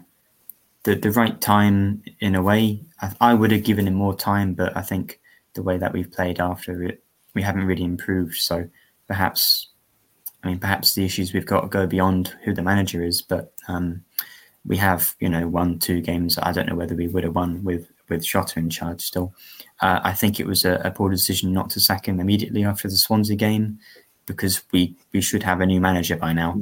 the 0.84 0.94
the 0.94 1.10
right 1.10 1.40
time 1.40 2.02
in 2.20 2.34
a 2.34 2.42
way. 2.42 2.80
I, 3.00 3.12
I 3.20 3.34
would 3.34 3.50
have 3.50 3.64
given 3.64 3.88
him 3.88 3.94
more 3.94 4.14
time, 4.14 4.54
but 4.54 4.76
I 4.76 4.82
think 4.82 5.20
the 5.54 5.62
way 5.62 5.78
that 5.78 5.92
we've 5.92 6.10
played 6.10 6.40
after 6.40 6.82
it, 6.82 7.02
we 7.34 7.42
haven't 7.42 7.66
really 7.66 7.84
improved. 7.84 8.36
So 8.36 8.68
perhaps, 9.08 9.68
I 10.42 10.48
mean, 10.48 10.58
perhaps 10.58 10.94
the 10.94 11.04
issues 11.04 11.32
we've 11.32 11.46
got 11.46 11.70
go 11.70 11.86
beyond 11.86 12.28
who 12.44 12.54
the 12.54 12.62
manager 12.62 13.02
is. 13.02 13.22
But 13.22 13.52
um, 13.66 14.04
we 14.64 14.76
have, 14.76 15.14
you 15.20 15.28
know, 15.28 15.48
won 15.48 15.78
two 15.78 16.00
games. 16.00 16.38
I 16.38 16.52
don't 16.52 16.68
know 16.68 16.76
whether 16.76 16.94
we 16.94 17.08
would 17.08 17.24
have 17.24 17.34
won 17.34 17.64
with 17.64 17.88
with 18.08 18.22
Shota 18.22 18.56
in 18.56 18.70
charge 18.70 19.00
still. 19.02 19.34
Uh, 19.80 20.00
I 20.02 20.12
think 20.12 20.38
it 20.38 20.46
was 20.46 20.64
a, 20.64 20.80
a 20.84 20.90
poor 20.90 21.10
decision 21.10 21.52
not 21.52 21.70
to 21.70 21.80
sack 21.80 22.06
him 22.08 22.20
immediately 22.20 22.64
after 22.64 22.88
the 22.88 22.96
Swansea 22.96 23.36
game 23.36 23.78
because 24.26 24.62
we 24.72 24.96
we 25.12 25.20
should 25.20 25.42
have 25.42 25.60
a 25.60 25.66
new 25.66 25.80
manager 25.80 26.16
by 26.16 26.32
now. 26.32 26.58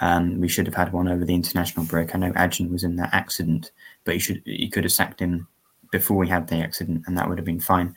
Um, 0.00 0.40
we 0.40 0.48
should 0.48 0.66
have 0.66 0.74
had 0.74 0.92
one 0.92 1.08
over 1.08 1.24
the 1.24 1.34
international 1.34 1.86
break. 1.86 2.14
I 2.14 2.18
know 2.18 2.32
Acun 2.32 2.70
was 2.70 2.84
in 2.84 2.96
that 2.96 3.14
accident, 3.14 3.72
but 4.04 4.14
he 4.14 4.20
should 4.20 4.42
he 4.44 4.68
could 4.68 4.84
have 4.84 4.92
sacked 4.92 5.20
him 5.20 5.48
before 5.90 6.16
we 6.16 6.28
had 6.28 6.48
the 6.48 6.56
accident, 6.56 7.04
and 7.06 7.16
that 7.16 7.28
would 7.28 7.38
have 7.38 7.44
been 7.44 7.60
fine. 7.60 7.94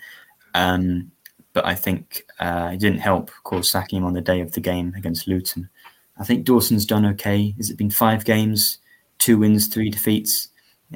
Um, 0.53 1.11
but 1.53 1.65
I 1.65 1.75
think 1.75 2.25
uh, 2.39 2.71
it 2.73 2.79
didn't 2.79 2.99
help, 2.99 3.29
of 3.29 3.43
course, 3.43 3.71
sacking 3.71 3.97
him 3.97 4.05
on 4.05 4.13
the 4.13 4.21
day 4.21 4.41
of 4.41 4.51
the 4.51 4.61
game 4.61 4.93
against 4.95 5.27
Luton. 5.27 5.69
I 6.17 6.23
think 6.23 6.45
Dawson's 6.45 6.85
done 6.85 7.05
okay. 7.07 7.53
Has 7.57 7.69
it 7.69 7.77
been 7.77 7.89
five 7.89 8.25
games, 8.25 8.77
two 9.17 9.37
wins, 9.37 9.67
three 9.67 9.89
defeats? 9.89 10.49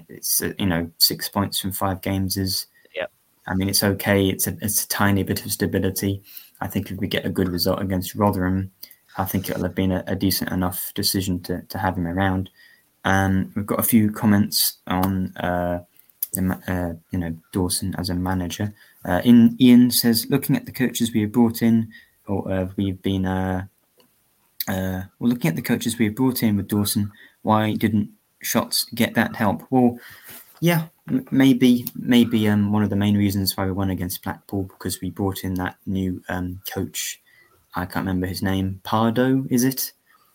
It's 0.10 0.42
uh, 0.42 0.54
you 0.58 0.66
know 0.66 0.90
six 1.00 1.30
points 1.30 1.60
from 1.60 1.72
five 1.72 2.02
games 2.02 2.38
is. 2.38 2.68
Yep. 2.96 3.12
I 3.48 3.56
mean, 3.56 3.70
it's 3.70 3.84
okay. 3.84 4.28
It's 4.28 4.48
a 4.48 4.58
it's 4.62 4.84
a 4.84 4.88
tiny 4.88 5.24
bit 5.24 5.46
of 5.46 5.52
stability. 5.52 6.22
I 6.62 6.68
think 6.68 6.92
if 6.92 6.98
we 6.98 7.08
get 7.08 7.26
a 7.26 7.30
good 7.30 7.50
result 7.50 7.82
against 7.82 8.16
Rotherham, 8.16 8.72
I 9.18 9.26
think 9.26 9.50
it'll 9.50 9.64
have 9.64 9.76
been 9.76 9.92
a, 9.92 10.04
a 10.08 10.16
decent 10.16 10.52
enough 10.52 10.92
decision 10.96 11.42
to, 11.44 11.62
to 11.62 11.78
have 11.78 11.98
him 11.98 12.08
around. 12.08 12.50
Um, 13.06 13.52
we've 13.56 13.66
got 13.66 13.80
a 13.80 13.84
few 13.84 14.12
comments 14.12 14.78
on 14.88 15.36
uh, 15.38 15.84
the, 16.32 16.60
uh, 16.68 17.00
you 17.12 17.20
know 17.20 17.36
Dawson 17.52 17.96
as 17.98 18.10
a 18.10 18.16
manager. 18.16 18.74
Uh, 19.06 19.22
in 19.24 19.58
Ian 19.60 19.92
says, 19.92 20.28
looking 20.30 20.56
at 20.56 20.66
the 20.66 20.72
coaches 20.72 21.12
we 21.14 21.22
have 21.22 21.32
brought 21.32 21.62
in, 21.62 21.90
or 22.28 22.50
uh, 22.52 22.70
we've 22.78 23.02
been 23.02 23.26
uh, 23.26 23.66
uh, 24.68 25.04
well, 25.20 25.30
looking 25.30 25.50
at 25.50 25.56
the 25.56 25.62
coaches 25.62 25.98
we 25.98 26.06
have 26.06 26.16
brought 26.16 26.44
in 26.44 26.56
with 26.56 26.68
Dawson, 26.68 27.12
why 27.42 27.74
didn't 27.74 28.10
Shots 28.44 28.86
get 28.96 29.14
that 29.16 29.36
help? 29.36 29.64
Well, 29.70 29.98
yeah, 30.60 30.88
m- 31.10 31.26
maybe 31.32 31.86
maybe 31.96 32.48
um, 32.48 32.72
one 32.72 32.84
of 32.84 32.90
the 32.90 32.96
main 32.96 33.18
reasons 33.18 33.56
why 33.58 33.66
we 33.66 33.72
won 33.72 33.90
against 33.90 34.24
Blackpool 34.24 34.64
because 34.64 35.02
we 35.02 35.10
brought 35.10 35.44
in 35.44 35.56
that 35.56 35.76
new 35.86 36.22
um, 36.30 36.62
coach. 36.72 37.20
I 37.76 37.86
can't 37.86 38.06
remember 38.06 38.28
his 38.28 38.42
name. 38.44 38.80
Pardo, 38.84 39.46
is 39.50 39.64
it? 39.64 39.94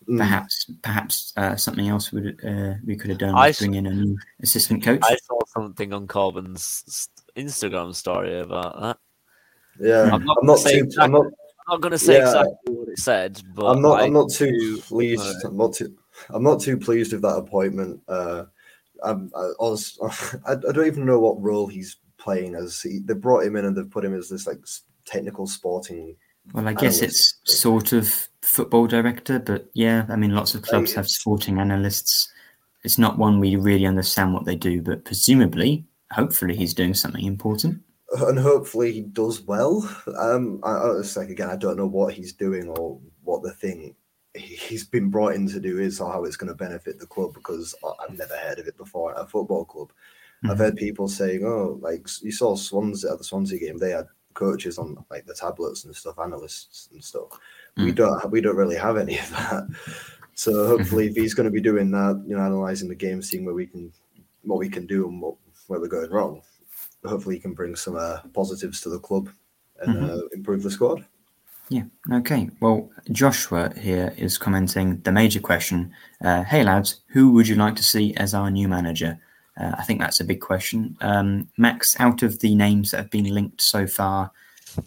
Mm. 0.08 0.18
Perhaps 0.18 0.70
perhaps 0.82 1.32
uh, 1.36 1.54
something 1.56 1.86
else 1.88 2.12
would 2.12 2.40
uh, 2.44 2.74
we 2.86 2.96
could 2.96 3.10
have 3.10 3.18
done 3.18 3.34
I 3.34 3.48
was 3.48 3.56
s- 3.56 3.60
bring 3.60 3.74
in 3.74 3.86
a 3.86 3.90
new 3.92 4.18
assistant 4.42 4.82
coach. 4.82 5.00
I 5.04 5.16
saw 5.16 5.38
something 5.46 5.92
on 5.92 6.06
Corbin's 6.08 7.08
Instagram 7.36 7.94
story 7.94 8.40
about 8.40 8.80
that. 8.80 8.98
Yeah, 9.78 10.04
I'm 10.04 10.14
I'm 10.14 10.24
not 10.24 10.44
not, 10.44 10.58
too. 10.58 10.68
exactly- 10.70 11.04
I'm 11.04 11.12
not. 11.12 11.26
I'm 11.26 11.74
not 11.74 11.80
going 11.82 11.92
to 11.92 11.98
say 11.98 12.14
Yeah. 12.14 12.24
exactly 12.28 12.74
what 12.74 12.88
it 12.88 12.98
said, 12.98 13.42
but 13.54 13.66
I'm 13.66 13.82
not. 13.82 14.00
I 14.00 14.04
I'm 14.06 14.14
not 14.14 14.30
too 14.30 14.80
pleased. 14.86 15.22
uh, 15.44 15.48
I'm 15.48 15.56
not 15.58 15.74
too. 15.74 15.94
I'm 16.30 16.42
not 16.42 16.60
too 16.60 16.76
pleased 16.76 17.12
with 17.12 17.22
that 17.22 17.36
appointment. 17.36 18.00
Uh, 18.08 18.44
I'm, 19.02 19.30
I, 19.34 19.40
I 19.40 19.52
was. 19.58 19.98
I, 20.46 20.54
don't 20.54 20.86
even 20.86 21.06
know 21.06 21.20
what 21.20 21.42
role 21.42 21.66
he's 21.66 21.96
playing 22.18 22.54
as. 22.54 22.80
He, 22.80 23.00
they 23.04 23.14
brought 23.14 23.44
him 23.44 23.56
in 23.56 23.64
and 23.64 23.76
they've 23.76 23.90
put 23.90 24.04
him 24.04 24.14
as 24.14 24.28
this 24.28 24.46
like 24.46 24.60
technical 25.04 25.46
sporting. 25.46 26.16
Well, 26.52 26.66
I 26.66 26.72
guess 26.72 26.98
analyst. 26.98 27.36
it's 27.44 27.60
sort 27.60 27.92
of 27.92 28.28
football 28.42 28.86
director, 28.86 29.38
but 29.38 29.68
yeah, 29.74 30.06
I 30.08 30.16
mean, 30.16 30.34
lots 30.34 30.54
of 30.54 30.62
clubs 30.62 30.94
have 30.94 31.08
sporting 31.08 31.58
analysts. 31.58 32.32
It's 32.84 32.98
not 32.98 33.18
one 33.18 33.38
we 33.38 33.56
really 33.56 33.86
understand 33.86 34.32
what 34.32 34.44
they 34.44 34.56
do, 34.56 34.80
but 34.80 35.04
presumably, 35.04 35.84
hopefully, 36.12 36.56
he's 36.56 36.74
doing 36.74 36.94
something 36.94 37.24
important. 37.24 37.82
and 38.12 38.38
hopefully 38.38 38.92
he 38.92 39.02
does 39.02 39.42
well. 39.42 39.88
Um, 40.18 40.60
I, 40.62 40.70
I 40.70 40.98
it's 40.98 41.16
like 41.16 41.28
again, 41.28 41.50
I 41.50 41.56
don't 41.56 41.76
know 41.76 41.86
what 41.86 42.14
he's 42.14 42.32
doing 42.32 42.68
or 42.68 42.98
what 43.24 43.42
the 43.42 43.52
thing 43.52 43.94
he's 44.34 44.84
been 44.84 45.10
brought 45.10 45.34
in 45.34 45.48
to 45.48 45.60
do 45.60 45.78
is 45.78 45.98
how 45.98 46.24
it's 46.24 46.36
going 46.36 46.48
to 46.48 46.54
benefit 46.54 46.98
the 46.98 47.06
club 47.06 47.34
because 47.34 47.74
I've 48.00 48.16
never 48.16 48.36
heard 48.36 48.58
of 48.58 48.66
it 48.66 48.76
before 48.76 49.14
at 49.14 49.22
a 49.22 49.26
football 49.26 49.64
club. 49.64 49.92
I've 50.44 50.56
Mhm. 50.56 50.58
heard 50.58 50.76
people 50.76 51.08
saying, 51.08 51.44
"Oh, 51.44 51.78
like 51.80 52.06
you 52.22 52.30
saw 52.30 52.54
Swansea 52.54 53.10
at 53.12 53.18
the 53.18 53.24
Swansea 53.24 53.58
game, 53.58 53.78
they 53.78 53.90
had 53.90 54.06
coaches 54.34 54.78
on 54.78 55.04
like 55.10 55.26
the 55.26 55.34
tablets 55.34 55.84
and 55.84 55.96
stuff, 55.96 56.18
analysts 56.18 56.88
and 56.92 57.02
stuff. 57.02 57.28
We 57.76 57.90
Mm. 57.92 57.96
don't, 57.96 58.30
we 58.30 58.40
don't 58.40 58.56
really 58.56 58.76
have 58.76 58.96
any 58.96 59.18
of 59.18 59.30
that. 59.30 59.68
So 60.34 60.68
hopefully, 60.68 61.08
if 61.08 61.16
he's 61.16 61.34
going 61.34 61.46
to 61.46 61.50
be 61.50 61.60
doing 61.60 61.90
that, 61.90 62.22
you 62.24 62.36
know, 62.36 62.42
analyzing 62.44 62.88
the 62.88 62.94
game, 62.94 63.20
seeing 63.22 63.44
where 63.44 63.56
we 63.56 63.66
can, 63.66 63.92
what 64.42 64.60
we 64.60 64.68
can 64.68 64.86
do 64.86 65.08
and 65.08 65.20
what 65.20 65.34
where 65.66 65.80
we're 65.80 65.88
going 65.88 66.12
wrong, 66.12 66.42
hopefully 67.04 67.34
he 67.34 67.40
can 67.40 67.54
bring 67.54 67.74
some 67.74 67.96
uh, 67.96 68.18
positives 68.32 68.80
to 68.82 68.88
the 68.88 69.00
club 69.00 69.28
and 69.80 69.96
Mhm. 69.96 70.08
uh, 70.08 70.26
improve 70.32 70.62
the 70.62 70.70
squad. 70.70 71.04
Yeah. 71.70 71.84
Okay. 72.10 72.48
Well, 72.60 72.90
Joshua 73.12 73.72
here 73.78 74.14
is 74.16 74.38
commenting 74.38 75.00
the 75.02 75.12
major 75.12 75.40
question. 75.40 75.92
Uh, 76.24 76.42
hey 76.44 76.64
lads, 76.64 77.00
who 77.08 77.32
would 77.32 77.46
you 77.46 77.56
like 77.56 77.76
to 77.76 77.82
see 77.82 78.14
as 78.16 78.32
our 78.32 78.50
new 78.50 78.68
manager? 78.68 79.20
Uh, 79.58 79.72
I 79.76 79.82
think 79.82 80.00
that's 80.00 80.20
a 80.20 80.24
big 80.24 80.40
question. 80.40 80.96
Um, 81.00 81.48
Max, 81.58 81.98
out 82.00 82.22
of 82.22 82.40
the 82.40 82.54
names 82.54 82.90
that 82.90 82.98
have 82.98 83.10
been 83.10 83.34
linked 83.34 83.60
so 83.60 83.86
far, 83.86 84.30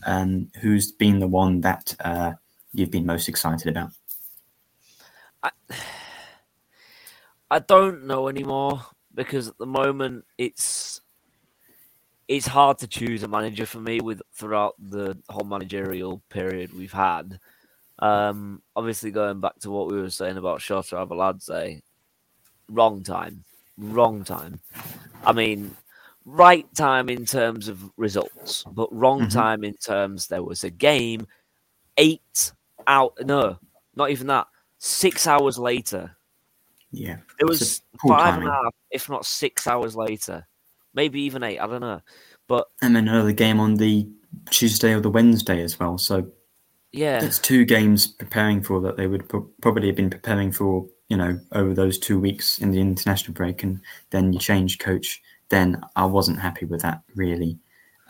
um, 0.06 0.50
who's 0.62 0.92
been 0.92 1.20
the 1.20 1.28
one 1.28 1.62
that 1.62 1.96
uh, 2.00 2.34
you've 2.74 2.92
been 2.92 3.06
most 3.06 3.30
excited 3.30 3.68
about? 3.68 3.92
I 7.52 7.60
don't 7.68 8.08
know 8.08 8.28
anymore 8.28 8.82
because 9.14 9.50
at 9.50 9.58
the 9.58 9.66
moment 9.66 10.26
it's 10.38 11.02
it's 12.32 12.48
hard 12.48 12.78
to 12.78 12.88
choose 12.88 13.24
a 13.24 13.28
manager 13.28 13.66
for 13.66 13.82
me 13.82 14.00
with 14.00 14.22
throughout 14.34 14.74
the 14.80 15.18
whole 15.30 15.44
managerial 15.44 16.22
period 16.30 16.72
we've 16.74 16.94
had. 16.94 17.38
Um, 18.00 18.62
obviously, 18.74 19.12
going 19.12 19.42
back 19.42 19.60
to 19.60 19.70
what 19.70 19.88
we 19.92 20.00
were 20.00 20.10
saying 20.10 20.38
about 20.38 20.62
Shota 20.62 21.06
Arveladze, 21.06 21.82
wrong 22.70 23.04
time, 23.04 23.44
wrong 23.78 24.24
time. 24.24 24.62
I 25.26 25.34
mean, 25.34 25.76
right 26.24 26.74
time 26.74 27.10
in 27.10 27.26
terms 27.26 27.68
of 27.68 27.92
results, 27.98 28.64
but 28.64 28.88
wrong 28.96 29.24
Mhm. 29.24 29.34
time 29.34 29.64
in 29.66 29.74
terms 29.74 30.28
there 30.28 30.42
was 30.42 30.64
a 30.64 30.70
game 30.70 31.28
eight 31.98 32.54
out. 32.88 33.14
No, 33.26 33.60
not 33.98 34.10
even 34.10 34.28
that. 34.28 34.48
Six 34.78 35.28
hours 35.28 35.60
later, 35.60 36.16
Yeah. 36.92 37.18
it 37.40 37.46
was 37.46 37.82
five 38.08 38.38
and 38.38 38.48
a 38.48 38.52
half, 38.52 38.74
if 38.90 39.10
not 39.10 39.26
six 39.26 39.68
hours 39.68 39.98
later, 39.98 40.48
maybe 40.94 41.22
even 41.22 41.44
eight. 41.44 41.60
I 41.60 41.68
don't 41.68 41.82
know, 41.82 42.02
but 42.48 42.68
And 42.82 42.96
then 42.96 43.08
another 43.08 43.32
game 43.32 43.60
on 43.60 43.76
the 43.76 44.08
Tuesday 44.50 44.94
or 44.94 45.00
the 45.02 45.10
Wednesday 45.10 45.62
as 45.62 45.80
well. 45.80 45.98
So 45.98 46.32
yeah, 46.94 47.20
That's 47.22 47.40
two 47.40 47.64
games 47.66 48.08
preparing 48.08 48.62
for 48.62 48.82
that 48.82 48.98
they 48.98 49.08
would 49.08 49.30
pro- 49.30 49.50
probably 49.62 49.88
have 49.88 49.96
been 49.96 50.10
preparing 50.10 50.52
for, 50.52 50.86
you 51.08 51.16
know, 51.16 51.40
over 51.54 51.74
those 51.74 51.98
two 51.98 52.20
weeks 52.20 52.60
in 52.60 52.72
the 52.72 52.82
international 52.82 53.34
break, 53.34 53.64
and 53.64 53.80
then 54.10 54.34
you 54.34 54.40
change 54.40 54.78
coach. 54.80 55.22
Then 55.50 55.82
I 55.96 56.06
wasn't 56.06 56.40
happy 56.40 56.66
with 56.66 56.82
that 56.82 57.02
really, 57.16 57.58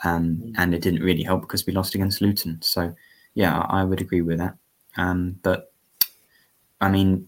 um, 0.03 0.53
and 0.57 0.73
it 0.73 0.81
didn't 0.81 1.03
really 1.03 1.21
help 1.23 1.41
because 1.41 1.65
we 1.65 1.73
lost 1.73 1.93
against 1.95 2.21
Luton. 2.21 2.59
So 2.61 2.93
yeah, 3.35 3.59
I, 3.69 3.83
would 3.83 4.01
agree 4.01 4.21
with 4.21 4.39
that. 4.39 4.55
Um, 4.97 5.37
but 5.43 5.71
I 6.81 6.89
mean, 6.89 7.27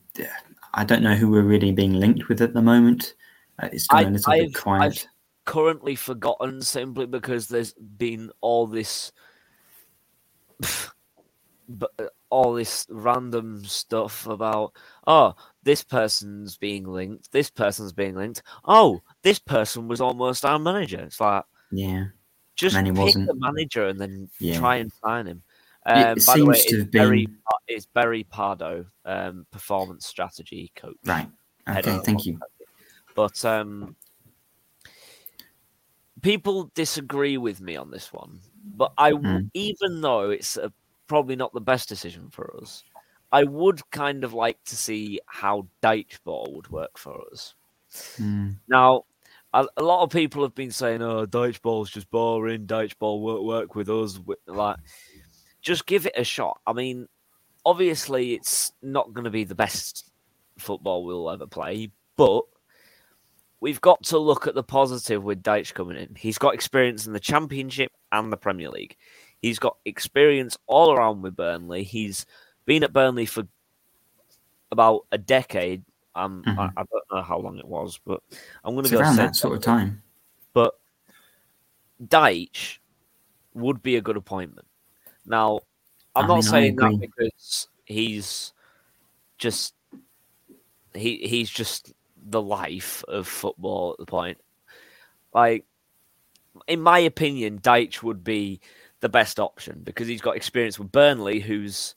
I 0.74 0.84
don't 0.84 1.04
know 1.04 1.16
who 1.16 1.30
we're 1.30 1.44
really 1.44 1.72
being 1.72 1.94
linked 1.94 2.28
with 2.30 2.42
at 2.42 2.54
the 2.54 2.62
moment. 2.62 3.14
Uh, 3.62 3.70
it's 3.72 3.88
gone 3.88 4.06
I- 4.06 4.08
a 4.08 4.12
little 4.12 4.34
I've- 4.34 4.46
bit 4.46 4.56
quiet. 4.56 5.08
Currently 5.46 5.96
forgotten 5.96 6.62
simply 6.62 7.06
because 7.06 7.48
there's 7.48 7.74
been 7.74 8.32
all 8.42 8.68
this 8.68 9.12
but 11.70 11.92
uh, 12.00 12.06
all 12.30 12.54
this 12.54 12.86
random 12.90 13.64
stuff 13.66 14.28
about 14.28 14.74
oh 15.08 15.34
this 15.64 15.84
person's 15.84 16.58
being 16.58 16.84
linked 16.86 17.32
this 17.32 17.50
person's 17.50 17.94
being 17.94 18.16
linked 18.16 18.42
oh 18.66 19.02
this 19.24 19.40
person 19.40 19.88
was 19.88 20.02
almost 20.02 20.46
our 20.46 20.60
manager 20.60 21.00
it's 21.00 21.20
like 21.20 21.44
yeah, 21.72 22.06
just 22.56 22.76
pick 22.76 22.94
wasn't. 22.94 23.28
the 23.28 23.36
manager 23.36 23.88
and 23.88 24.00
then 24.00 24.30
Yeah. 24.40 24.60
try 24.60 24.76
and 24.78 24.92
sign 25.04 25.26
him 25.26 25.42
It 25.86 25.92
um, 25.96 26.26
by 26.26 26.38
the 26.38 26.46
way 26.46 26.56
seems 26.56 26.66
to 26.66 26.76
it's 26.82 26.92
Barry, 26.92 27.26
been- 27.26 27.38
it's 27.68 27.86
Barry 27.88 28.24
Pardo 28.26 28.86
um, 29.06 29.46
performance 29.52 30.06
strategy 30.06 30.72
coach 30.76 30.96
right. 31.06 31.28
Okay, 31.68 32.00
thank 32.04 32.26
you. 32.26 32.40
but 33.16 33.44
um, 33.46 33.96
people 36.24 36.72
disagree 36.74 37.38
with 37.38 37.62
me 37.62 37.76
on 37.76 37.92
this 37.92 38.12
one. 38.12 38.40
But 38.76 38.94
I, 38.98 39.12
Mm. 39.12 39.52
even 39.54 40.02
though 40.02 40.32
it's 40.32 40.58
uh 40.58 40.70
probably 41.06 41.36
not 41.36 41.54
the 41.54 41.62
best 41.62 41.88
decision 41.90 42.30
for 42.32 42.58
us, 42.60 42.84
I 43.32 43.44
would 43.44 43.88
kind 43.92 44.24
of 44.24 44.34
like 44.34 44.58
to 44.66 44.76
see 44.76 45.20
how 45.28 45.68
Dyche 45.84 46.18
ball 46.24 46.52
would 46.56 46.70
work 46.70 46.98
for 46.98 47.22
us. 47.32 47.54
Mm, 48.18 48.58
Now, 48.68 49.04
a, 49.54 49.68
a 49.78 49.84
lot 49.84 50.02
of 50.02 50.10
people 50.10 50.42
have 50.42 50.56
been 50.56 50.72
saying, 50.72 51.04
"Oh, 51.04 51.28
Dyche 51.28 51.62
ball's 51.62 51.92
just 51.92 52.10
boring. 52.10 52.66
Dyche 52.66 52.98
ball 52.98 53.22
won't 53.22 53.44
work 53.44 53.76
with 53.76 53.90
us." 53.90 54.20
Like, 54.48 54.78
just 55.62 55.86
give 55.86 56.06
it 56.08 56.14
a 56.18 56.24
shot. 56.24 56.60
I 56.66 56.74
mean, 56.74 57.08
obviously, 57.66 58.34
it's 58.34 58.72
not 58.82 59.14
going 59.14 59.26
to 59.26 59.30
be 59.30 59.44
the 59.44 59.56
best 59.56 60.10
football 60.58 61.04
we'll 61.06 61.30
ever 61.30 61.46
play, 61.48 61.92
but 62.16 62.46
we've 63.64 63.80
got 63.80 64.04
to 64.04 64.18
look 64.18 64.46
at 64.46 64.56
the 64.56 64.62
positive 64.62 65.24
with 65.24 65.42
Dyche 65.42 65.74
coming 65.74 65.96
in. 65.96 66.14
He's 66.16 66.38
got 66.38 66.54
experience 66.54 67.08
in 67.08 67.14
the 67.14 67.20
Championship 67.20 67.94
and 68.12 68.32
the 68.32 68.36
Premier 68.36 68.70
League. 68.70 68.98
He's 69.42 69.58
got 69.58 69.78
experience 69.86 70.58
all 70.68 70.92
around 70.92 71.22
with 71.22 71.38
Burnley. 71.38 71.84
He's 71.84 72.26
been 72.66 72.84
at 72.84 72.92
Burnley 72.92 73.26
for 73.26 73.48
about 74.70 75.06
a 75.14 75.18
decade. 75.18 75.86
Um, 76.14 76.44
I, 76.46 76.52
Mhm. 76.52 76.74
I 76.76 76.84
don't 76.84 77.04
know 77.10 77.22
how 77.22 77.40
long 77.40 77.58
it 77.58 77.66
was, 77.66 78.02
but 78.06 78.22
I'm 78.66 78.76
going 78.76 78.84
to 78.84 78.92
go 78.92 79.00
around 79.00 79.16
that 79.16 79.38
sort 79.38 79.56
of 79.56 79.64
time. 79.64 80.04
But 80.52 80.78
Dyche 82.06 82.80
would 83.54 83.82
be 83.82 83.96
a 83.96 84.02
good 84.02 84.18
appointment. 84.18 84.68
Now, 85.26 85.62
I'm 86.16 86.26
I 86.26 86.28
not 86.28 86.36
mean, 86.36 86.48
I 86.48 86.52
saying 86.52 86.76
that 86.76 87.00
because 87.00 87.70
he's 87.86 88.52
just 89.38 89.74
he 90.94 91.26
he's 91.26 91.50
just 91.50 91.94
the 92.26 92.42
life 92.42 93.04
of 93.08 93.28
football 93.28 93.92
at 93.92 93.98
the 94.00 94.06
point. 94.06 94.38
Like, 95.34 95.66
in 96.68 96.82
my 96.82 97.00
opinion, 97.00 97.60
Dyche 97.60 98.04
would 98.04 98.24
be 98.24 98.62
the 99.00 99.10
best 99.10 99.40
option 99.40 99.82
because 99.84 100.08
he's 100.08 100.22
got 100.22 100.36
experience 100.36 100.80
with 100.80 100.92
Burnley, 100.92 101.40
who's 101.40 101.96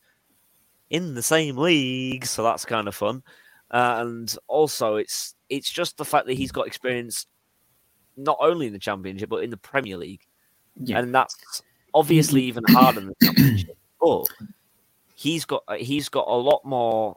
in 0.91 1.15
the 1.15 1.23
same 1.23 1.57
league, 1.57 2.25
so 2.27 2.43
that's 2.43 2.65
kind 2.65 2.89
of 2.89 2.95
fun. 2.95 3.23
Uh, 3.71 3.97
and 4.01 4.37
also, 4.49 4.97
it's 4.97 5.35
it's 5.49 5.71
just 5.71 5.97
the 5.97 6.05
fact 6.05 6.27
that 6.27 6.35
he's 6.35 6.53
got 6.53 6.67
experience 6.67 7.27
not 8.17 8.39
only 8.41 8.67
in 8.67 8.73
the 8.73 8.79
Championship 8.79 9.29
but 9.29 9.45
in 9.45 9.51
the 9.51 9.57
Premier 9.57 9.97
League, 9.97 10.27
Yeah. 10.77 10.99
and 11.01 11.15
that's 11.15 11.63
obviously 11.93 12.43
even 12.45 12.65
harder 12.69 13.01
than 13.01 13.09
the 13.09 13.27
Championship. 13.27 13.77
But 14.01 14.27
he's 15.17 15.45
got 15.47 15.63
he's 15.79 16.09
got 16.09 16.29
a 16.29 16.35
lot 16.37 16.65
more 16.65 17.17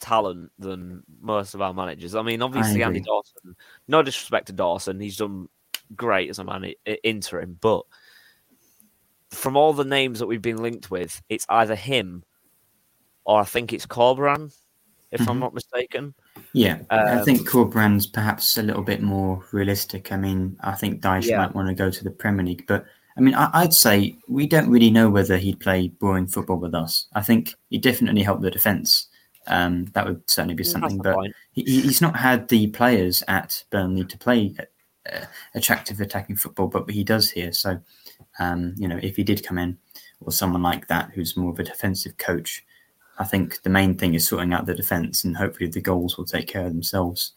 talent 0.00 0.50
than 0.58 1.02
most 1.20 1.54
of 1.54 1.62
our 1.62 1.74
managers. 1.74 2.14
I 2.14 2.22
mean, 2.22 2.42
obviously 2.42 2.82
Andy. 2.82 3.00
Dawson. 3.00 3.56
No 3.88 4.02
disrespect 4.02 4.46
to 4.46 4.52
Dawson, 4.52 5.00
he's 5.00 5.16
done 5.16 5.48
great 5.96 6.30
as 6.30 6.38
a 6.38 6.44
man 6.44 6.72
interim, 7.02 7.58
but 7.60 7.84
from 9.30 9.56
all 9.56 9.72
the 9.72 9.84
names 9.84 10.18
that 10.18 10.26
we've 10.26 10.42
been 10.42 10.62
linked 10.62 10.90
with, 10.90 11.22
it's 11.28 11.46
either 11.48 11.74
him 11.74 12.24
or 13.24 13.40
I 13.40 13.44
think 13.44 13.72
it's 13.72 13.86
Corberan, 13.86 14.52
if 15.12 15.28
I'm 15.28 15.36
Mhm. 15.36 15.40
not 15.40 15.54
mistaken. 15.54 16.14
Yeah, 16.52 16.80
I 16.90 17.18
Um, 17.18 17.24
think 17.24 17.48
Corberan's 17.48 18.06
perhaps 18.06 18.56
a 18.58 18.62
little 18.62 18.82
bit 18.82 19.02
more 19.02 19.44
realistic. 19.52 20.10
I 20.10 20.16
mean, 20.16 20.56
I 20.60 20.74
think 20.74 21.00
Dyche 21.02 21.28
Yeah. 21.28 21.38
might 21.38 21.54
want 21.54 21.68
to 21.68 21.74
go 21.74 21.90
to 21.90 22.04
the 22.04 22.10
Premier 22.10 22.44
League, 22.46 22.66
but 22.66 22.84
I 23.16 23.20
mean, 23.20 23.34
I, 23.34 23.50
I'd 23.52 23.74
say 23.74 24.16
we 24.28 24.46
don't 24.46 24.70
really 24.70 24.90
know 24.90 25.10
whether 25.10 25.36
he'd 25.36 25.60
play 25.60 25.88
boring 25.88 26.26
football 26.26 26.56
with 26.56 26.74
us. 26.74 27.06
I 27.12 27.22
think 27.22 27.54
he 27.68 27.76
definitely 27.76 28.22
helped 28.22 28.42
the 28.42 28.50
defence. 28.50 29.08
Um, 29.50 29.86
that 29.94 30.06
would 30.06 30.22
certainly 30.30 30.54
be 30.54 30.62
something, 30.64 30.98
but 30.98 31.18
he, 31.50 31.64
he's 31.64 32.00
not 32.00 32.16
had 32.16 32.46
the 32.48 32.68
players 32.68 33.24
at 33.26 33.64
Burnley 33.70 34.04
to 34.04 34.16
play 34.16 34.54
uh, 35.12 35.24
attractive 35.56 36.00
attacking 36.00 36.36
football, 36.36 36.68
but 36.68 36.88
he 36.88 37.02
does 37.02 37.30
here. 37.30 37.52
So, 37.52 37.80
um, 38.38 38.74
you 38.76 38.86
know, 38.86 39.00
if 39.02 39.16
he 39.16 39.24
did 39.24 39.44
come 39.44 39.58
in, 39.58 39.76
or 40.20 40.30
someone 40.30 40.62
like 40.62 40.86
that 40.86 41.10
who's 41.14 41.36
more 41.36 41.50
of 41.50 41.58
a 41.58 41.64
defensive 41.64 42.16
coach, 42.16 42.64
I 43.18 43.24
think 43.24 43.62
the 43.62 43.70
main 43.70 43.96
thing 43.98 44.14
is 44.14 44.28
sorting 44.28 44.52
out 44.52 44.66
the 44.66 44.74
defence, 44.74 45.24
and 45.24 45.36
hopefully 45.36 45.68
the 45.68 45.80
goals 45.80 46.16
will 46.16 46.26
take 46.26 46.46
care 46.46 46.66
of 46.66 46.72
themselves 46.72 47.32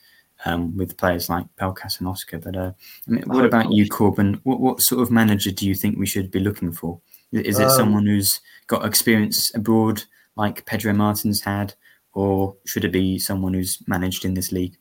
um, 0.45 0.77
with 0.77 0.97
players 0.97 1.29
like 1.29 1.47
Pelkas 1.59 1.99
and 1.99 2.07
Oscar. 2.07 2.37
But 2.37 2.55
uh, 2.55 2.73
I 3.07 3.11
mean, 3.11 3.23
what 3.25 3.45
about 3.45 3.71
you, 3.71 3.87
Corbin? 3.87 4.39
What, 4.43 4.59
what 4.59 4.81
sort 4.81 5.01
of 5.01 5.09
manager 5.09 5.51
do 5.51 5.67
you 5.67 5.73
think 5.73 5.97
we 5.97 6.05
should 6.05 6.29
be 6.29 6.39
looking 6.39 6.71
for? 6.71 7.01
Is 7.31 7.57
it 7.57 7.69
Um, 7.69 7.71
someone 7.71 8.05
who's 8.05 8.39
got 8.67 8.85
experience 8.85 9.51
abroad, 9.55 10.03
like 10.35 10.65
Pedro 10.65 10.93
Martins 10.93 11.41
had, 11.41 11.73
or 12.13 12.55
should 12.65 12.85
it 12.85 12.91
be 12.91 13.19
someone 13.19 13.53
who's 13.53 13.79
managed 13.87 14.25
in 14.25 14.33
this 14.33 14.51
league? 14.51 14.77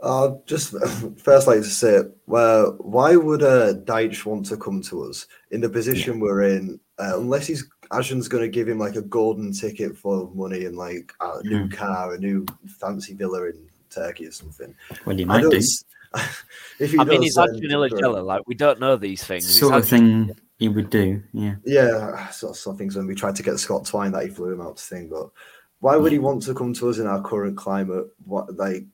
Uh, 0.00 0.34
just 0.46 0.74
first, 1.18 1.48
like 1.48 1.58
to 1.58 1.64
say, 1.64 2.02
well, 2.26 2.76
why 2.78 3.16
would 3.16 3.42
uh, 3.42 3.74
Dyche 3.74 4.24
want 4.24 4.46
to 4.46 4.56
come 4.56 4.80
to 4.82 5.02
us 5.04 5.26
in 5.50 5.60
the 5.60 5.68
position 5.68 6.20
we're 6.20 6.42
in? 6.42 6.78
Uh, 7.00 7.18
unless 7.18 7.46
he's 7.48 7.68
Acun's 7.90 8.28
going 8.28 8.42
to 8.44 8.48
give 8.48 8.68
him 8.68 8.78
like 8.78 8.94
a 8.96 9.02
golden 9.02 9.52
ticket 9.52 9.96
full 9.96 10.22
of 10.22 10.34
money 10.36 10.66
and 10.66 10.76
like 10.76 11.12
a 11.20 11.42
new 11.42 11.64
Mm. 11.64 11.72
car, 11.72 12.14
a 12.14 12.18
new 12.18 12.46
fancy 12.66 13.14
villa 13.14 13.46
in 13.46 13.68
Turkey 13.90 14.26
or 14.26 14.30
something. 14.32 14.72
Well, 15.04 15.18
you 15.18 15.24
I 15.24 15.28
might 15.28 15.40
don't 15.42 15.50
do. 15.50 15.56
s- 15.56 15.84
if 16.78 16.92
he 16.92 16.98
I 16.98 17.04
mean, 17.04 17.20
does, 17.22 17.28
it's 17.28 17.36
then 17.36 17.54
Adrian 17.56 17.90
great. 17.90 18.22
Like 18.24 18.42
we 18.46 18.54
don't 18.54 18.78
know 18.78 18.96
these 18.96 19.24
things. 19.24 19.46
It's 19.46 19.58
sort 19.58 19.74
of 19.74 19.88
thing 19.88 20.30
he 20.58 20.68
would 20.68 20.90
do. 20.90 21.22
Yeah. 21.32 21.56
Yeah, 21.64 22.28
sort 22.28 22.50
of 22.52 22.56
some 22.56 22.76
things 22.76 22.94
when 22.94 23.06
we 23.06 23.14
tried 23.16 23.34
to 23.36 23.42
get 23.42 23.58
Scott 23.58 23.84
Twine 23.86 24.12
that 24.12 24.24
he 24.24 24.30
flew 24.30 24.52
him 24.52 24.60
out 24.60 24.76
to 24.76 24.82
thing, 24.84 25.08
but 25.08 25.30
why 25.80 25.96
would 25.96 26.12
he 26.12 26.18
want 26.18 26.42
to 26.42 26.54
come 26.54 26.74
to 26.74 26.88
us 26.88 26.98
in 26.98 27.06
our 27.06 27.22
current 27.22 27.56
climate? 27.56 28.06
What 28.24 28.56
like 28.56 28.84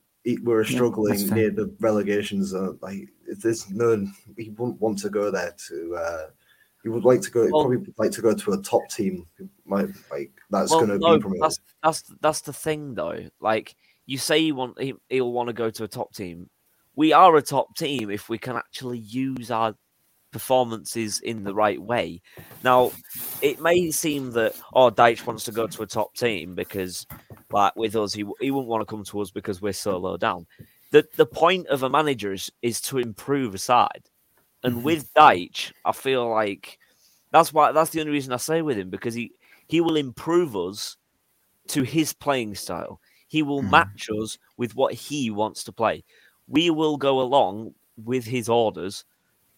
we're 0.43 0.64
struggling 0.64 1.18
fair. 1.18 1.37
near 1.37 1.51
the 1.51 1.74
relegation 1.80 2.45
zone. 2.45 2.78
Like 2.80 3.09
if 3.26 3.41
there's 3.41 3.70
no, 3.70 4.07
he 4.37 4.51
wouldn't 4.51 4.80
want 4.80 4.99
to 5.01 5.11
go 5.11 5.30
there 5.30 5.55
to. 5.68 5.97
uh 5.97 6.26
He 6.82 6.89
would 6.89 7.05
like 7.05 7.20
to 7.22 7.30
go. 7.30 7.49
Well- 7.51 7.64
probably 7.64 7.93
like 7.97 8.11
to 8.12 8.22
go 8.22 8.35
to 8.35 8.53
a 8.53 8.62
top 8.62 8.89
team. 8.91 9.26
Might 9.64 9.89
like 10.11 10.32
that's 10.51 10.70
well, 10.70 10.87
going 10.87 10.99
to 10.99 10.99
no, 10.99 11.16
be 11.16 11.22
promoted. 11.22 11.43
that's 11.43 11.61
that's 11.82 12.03
that's 12.20 12.41
the 12.43 12.53
thing 12.53 12.95
though. 12.95 13.28
Like 13.41 13.76
you 14.07 14.18
say, 14.18 14.39
you 14.39 14.55
want 14.55 14.80
he, 14.80 14.95
he'll 15.09 15.32
want 15.32 15.49
to 15.49 15.55
go 15.55 15.70
to 15.70 15.85
a 15.85 15.89
top 15.89 16.14
team. 16.14 16.51
We 16.97 17.12
are 17.12 17.35
a 17.37 17.43
top 17.43 17.76
team 17.76 18.11
if 18.11 18.28
we 18.28 18.39
can 18.39 18.57
actually 18.57 18.99
use 18.99 19.51
our 19.51 19.74
performances 20.35 21.20
in 21.20 21.45
the 21.45 21.55
right 21.55 21.80
way. 21.80 22.20
Now, 22.62 22.91
it 23.41 23.61
may 23.61 23.91
seem 23.93 24.32
that 24.32 24.55
oh, 24.74 24.91
Dyche 24.91 25.26
wants 25.26 25.45
to 25.45 25.53
go 25.53 25.66
to 25.68 25.82
a 25.82 25.87
top 25.87 26.14
team 26.14 26.55
because, 26.55 27.07
like 27.53 27.74
with 27.76 27.97
us, 27.97 28.12
he 28.12 28.24
he 28.41 28.51
wouldn't 28.51 28.68
want 28.68 28.82
to 28.82 28.87
come 28.95 29.05
to 29.05 29.20
us 29.22 29.30
because 29.30 29.62
we're 29.62 29.72
so 29.72 29.97
low 29.99 30.18
down. 30.18 30.47
The 30.91 31.07
the 31.16 31.26
point 31.26 31.68
of 31.68 31.82
a 31.85 31.89
manager 31.91 32.32
is, 32.35 32.51
is 32.62 32.80
to 32.82 32.99
improve 32.99 33.55
a 33.55 33.59
side, 33.59 34.11
and 34.64 34.82
with 34.85 35.12
Dyche, 35.14 35.72
I 35.85 35.93
feel 35.93 36.28
like 36.30 36.78
that's 37.32 37.53
why 37.53 37.72
that's 37.72 37.91
the 37.91 38.01
only 38.01 38.12
reason 38.12 38.32
I 38.35 38.39
say 38.39 38.62
with 38.62 38.78
him 38.78 38.91
because 38.91 39.14
he 39.14 39.32
He 39.68 39.80
will 39.80 39.97
improve 39.97 40.57
us 40.57 40.97
to 41.68 41.82
his 41.82 42.12
playing 42.12 42.55
style. 42.57 43.01
He 43.28 43.43
will 43.43 43.62
Mm. 43.62 43.70
match 43.70 44.09
us 44.22 44.39
with 44.59 44.74
what 44.76 44.95
he 44.95 45.30
wants 45.30 45.64
to 45.64 45.72
play. 45.72 46.05
We 46.49 46.70
will 46.70 46.97
go 46.99 47.20
along 47.20 47.74
with 47.97 48.24
his 48.26 48.49
orders 48.49 49.05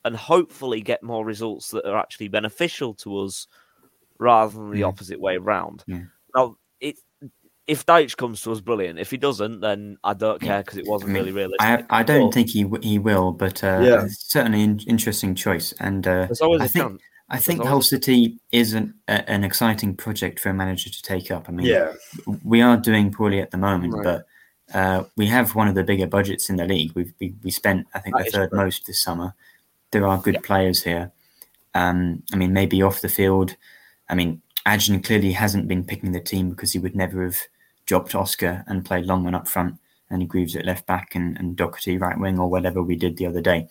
and 0.07 0.17
hopefully 0.17 0.81
get 0.81 1.03
more 1.03 1.25
results 1.25 1.71
that 1.73 1.85
are 1.85 1.99
actually 1.99 2.29
beneficial 2.29 2.95
to 2.95 3.19
us 3.19 3.47
rather 4.19 4.53
than 4.57 4.71
the 4.71 4.81
Mm. 4.83 4.89
opposite 4.89 5.21
way 5.21 5.37
around. 5.37 5.85
Yeah. 5.87 6.05
Now, 6.35 6.57
it, 6.81 6.97
if 7.67 7.85
Dyche 7.85 8.17
comes 8.17 8.41
to 8.43 8.53
us, 8.53 8.61
brilliant. 8.61 8.99
If 8.99 9.11
he 9.11 9.17
doesn't, 9.17 9.61
then 9.61 9.99
I 10.05 10.15
don't 10.15 10.41
care 10.41 10.63
because 10.63 10.79
it 10.79 10.87
wasn't 10.87 11.11
I 11.11 11.13
mean, 11.15 11.23
really 11.23 11.33
realistic. 11.33 11.61
I 11.91 12.01
I 12.01 12.03
don't 12.03 12.29
But 12.29 12.35
think 12.35 12.51
he 12.51 12.65
he 12.83 12.99
will, 12.99 13.33
but 13.33 13.63
uh, 13.65 13.81
Yeah. 13.83 14.05
it's 14.05 14.31
certainly 14.31 14.63
an 14.63 14.81
interesting 14.87 15.35
choice. 15.35 15.75
And 15.81 16.07
uh, 16.07 16.27
there's 16.27 16.41
always 16.41 16.63
I 16.63 16.65
a 16.67 16.69
think 16.69 16.85
chance. 16.91 17.03
I 17.29 17.39
think 17.39 17.65
Hull 17.65 17.83
City 17.83 18.39
is 18.53 18.73
an, 18.73 18.95
a, 19.09 19.29
an 19.29 19.43
exciting 19.43 19.97
project 19.97 20.39
for 20.39 20.51
a 20.51 20.55
manager 20.55 20.91
to 20.91 21.03
take 21.03 21.33
up. 21.33 21.49
I 21.49 21.53
mean, 21.53 21.67
Yeah, 21.67 21.93
we 22.45 22.63
are 22.63 22.77
doing 22.77 23.11
poorly 23.11 23.41
at 23.41 23.51
the 23.51 23.59
moment, 23.59 23.95
Right. 23.95 24.05
but 24.05 24.27
uh, 24.79 25.05
we 25.17 25.27
have 25.27 25.57
one 25.57 25.67
of 25.67 25.75
the 25.75 25.83
bigger 25.83 26.07
budgets 26.07 26.49
in 26.51 26.55
the 26.57 26.65
league. 26.67 26.93
We've, 26.95 27.13
we 27.21 27.35
we 27.43 27.51
spent, 27.51 27.89
I 27.95 27.99
think, 27.99 28.17
That 28.17 28.27
the 28.27 28.31
third 28.31 28.51
true. 28.51 28.59
most 28.65 28.87
this 28.87 29.03
summer. 29.03 29.35
There 29.93 30.07
are 30.07 30.19
good 30.19 30.43
players 30.43 30.83
here. 30.83 31.13
Um, 31.75 32.23
I 32.33 32.37
mean, 32.37 32.53
maybe 32.53 32.83
off 32.83 33.01
the 33.01 33.09
field. 33.09 33.57
I 34.09 34.15
mean, 34.15 34.43
Acun 34.67 35.05
clearly 35.05 35.33
hasn't 35.33 35.69
been 35.69 35.85
picking 35.85 36.13
the 36.13 36.21
team 36.21 36.51
because 36.51 36.73
he 36.73 36.79
would 36.79 36.97
never 36.97 37.23
have 37.23 37.39
dropped 37.87 38.15
Oscar 38.15 38.65
and 38.67 38.85
played 38.85 39.07
Longman 39.07 39.35
up 39.35 39.49
front 39.49 39.77
and 40.11 40.29
Greaves 40.29 40.57
at 40.57 40.65
left 40.65 40.87
back 40.87 41.15
and, 41.15 41.39
and 41.39 41.57
Docherty 41.57 42.01
right 42.01 42.19
wing 42.19 42.39
or 42.39 42.49
whatever 42.49 42.83
we 42.83 42.97
did 42.97 43.17
the 43.17 43.27
other 43.27 43.41
day. 43.41 43.69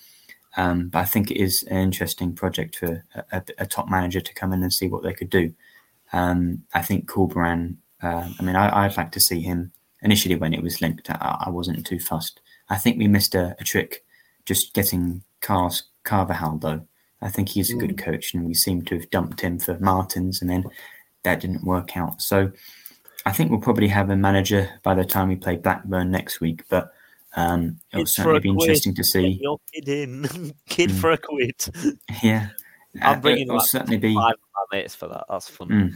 Um, 0.58 0.90
but 0.90 1.00
I 1.00 1.06
think 1.06 1.32
it 1.32 1.38
is 1.38 1.64
an 1.64 1.78
interesting 1.78 2.34
project 2.34 2.78
for 2.78 3.04
a, 3.32 3.44
a, 3.58 3.66
top 3.66 3.90
manager 3.90 4.22
to 4.22 4.34
come 4.34 4.54
in 4.54 4.64
and 4.64 4.72
see 4.72 4.88
what 4.88 5.04
they 5.04 5.14
could 5.14 5.30
do. 5.30 5.54
Um, 6.14 6.64
I 6.74 6.82
think 6.82 7.10
Corberan, 7.10 7.76
uh, 8.02 8.30
I 8.40 8.42
mean, 8.42 8.56
I, 8.56 8.86
I'd 8.86 8.96
like 8.96 9.12
to 9.14 9.20
see 9.20 9.42
him 9.42 9.74
initially 10.02 10.36
when 10.36 10.54
it 10.54 10.64
was 10.64 10.82
linked. 10.82 11.10
I, 11.10 11.44
I 11.48 11.50
wasn't 11.50 11.86
too 11.86 12.00
fussed. 12.00 12.40
I 12.70 12.78
think 12.78 12.98
we 12.98 13.08
missed 13.08 13.36
a, 13.36 13.56
a 13.60 13.64
trick 13.66 14.06
just 14.46 14.74
getting 14.74 15.24
Cars, 15.42 15.84
Carvalhal, 16.06 16.62
though. 16.62 16.88
I 17.22 17.30
think 17.30 17.50
he's 17.50 17.72
a 17.72 17.76
good 17.76 17.98
coach, 17.98 18.34
and 18.34 18.46
we 18.46 18.54
seem 18.54 18.84
to 18.84 18.96
have 18.96 19.10
dumped 19.10 19.42
him 19.42 19.58
for 19.60 19.78
Martins, 19.80 20.42
and 20.42 20.50
then 20.50 20.64
that 21.24 21.40
didn't 21.40 21.64
work 21.66 21.98
out. 21.98 22.22
So 22.22 22.52
I 23.26 23.32
think 23.32 23.50
we'll 23.50 23.60
probably 23.62 23.88
have 23.88 24.10
a 24.10 24.16
manager 24.16 24.70
by 24.84 24.94
the 24.94 25.06
time 25.06 25.30
we 25.30 25.36
play 25.36 25.56
Blackburn 25.56 26.12
next 26.12 26.40
week, 26.40 26.64
but 26.70 26.92
um, 27.36 27.80
it'll 27.92 28.06
for 28.06 28.12
certainly 28.12 28.40
be 28.42 28.50
quid. 28.54 28.62
interesting 28.62 28.94
to 28.94 29.02
Get 29.02 29.06
see. 29.06 29.40
your 29.42 29.60
kid 29.74 29.88
in, 29.90 30.54
kid 30.70 30.90
Mm. 30.92 31.00
for 31.00 31.12
a 31.12 31.18
quid. 31.18 31.66
Yeah, 32.22 32.50
I'm 33.02 33.18
Uh, 33.18 33.22
bringing 33.22 33.44
it'll 33.44 33.58
like 33.58 33.66
certainly 33.68 33.98
be. 33.98 34.14
five 34.14 34.36
mates 34.72 34.94
for 34.96 35.08
that. 35.08 35.26
That's 35.30 35.50
fun. 35.50 35.68
Mm. 35.70 35.94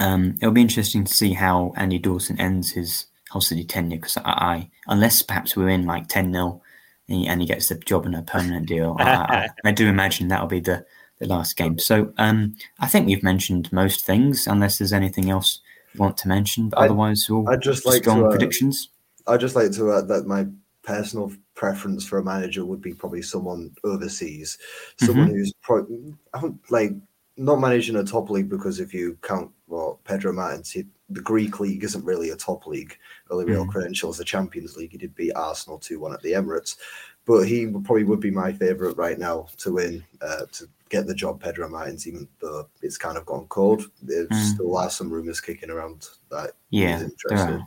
Um, 0.00 0.36
it'll 0.40 0.52
be 0.52 0.60
interesting 0.60 1.04
to 1.04 1.12
see 1.14 1.32
how 1.32 1.72
Andy 1.76 1.98
Dawson 1.98 2.38
ends 2.40 2.72
his 2.72 3.06
Hull 3.30 3.40
City 3.40 3.64
tenure 3.64 3.96
because 3.96 4.16
I, 4.18 4.22
I, 4.24 4.70
unless 4.86 5.22
perhaps 5.22 5.56
we're 5.56 5.68
in 5.70 5.86
like 5.86 6.08
10 6.08 6.32
0 6.32 6.62
and, 7.08 7.18
he- 7.18 7.26
and 7.28 7.40
he 7.40 7.46
gets 7.46 7.68
the 7.68 7.76
job 7.76 8.06
and 8.06 8.14
a 8.14 8.22
permanent 8.22 8.66
deal, 8.66 8.96
I, 8.98 9.04
I, 9.12 9.48
I 9.68 9.72
do 9.72 9.86
imagine 9.88 10.28
that'll 10.28 10.46
be 10.46 10.60
the, 10.60 10.84
the 11.18 11.26
last 11.26 11.56
game. 11.56 11.78
So 11.78 12.12
um, 12.18 12.54
I 12.80 12.86
think 12.86 13.06
we've 13.06 13.22
mentioned 13.22 13.72
most 13.72 14.04
things, 14.04 14.46
unless 14.46 14.78
there's 14.78 14.92
anything 14.92 15.30
else 15.30 15.60
you 15.94 16.00
want 16.00 16.16
to 16.18 16.28
mention. 16.28 16.68
But 16.68 16.80
I- 16.80 16.84
otherwise, 16.86 17.28
all 17.30 17.48
I'd 17.48 17.62
just 17.62 17.86
like 17.86 18.02
strong 18.02 18.20
to, 18.20 18.26
uh, 18.26 18.30
predictions. 18.30 18.90
I'd 19.26 19.40
just 19.40 19.56
like 19.56 19.72
to 19.72 19.92
add 19.94 20.08
that 20.08 20.26
my 20.26 20.46
personal 20.82 21.32
preference 21.54 22.06
for 22.06 22.18
a 22.18 22.24
manager 22.24 22.64
would 22.64 22.80
be 22.80 22.94
probably 22.94 23.20
someone 23.22 23.74
overseas, 23.84 24.56
someone 24.98 25.28
who's 25.28 25.52
pro- 25.62 25.86
I 26.34 26.40
don't- 26.40 26.60
like 26.70 26.92
not 27.36 27.60
managing 27.60 27.94
a 27.96 28.02
top 28.04 28.30
league 28.30 28.48
because 28.48 28.80
if 28.80 28.92
you 28.94 29.16
count 29.22 29.50
well 29.66 30.00
Pedro 30.04 30.32
Martins, 30.32 30.70
he, 30.72 30.84
the 31.10 31.20
Greek 31.22 31.58
league 31.60 31.84
isn't 31.84 32.04
really 32.04 32.30
a 32.30 32.36
top 32.36 32.66
league. 32.66 32.96
Only 33.30 33.46
real 33.46 33.64
Mm. 33.64 33.70
credential 33.70 34.10
is 34.10 34.18
the 34.18 34.24
Champions 34.24 34.76
League. 34.76 34.92
He 34.92 34.98
did 34.98 35.14
beat 35.14 35.32
Arsenal 35.32 35.78
two 35.78 36.00
one 36.00 36.12
at 36.12 36.20
the 36.22 36.32
Emirates, 36.32 36.76
but 37.24 37.42
he 37.42 37.66
probably 37.66 38.04
would 38.04 38.20
be 38.20 38.30
my 38.30 38.52
favourite 38.52 38.96
right 38.96 39.18
now 39.18 39.46
to 39.58 39.72
win 39.72 40.04
uh, 40.20 40.46
to 40.52 40.68
get 40.90 41.06
the 41.06 41.14
job. 41.14 41.40
Pedro 41.40 41.68
Martins, 41.68 42.06
even 42.06 42.28
though 42.40 42.68
it's 42.82 42.98
kind 42.98 43.16
of 43.16 43.26
gone 43.26 43.46
cold, 43.48 43.90
there 44.02 44.26
Mm. 44.26 44.34
still 44.34 44.76
are 44.76 44.90
some 44.90 45.10
rumours 45.10 45.40
kicking 45.40 45.70
around 45.70 46.08
that 46.30 46.52
Yeah, 46.70 46.98
he's 46.98 47.00
there 47.00 47.10
interested. 47.10 47.62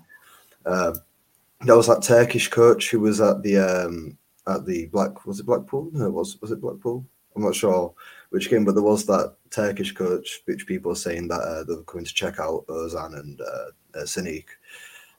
are. 0.65 0.89
Um, 0.89 1.01
there 1.65 1.77
was 1.77 1.87
that 1.87 2.03
Turkish 2.03 2.47
coach 2.47 2.89
who 2.91 2.99
was 2.99 3.21
at 3.21 3.41
the 3.43 3.57
um, 3.57 4.17
at 4.47 4.65
the 4.65 4.87
Black 4.87 5.25
was 5.25 5.39
it 5.39 5.45
Blackpool? 5.45 5.89
No, 5.93 6.05
it 6.05 6.13
was 6.13 6.39
was 6.41 6.51
it 6.51 6.61
Blackpool? 6.61 7.05
I'm 7.35 7.43
not 7.43 7.55
sure 7.55 7.93
which 8.31 8.49
came, 8.49 8.65
but 8.65 8.73
there 8.75 8.83
was 8.83 9.05
that 9.05 9.35
Turkish 9.51 9.91
coach, 9.93 10.41
which 10.45 10.65
people 10.65 10.91
are 10.91 10.95
saying 10.95 11.27
that 11.27 11.41
uh, 11.41 11.63
they 11.63 11.75
were 11.75 11.83
coming 11.83 12.05
to 12.05 12.13
check 12.13 12.39
out 12.39 12.65
Ozan 12.67 13.19
and 13.19 13.39
uh, 13.41 13.99
uh, 13.99 14.03
Sinik. 14.03 14.45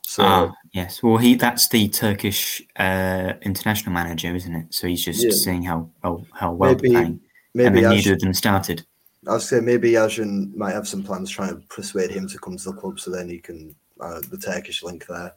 So 0.01 0.23
Ah, 0.25 0.53
yes. 0.73 1.03
Well, 1.03 1.19
he 1.19 1.35
that's 1.35 1.69
the 1.69 1.89
Turkish 1.89 2.63
uh, 2.77 3.35
international 3.43 3.93
manager, 3.93 4.35
isn't 4.35 4.55
it? 4.55 4.75
So 4.75 4.89
he's 4.89 5.05
just 5.05 5.23
Yeah. 5.23 5.31
seeing 5.31 5.63
how 5.63 5.91
well, 6.03 6.27
how 6.33 6.53
well 6.53 6.75
maybe 6.75 6.89
they're 6.89 7.03
playing. 7.03 7.13
and 7.13 7.21
maybe 7.55 7.81
then 7.83 7.91
neither 7.91 8.15
of 8.15 8.21
them 8.21 8.35
started. 8.35 8.85
I'll 9.29 9.39
say 9.41 9.61
maybe 9.61 9.93
Acun 9.93 10.55
might 10.57 10.73
have 10.73 10.89
some 10.89 11.05
plans 11.05 11.31
trying 11.31 11.51
to 11.51 11.67
persuade 11.69 12.11
him 12.11 12.27
to 12.29 12.39
come 12.39 12.57
to 12.57 12.65
the 12.65 12.73
club, 12.73 12.99
so 12.99 13.11
then 13.11 13.29
he 13.29 13.39
can 13.39 13.75
uh, 14.01 14.21
the 14.31 14.39
Turkish 14.39 14.83
link 14.83 15.07
there. 15.07 15.35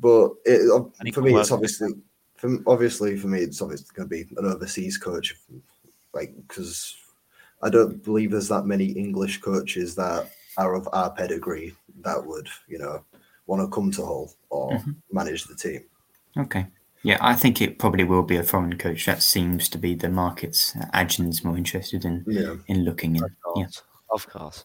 But 0.00 0.32
it, 0.44 0.70
uh, 0.70 0.84
And 0.98 1.06
he 1.06 1.12
for 1.12 1.22
me, 1.22 1.34
it's 1.36 1.52
obviously 1.52 1.90
for, 2.36 2.58
obviously 2.66 3.16
for 3.16 3.28
me, 3.28 3.38
it's 3.40 3.62
obviously 3.62 3.86
going 3.94 4.08
to 4.08 4.14
be 4.14 4.34
an 4.36 4.44
overseas 4.44 4.98
coach, 4.98 5.36
like 6.18 6.34
because 6.46 6.96
I 7.62 7.70
don't 7.70 8.02
believe 8.04 8.30
there's 8.30 8.48
that 8.48 8.66
many 8.66 8.86
English 8.86 9.40
coaches 9.40 9.94
that 9.96 10.30
are 10.56 10.74
of 10.74 10.88
our 10.92 11.10
pedigree 11.10 11.74
that 12.02 12.24
would 12.24 12.48
you 12.68 12.78
know 12.78 13.04
want 13.46 13.62
to 13.62 13.68
come 13.74 13.90
to 13.92 14.04
Hull 14.04 14.32
or 14.50 14.72
Mm-hmm. 14.72 14.90
manage 15.12 15.44
the 15.44 15.54
team. 15.54 15.82
Okay. 16.36 16.66
Yeah, 17.04 17.18
I 17.20 17.34
think 17.34 17.62
it 17.62 17.78
probably 17.78 18.04
will 18.04 18.24
be 18.24 18.36
a 18.36 18.42
foreign 18.42 18.76
coach. 18.76 19.06
That 19.06 19.22
seems 19.22 19.68
to 19.70 19.78
be 19.78 19.94
the 19.94 20.08
markets 20.10 20.74
uh, 20.76 20.86
Acun's 20.92 21.44
more 21.44 21.56
interested 21.56 22.04
in 22.04 22.24
Yeah. 22.26 22.56
in 22.66 22.84
looking 22.84 23.16
in. 23.16 23.24
Of 23.24 23.30
Yeah. 23.56 23.66
Of 24.10 24.28
course. 24.28 24.64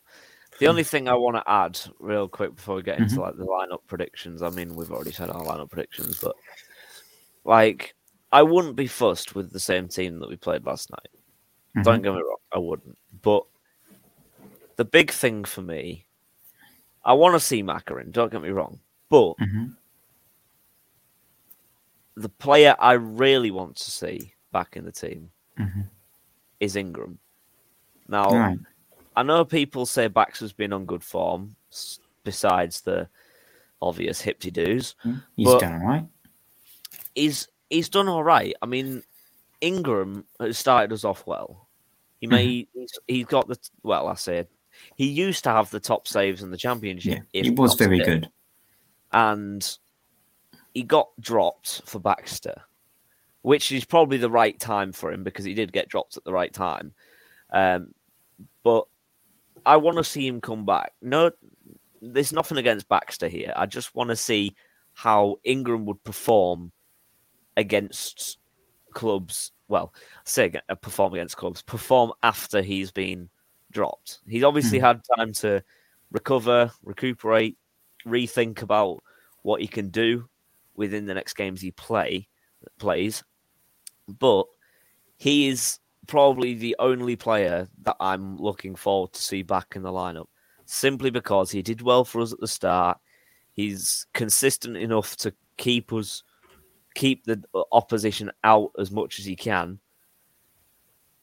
The 0.59 0.67
only 0.67 0.83
thing 0.83 1.07
I 1.07 1.13
want 1.15 1.35
to 1.37 1.43
add, 1.49 1.79
real 1.99 2.27
quick, 2.27 2.55
before 2.55 2.75
we 2.75 2.83
get 2.83 2.99
into 2.99 3.15
Mhm. 3.15 3.21
like 3.25 3.37
the 3.37 3.45
lineup 3.45 3.81
predictions. 3.87 4.41
I 4.41 4.49
mean, 4.49 4.75
we've 4.75 4.91
already 4.91 5.11
said 5.11 5.29
our 5.29 5.43
lineup 5.43 5.69
predictions, 5.71 6.19
but 6.19 6.35
like, 7.45 7.95
I 8.31 8.41
wouldn't 8.43 8.75
be 8.75 8.87
fussed 8.87 9.35
with 9.35 9.51
the 9.51 9.59
same 9.59 9.87
team 9.87 10.19
that 10.19 10.29
we 10.29 10.35
played 10.35 10.65
last 10.65 10.89
night. 10.91 11.11
Mhm. 11.75 11.83
Don't 11.83 12.01
get 12.01 12.13
me 12.13 12.21
wrong, 12.21 12.37
I 12.51 12.59
wouldn't. 12.59 12.97
But 13.21 13.45
the 14.75 14.85
big 14.85 15.11
thing 15.11 15.43
for 15.43 15.61
me, 15.61 16.05
I 17.05 17.13
want 17.13 17.35
to 17.35 17.39
see 17.39 17.63
Macarin. 17.63 18.11
Don't 18.11 18.31
get 18.31 18.41
me 18.41 18.49
wrong, 18.49 18.79
but 19.09 19.33
Mhm. 19.37 19.75
the 22.15 22.29
player 22.29 22.75
I 22.79 22.93
really 22.93 23.51
want 23.51 23.75
to 23.77 23.91
see 23.91 24.33
back 24.51 24.77
in 24.77 24.85
the 24.85 24.91
team 24.91 25.31
Mhm. 25.57 25.89
is 26.59 26.75
Ingram. 26.75 27.19
Now, 28.07 28.29
right. 28.29 28.59
I 29.15 29.23
know 29.23 29.43
people 29.45 29.85
say 29.85 30.07
Baxter's 30.07 30.53
been 30.53 30.73
on 30.73 30.85
good 30.85 31.03
form, 31.03 31.55
besides 32.23 32.81
the 32.81 33.09
obvious 33.81 34.21
hipty 34.21 34.51
doos. 34.51 34.95
He's 35.35 35.53
done 35.55 35.81
all 35.81 35.87
right. 35.87 36.07
He's 37.15 37.47
he's 37.69 37.89
done 37.89 38.07
all 38.07 38.23
right. 38.23 38.55
I 38.61 38.65
mean, 38.65 39.03
Ingram 39.61 40.25
has 40.39 40.57
started 40.57 40.93
us 40.93 41.03
off 41.03 41.25
well. 41.25 41.62
He 42.23 42.27
may 42.27 42.67
he's, 42.73 42.99
he's 43.05 43.25
got 43.25 43.49
the 43.49 43.57
well. 43.83 44.07
I 44.07 44.13
said 44.13 44.47
he 44.95 45.07
used 45.07 45.43
to 45.43 45.49
have 45.49 45.69
the 45.71 45.81
top 45.81 46.07
saves 46.07 46.41
in 46.41 46.51
the 46.51 46.57
championship. 46.57 47.23
Yeah, 47.33 47.41
he 47.43 47.49
was 47.49 47.73
very 47.73 47.99
good. 47.99 48.29
and 49.11 49.77
he 50.73 50.83
got 50.83 51.09
dropped 51.19 51.81
for 51.85 51.99
Baxter, 51.99 52.61
which 53.41 53.73
is 53.73 53.83
probably 53.83 54.15
the 54.17 54.29
right 54.29 54.57
time 54.57 54.93
for 54.93 55.11
him 55.11 55.25
because 55.25 55.43
he 55.43 55.53
did 55.53 55.73
get 55.73 55.89
dropped 55.89 56.15
at 56.15 56.23
the 56.23 56.31
right 56.31 56.53
time. 56.53 56.93
Um, 57.51 57.93
but 58.63 58.85
I 59.65 59.75
want 59.75 59.97
to 59.97 60.03
see 60.05 60.25
him 60.25 60.39
come 60.39 60.65
back. 60.65 60.93
No, 61.01 61.31
there's 62.01 62.31
nothing 62.31 62.57
against 62.57 62.87
Baxter 62.87 63.27
here. 63.27 63.51
I 63.55 63.65
just 63.65 63.93
want 63.95 64.11
to 64.11 64.15
see 64.15 64.55
how 64.93 65.39
Ingram 65.43 65.85
would 65.87 66.01
perform 66.05 66.71
against 67.57 68.37
clubs. 68.93 69.51
Well, 69.67 69.93
say 70.25 70.45
ag- 70.45 70.61
uh, 70.69 70.75
perform 70.75 71.13
against 71.13 71.37
clubs, 71.37 71.61
perform 71.61 72.11
after 72.21 72.61
he's 72.61 72.91
been 72.91 73.29
dropped. 73.71 74.19
He's 74.27 74.43
obviously 74.43 74.79
Hmm. 74.79 74.85
had 74.85 75.01
time 75.17 75.33
to 75.33 75.63
recover, 76.11 76.71
recuperate, 76.83 77.57
rethink 78.05 78.61
about 78.61 79.03
what 79.41 79.61
he 79.61 79.67
can 79.67 79.89
do 79.89 80.27
within 80.75 81.05
the 81.05 81.13
next 81.13 81.33
games 81.33 81.61
he 81.61 81.71
play 81.71 82.27
plays. 82.79 83.23
But 84.07 84.45
he 85.17 85.47
is 85.47 85.79
probably 86.07 86.53
the 86.53 86.75
only 86.79 87.15
player 87.15 87.67
that 87.83 87.95
I'm 87.99 88.37
looking 88.37 88.75
forward 88.75 89.13
to 89.13 89.21
see 89.21 89.41
back 89.43 89.75
in 89.75 89.81
the 89.81 89.91
lineup, 89.91 90.27
simply 90.65 91.09
because 91.09 91.51
he 91.51 91.61
did 91.61 91.81
well 91.81 92.03
for 92.05 92.21
us 92.21 92.33
at 92.33 92.39
the 92.39 92.47
start. 92.47 92.99
He's 93.53 94.05
consistent 94.13 94.77
enough 94.77 95.15
to 95.17 95.33
keep 95.57 95.93
us 95.93 96.23
keep 96.93 97.25
the 97.25 97.41
opposition 97.71 98.31
out 98.43 98.71
as 98.77 98.91
much 98.91 99.19
as 99.19 99.25
he 99.25 99.35
can. 99.35 99.79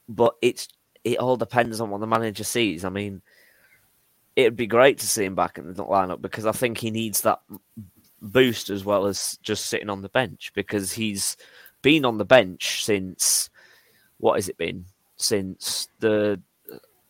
But 0.09 0.35
it's 0.43 0.69
it 1.05 1.19
all 1.19 1.37
depends 1.37 1.81
on 1.81 1.91
what 1.91 2.01
the 2.01 2.07
manager 2.07 2.45
sees. 2.45 2.85
I 2.85 2.91
mean, 2.91 3.23
it'd 4.37 4.57
be 4.57 4.67
great 4.67 4.99
to 4.99 5.07
see 5.07 5.25
him 5.25 5.35
back 5.35 5.59
in 5.59 5.73
the 5.73 5.85
lineup 5.85 6.21
because 6.21 6.47
I 6.47 6.53
think 6.53 6.79
he 6.79 6.91
needs 6.91 7.23
that 7.23 7.41
boost 8.21 8.71
as 8.71 8.85
well 8.85 9.07
as 9.07 9.39
just 9.43 9.67
sitting 9.67 9.89
on 9.91 10.03
the 10.03 10.09
bench 10.09 10.53
because 10.55 10.93
he's 10.93 11.37
been 11.83 12.05
on 12.05 12.19
the 12.19 12.25
bench 12.25 12.85
since 12.85 13.49
what 14.19 14.35
has 14.35 14.49
it 14.49 14.59
been 14.59 14.85
since 15.17 15.89
the 16.01 16.41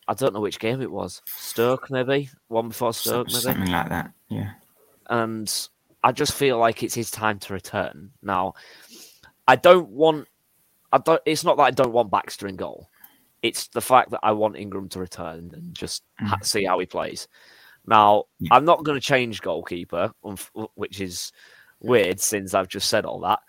I 0.07 0.13
don't 0.13 0.33
know 0.33 0.41
which 0.41 0.59
game 0.59 0.81
it 0.81 0.91
was 0.91 1.21
Stoke 1.25 1.89
maybe 1.89 2.29
one 2.47 2.69
before 2.69 2.93
Stoke 2.93 3.27
maybe 3.27 3.39
something 3.39 3.71
like 3.71 3.89
that. 3.89 4.11
Yeah, 4.29 4.51
and 5.09 5.69
I 6.03 6.11
just 6.11 6.33
feel 6.33 6.57
like 6.57 6.83
it's 6.83 6.95
his 6.95 7.11
time 7.11 7.39
to 7.39 7.53
return 7.53 8.11
now. 8.21 8.53
I 9.47 9.55
don't 9.55 9.89
want. 9.89 10.27
I 10.91 10.97
don't. 10.97 11.21
It's 11.25 11.43
not 11.43 11.57
that 11.57 11.63
I 11.63 11.71
don't 11.71 11.93
want 11.93 12.11
Baxter 12.11 12.47
in 12.47 12.55
goal. 12.55 12.89
It's 13.41 13.67
the 13.67 13.81
fact 13.81 14.11
that 14.11 14.19
I 14.23 14.31
want 14.33 14.57
Ingram 14.57 14.89
to 14.89 14.99
return 14.99 15.51
and 15.53 15.73
just 15.73 16.03
ha- 16.19 16.37
mm. 16.37 16.45
see 16.45 16.63
how 16.65 16.79
he 16.79 16.85
plays. 16.85 17.27
Now, 17.87 18.25
Yeah. 18.39 18.53
I'm 18.53 18.65
not 18.65 18.83
going 18.83 18.99
to 18.99 19.05
change 19.05 19.41
goalkeeper, 19.41 20.11
um, 20.23 20.37
which 20.75 21.01
is 21.01 21.31
weird 21.79 22.19
since 22.19 22.53
I've 22.53 22.67
just 22.67 22.87
said 22.87 23.05
all 23.05 23.19
that. 23.21 23.39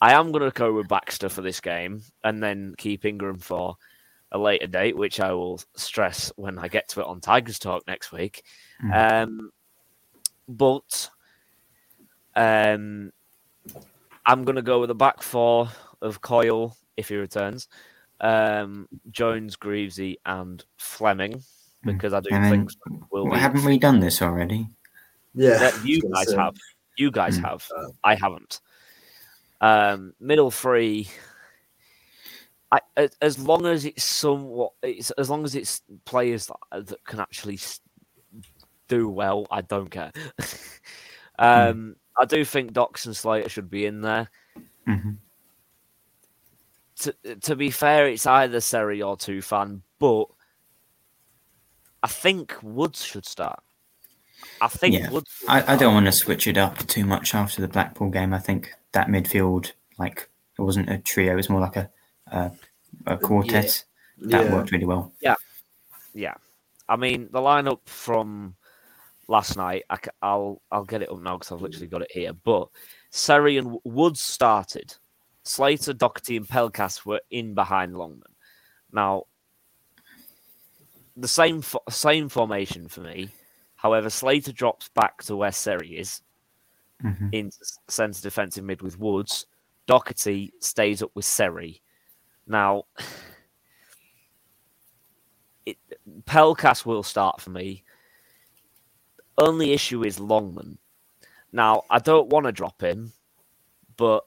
I 0.00 0.12
am 0.12 0.32
going 0.32 0.44
to 0.44 0.50
go 0.50 0.72
with 0.72 0.88
Baxter 0.88 1.28
for 1.28 1.40
this 1.40 1.60
game 1.60 2.02
and 2.22 2.42
then 2.42 2.74
keep 2.76 3.04
Ingram 3.04 3.38
for 3.38 3.76
a 4.32 4.38
later 4.38 4.66
date, 4.66 4.96
which 4.96 5.20
I 5.20 5.32
will 5.32 5.62
stress 5.76 6.32
when 6.36 6.58
I 6.58 6.68
get 6.68 6.88
to 6.90 7.00
it 7.00 7.06
on 7.06 7.20
Tigers 7.20 7.58
Talk 7.58 7.86
next 7.86 8.12
week. 8.12 8.42
Mm-hmm. 8.82 8.92
Um, 8.92 9.50
but 10.48 11.08
um, 12.36 13.12
I'm 14.26 14.44
going 14.44 14.56
to 14.56 14.62
go 14.62 14.80
with 14.80 14.88
the 14.88 14.94
back 14.94 15.22
four 15.22 15.68
of 16.00 16.20
Coyle 16.20 16.76
if 16.96 17.08
he 17.08 17.16
returns, 17.16 17.68
um, 18.20 18.88
Jones, 19.10 19.56
Greavesy, 19.56 20.18
and 20.24 20.64
Fleming 20.78 21.42
because 21.84 22.14
I 22.14 22.20
do 22.20 22.30
and 22.32 22.44
then 22.44 22.50
think 22.50 22.70
will 23.10 23.26
well, 23.26 23.38
haven't 23.38 23.64
we 23.64 23.78
done 23.78 24.00
this 24.00 24.22
already? 24.22 24.68
Yeah, 25.34 25.58
that 25.58 25.74
you 25.84 26.00
guys 26.02 26.30
say. 26.30 26.36
have. 26.36 26.54
You 26.96 27.10
guys 27.10 27.38
Mm. 27.38 27.42
have. 27.42 27.68
I 28.02 28.14
haven't. 28.14 28.60
Um, 29.60 30.14
middle 30.20 30.50
three. 30.50 31.08
I, 32.72 32.80
a- 32.96 33.10
as 33.20 33.38
long 33.38 33.66
as 33.66 33.84
it's 33.84 34.04
somewhat, 34.04 34.72
it's, 34.82 35.10
as 35.12 35.28
long 35.30 35.44
as 35.44 35.54
it's 35.54 35.82
players 36.04 36.46
that, 36.46 36.86
that 36.86 37.04
can 37.04 37.20
actually 37.20 37.58
do 38.88 39.08
well, 39.08 39.46
I 39.50 39.60
don't 39.60 39.90
care. 39.90 40.12
um, 41.38 41.96
I 42.20 42.24
do 42.24 42.44
think 42.44 42.72
Dox 42.72 43.06
and 43.06 43.16
Slater 43.16 43.48
should 43.48 43.70
be 43.70 43.86
in 43.86 44.00
there. 44.00 44.28
Mhm. 44.86 45.16
To, 47.00 47.14
to 47.42 47.56
be 47.56 47.70
fair, 47.70 48.06
it's 48.08 48.26
either 48.26 48.60
Seri 48.60 49.02
or 49.02 49.16
Tufan, 49.16 49.80
but 49.98 50.26
I 52.02 52.06
think 52.06 52.54
Woods 52.62 53.02
should 53.02 53.26
start. 53.26 53.60
I 54.60 54.68
think 54.68 54.94
Yeah, 54.94 55.10
Woods. 55.10 55.42
I, 55.48 55.74
I 55.74 55.76
don't 55.76 55.94
want 55.94 56.06
to 56.06 56.12
switch 56.12 56.46
it 56.46 56.56
up 56.56 56.78
too 56.86 57.04
much 57.04 57.34
after 57.34 57.60
the 57.60 57.68
Blackpool 57.68 58.10
game. 58.10 58.32
I 58.32 58.38
think 58.38 58.72
that 58.92 59.08
midfield, 59.08 59.72
like, 59.98 60.28
it 60.58 60.62
wasn't 60.62 60.88
a 60.90 60.98
trio; 60.98 61.32
it 61.32 61.36
was 61.36 61.50
more 61.50 61.60
like 61.60 61.76
a 61.76 61.90
a, 62.28 62.52
a 63.06 63.16
quartet. 63.18 63.84
That 64.18 64.44
Yeah. 64.44 64.54
worked 64.54 64.70
really 64.70 64.84
well. 64.86 65.12
Yeah. 65.20 65.34
Yeah. 66.14 66.34
I 66.88 66.96
mean, 66.96 67.28
the 67.32 67.40
lineup 67.40 67.80
from 67.86 68.54
last 69.28 69.56
night, 69.56 69.84
I, 69.90 69.98
will 70.36 70.60
I'll 70.70 70.84
get 70.84 71.02
it 71.02 71.10
up 71.10 71.20
now 71.20 71.38
because 71.38 71.52
I've 71.52 71.62
literally 71.62 71.86
got 71.86 72.02
it 72.02 72.10
here. 72.12 72.32
But 72.32 72.68
Seri 73.10 73.58
and 73.58 73.78
Woods 73.84 74.20
started. 74.20 74.94
Slater, 75.44 75.92
Docherty, 75.92 76.36
and 76.36 76.48
Pelkas 76.48 77.04
were 77.04 77.20
in 77.30 77.54
behind 77.54 77.96
Longman. 77.96 78.32
Now, 78.92 79.24
the 81.16 81.28
same 81.28 81.62
fo- 81.62 81.82
same 81.90 82.28
formation 82.28 82.88
for 82.88 83.02
me. 83.02 83.28
However, 83.76 84.10
Slater 84.10 84.52
drops 84.52 84.88
back 84.88 85.22
to 85.24 85.36
where 85.36 85.52
Seri 85.52 85.98
is 85.98 86.22
Mhm. 87.02 87.28
into 87.32 87.58
s- 87.60 87.78
centre 87.88 88.22
defensive 88.22 88.64
mid 88.64 88.82
with 88.82 88.98
Woods. 88.98 89.46
Docherty 89.86 90.52
stays 90.60 91.02
up 91.02 91.10
with 91.14 91.26
Seri. 91.26 91.82
Now, 92.46 92.84
it, 95.66 95.76
Pelkas 96.24 96.86
will 96.86 97.02
start 97.02 97.40
for 97.40 97.50
me. 97.50 97.84
Only 99.38 99.72
issue 99.72 100.04
is 100.04 100.20
Longman. 100.20 100.78
Now, 101.52 101.84
I 101.90 101.98
don't 101.98 102.28
want 102.28 102.46
to 102.46 102.52
drop 102.52 102.80
him, 102.82 103.12
but 103.96 104.24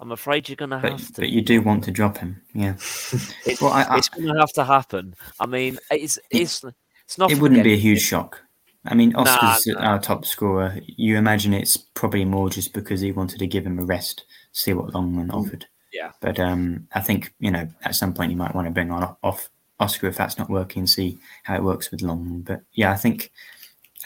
I'm 0.00 0.10
afraid 0.12 0.48
you're 0.48 0.56
going 0.56 0.70
to 0.70 0.78
have 0.80 1.06
to. 1.14 1.20
but 1.20 1.28
you 1.30 1.40
do 1.42 1.62
want 1.62 1.84
to 1.84 1.90
drop 1.90 2.18
him, 2.18 2.42
yeah. 2.54 2.72
It's, 3.46 3.60
Well, 3.60 3.72
I- 3.72 3.82
I- 3.84 3.98
it's 3.98 4.08
going 4.08 4.26
to 4.26 4.38
have 4.40 4.52
to 4.54 4.64
happen. 4.64 5.14
I 5.38 5.46
mean, 5.46 5.78
it's 5.90 6.18
it's 6.30 6.64
it's 7.04 7.18
not. 7.18 7.30
It 7.30 7.38
wouldn't 7.38 7.62
be 7.64 7.74
a 7.74 7.78
huge 7.78 8.02
shock. 8.02 8.40
I 8.84 8.94
mean, 8.94 9.14
Oscar's 9.14 9.66
nah. 9.68 9.80
our 9.80 9.98
top 10.00 10.24
scorer. 10.26 10.76
You 10.84 11.16
imagine 11.16 11.54
it's 11.54 11.76
probably 11.76 12.24
more 12.24 12.50
just 12.50 12.72
because 12.72 13.00
he 13.00 13.12
wanted 13.12 13.38
to 13.38 13.46
give 13.46 13.64
him 13.64 13.78
a 13.78 13.84
rest, 13.84 14.24
see 14.50 14.72
what 14.72 14.92
Longman 14.92 15.30
offered. 15.30 15.66
Yeah. 15.92 16.10
But 16.20 16.40
um, 16.40 16.88
I 16.92 17.00
think 17.00 17.32
you 17.38 17.52
know 17.52 17.68
at 17.82 17.94
some 17.94 18.12
point 18.12 18.32
you 18.32 18.36
might 18.36 18.54
want 18.54 18.66
to 18.66 18.72
bring 18.72 18.90
on 18.90 19.14
off 19.22 19.48
Oscar 19.78 20.08
if 20.08 20.16
that's 20.16 20.38
not 20.38 20.50
working, 20.50 20.88
see 20.88 21.18
how 21.44 21.54
it 21.54 21.62
works 21.62 21.92
with 21.92 22.02
Longman. 22.02 22.40
But 22.40 22.62
yeah, 22.72 22.90
I 22.90 22.96
think 22.96 23.30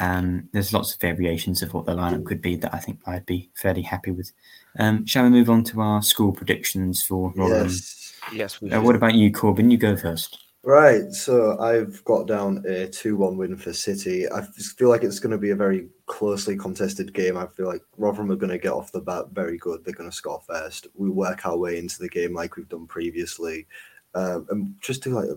um, 0.00 0.48
there's 0.52 0.72
lots 0.72 0.94
of 0.94 1.00
variations 1.00 1.62
of 1.62 1.74
what 1.74 1.86
the 1.86 1.94
lineup 1.94 2.24
could 2.24 2.42
be 2.42 2.56
that 2.56 2.74
I 2.74 2.78
think 2.78 3.00
I'd 3.06 3.26
be 3.26 3.50
fairly 3.54 3.82
happy 3.82 4.10
with. 4.10 4.32
Um, 4.78 5.06
shall 5.06 5.24
we 5.24 5.30
move 5.30 5.50
on 5.50 5.64
to 5.64 5.80
our 5.80 6.02
school 6.02 6.32
predictions 6.32 7.02
for 7.02 7.32
Rotherham? 7.36 7.68
Yes. 7.68 8.14
Yes, 8.32 8.60
we 8.60 8.70
Uh, 8.70 8.80
what 8.80 8.96
about 8.96 9.14
you, 9.14 9.32
Corbin? 9.32 9.70
You 9.70 9.78
go 9.78 9.96
first. 9.96 10.38
Right, 10.64 11.12
so 11.12 11.56
I've 11.60 12.02
got 12.04 12.26
down 12.26 12.64
a 12.66 12.88
2 12.88 13.16
1 13.16 13.36
win 13.36 13.56
for 13.56 13.72
City. 13.72 14.28
I 14.28 14.40
just 14.56 14.76
feel 14.76 14.88
like 14.88 15.04
it's 15.04 15.20
going 15.20 15.30
to 15.30 15.38
be 15.38 15.50
a 15.50 15.56
very 15.56 15.86
closely 16.06 16.56
contested 16.56 17.14
game. 17.14 17.36
I 17.36 17.46
feel 17.46 17.68
like 17.68 17.82
Rotherham 17.96 18.32
are 18.32 18.36
going 18.36 18.50
to 18.50 18.58
get 18.58 18.72
off 18.72 18.90
the 18.90 19.00
bat 19.00 19.26
very 19.32 19.58
good. 19.58 19.84
They're 19.84 19.94
going 19.94 20.10
to 20.10 20.16
score 20.16 20.42
first. 20.44 20.88
We 20.94 21.08
work 21.08 21.46
our 21.46 21.56
way 21.56 21.78
into 21.78 22.00
the 22.00 22.08
game 22.08 22.34
like 22.34 22.56
we've 22.56 22.68
done 22.68 22.88
previously. 22.88 23.68
Um, 24.16 24.48
and 24.50 24.74
just 24.80 25.04
to 25.04 25.10
like, 25.10 25.28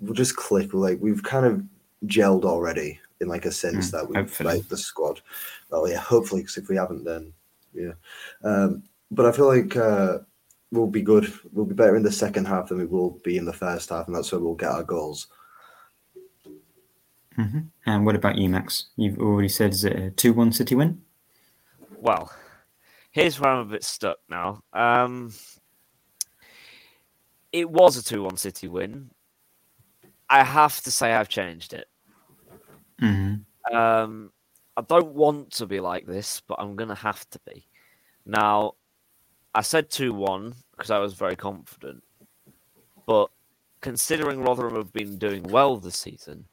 we'll 0.00 0.14
just 0.14 0.36
click. 0.36 0.72
Like, 0.72 0.98
we've 0.98 1.22
kind 1.22 1.44
of 1.44 1.62
gelled 2.06 2.44
already 2.44 3.00
in 3.20 3.28
like 3.28 3.44
a 3.44 3.52
sense 3.52 3.88
Mm, 3.88 3.92
that 3.92 4.08
we've 4.08 4.18
hopefully. 4.18 4.54
like 4.56 4.68
the 4.68 4.76
squad. 4.76 5.20
Well, 5.70 5.88
yeah, 5.88 5.98
hopefully, 5.98 6.42
because 6.42 6.56
if 6.56 6.68
we 6.68 6.76
haven't, 6.76 7.04
then 7.04 7.32
yeah. 7.74 7.92
Um, 8.42 8.82
but 9.10 9.26
I 9.26 9.32
feel 9.32 9.48
like 9.48 9.76
uh, 9.76 10.18
we'll 10.72 10.86
be 10.86 11.02
good. 11.02 11.32
We'll 11.52 11.66
be 11.66 11.74
better 11.74 11.96
in 11.96 12.02
the 12.02 12.12
second 12.12 12.46
half 12.46 12.68
than 12.68 12.78
we 12.78 12.86
will 12.86 13.18
be 13.24 13.36
in 13.36 13.44
the 13.44 13.52
first 13.52 13.90
half, 13.90 14.06
and 14.06 14.16
that's 14.16 14.32
where 14.32 14.40
we'll 14.40 14.54
get 14.54 14.70
our 14.70 14.84
goals. 14.84 15.28
hmm 17.36 17.60
And 17.86 18.06
what 18.06 18.16
about 18.16 18.38
you, 18.38 18.48
Max? 18.48 18.86
You've 18.96 19.18
already 19.18 19.48
said 19.48 19.72
is 19.72 19.84
it 19.84 19.96
a 19.96 20.10
two-one 20.10 20.52
City 20.52 20.74
win? 20.74 21.02
Well, 21.98 22.32
here's 23.10 23.38
where 23.38 23.50
I'm 23.52 23.66
a 23.66 23.70
bit 23.70 23.84
stuck 23.84 24.18
now. 24.28 24.62
Um, 24.72 25.32
it 27.52 27.68
was 27.70 27.96
a 27.96 28.04
2 28.04 28.22
1 28.22 28.36
City 28.38 28.68
win. 28.68 29.10
I 30.30 30.44
have 30.44 30.80
to 30.82 30.90
say 30.90 31.12
I've 31.12 31.28
changed 31.28 31.72
it. 31.72 31.88
Hmm 33.00 33.34
Um, 33.72 34.32
I 34.76 34.82
don't 34.82 35.14
want 35.14 35.52
to 35.52 35.66
be 35.66 35.80
like 35.80 36.06
this, 36.06 36.40
but 36.46 36.58
I'm 36.60 36.76
going 36.76 36.88
to 36.88 36.94
have 36.94 37.28
to 37.30 37.40
be. 37.46 37.66
Now, 38.26 38.74
I 39.54 39.62
said 39.62 39.90
2 39.90 40.14
1 40.14 40.54
because 40.72 40.90
I 40.90 40.98
was 40.98 41.14
very 41.14 41.36
confident. 41.36 42.02
But 43.06 43.30
considering 43.80 44.42
Rotherham 44.42 44.76
have 44.76 44.92
been 44.92 45.18
doing 45.18 45.42
well 45.42 45.76
this 45.76 45.96
season, 45.98 46.46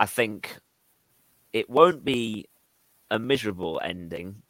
I 0.00 0.06
think 0.06 0.58
it 1.52 1.68
won't 1.68 2.04
be 2.04 2.46
a 3.10 3.18
miserable 3.18 3.80
ending. 3.82 4.42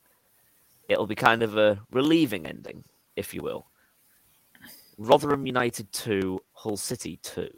It'll 0.89 1.07
be 1.07 1.15
kind 1.17 1.43
of 1.43 1.57
a 1.57 1.81
relieving 1.91 2.47
ending, 2.47 2.85
if 3.17 3.35
you 3.35 3.43
will. 3.43 3.67
Rotherham 4.99 5.47
United 5.47 5.93
2, 5.93 6.41
Hull 6.53 6.77
City 6.77 7.19
2. 7.23 7.49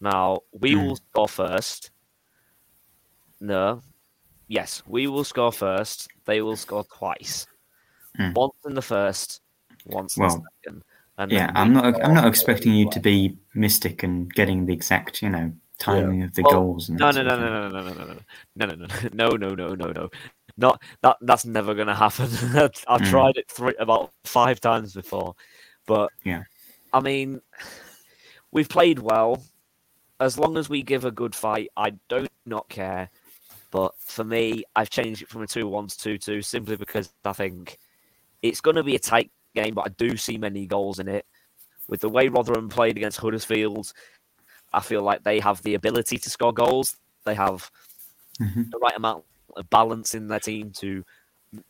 Now, 0.00 0.40
we 0.52 0.74
Hmm. 0.74 0.80
will 0.80 0.96
score 0.96 1.28
first. 1.28 1.90
No. 3.40 3.82
Yes, 4.48 4.82
we 4.86 5.06
will 5.06 5.24
score 5.24 5.52
first. 5.52 6.08
They 6.24 6.42
will 6.42 6.56
score 6.56 6.84
twice. 6.84 7.46
Hmm. 8.16 8.32
Once 8.32 8.56
in 8.66 8.74
the 8.74 8.82
first, 8.82 9.42
once 9.86 10.16
in 10.16 10.24
the 10.24 10.30
second. 10.30 10.82
And 11.18 11.30
Yeah, 11.32 11.52
I'm 11.54 11.72
not. 11.72 12.02
I'm 12.02 12.14
not 12.14 12.26
expecting 12.26 12.72
you 12.74 12.90
to 12.90 13.00
be 13.00 13.36
mystic 13.54 14.02
and 14.02 14.32
getting 14.32 14.66
the 14.66 14.72
exact, 14.72 15.22
you 15.22 15.28
know, 15.28 15.52
timing 15.78 16.22
of 16.22 16.34
the 16.34 16.42
Well, 16.42 16.52
goals. 16.52 16.88
And 16.88 16.98
No, 16.98 17.10
no, 17.10 17.22
no, 17.22 17.36
no, 17.36 17.36
thing. 17.36 17.72
no, 17.72 17.82
no, 17.82 17.82
no, 17.82 17.94
no, 17.94 18.04
no, 18.56 18.66
no, 18.66 18.74
no, 19.12 19.36
no, 19.36 19.36
no, 19.36 19.54
no, 19.54 19.74
no, 19.74 19.86
no, 19.92 20.10
not 20.56 20.82
that. 21.02 21.16
That's 21.20 21.44
never 21.44 21.74
going 21.74 21.88
to 21.88 21.94
happen. 21.94 22.24
I've 22.88 23.02
Mm. 23.02 23.10
tried 23.10 23.36
it 23.36 23.50
three, 23.50 23.74
about 23.78 24.12
five 24.24 24.60
times 24.60 24.94
before, 24.94 25.34
but 25.86 26.10
Yeah. 26.24 26.42
I 26.92 27.00
mean, 27.00 27.40
we've 28.50 28.68
played 28.68 28.98
well. 28.98 29.42
As 30.18 30.38
long 30.38 30.58
as 30.58 30.68
we 30.68 30.82
give 30.82 31.04
a 31.04 31.10
good 31.10 31.34
fight, 31.34 31.70
I 31.76 31.90
do 32.08 32.26
not 32.44 32.68
care. 32.68 33.10
But 33.70 33.92
for 33.98 34.24
me, 34.24 34.64
I've 34.74 34.90
changed 34.90 35.22
it 35.22 35.28
from 35.28 35.42
a 35.42 35.46
2 35.46 35.66
1 35.66 35.86
to 35.88 35.98
2 35.98 36.18
2 36.18 36.42
simply 36.42 36.76
because 36.76 37.12
I 37.24 37.32
think 37.32 37.78
it's 38.42 38.60
going 38.60 38.76
to 38.76 38.82
be 38.82 38.96
a 38.96 39.00
tight 39.00 39.30
game, 39.54 39.74
but 39.74 39.86
I 39.86 39.88
do 39.90 40.16
see 40.16 40.38
many 40.38 40.66
goals 40.66 40.98
in 40.98 41.08
it. 41.08 41.26
With 41.88 42.00
the 42.00 42.08
way 42.08 42.28
Rotherham 42.28 42.68
played 42.68 42.96
against 42.96 43.18
Huddersfield, 43.18 43.92
I 44.72 44.80
feel 44.80 45.02
like 45.02 45.22
they 45.24 45.40
have 45.40 45.62
the 45.62 45.74
ability 45.74 46.18
to 46.18 46.30
score 46.30 46.52
goals. 46.52 46.96
they 47.24 47.34
have 47.34 47.70
Mm-hmm. 48.40 48.70
the 48.70 48.78
right 48.78 48.96
amount 48.96 49.24
of 49.54 49.68
balance 49.68 50.14
in 50.14 50.26
their 50.26 50.40
team 50.40 50.70
to 50.70 51.04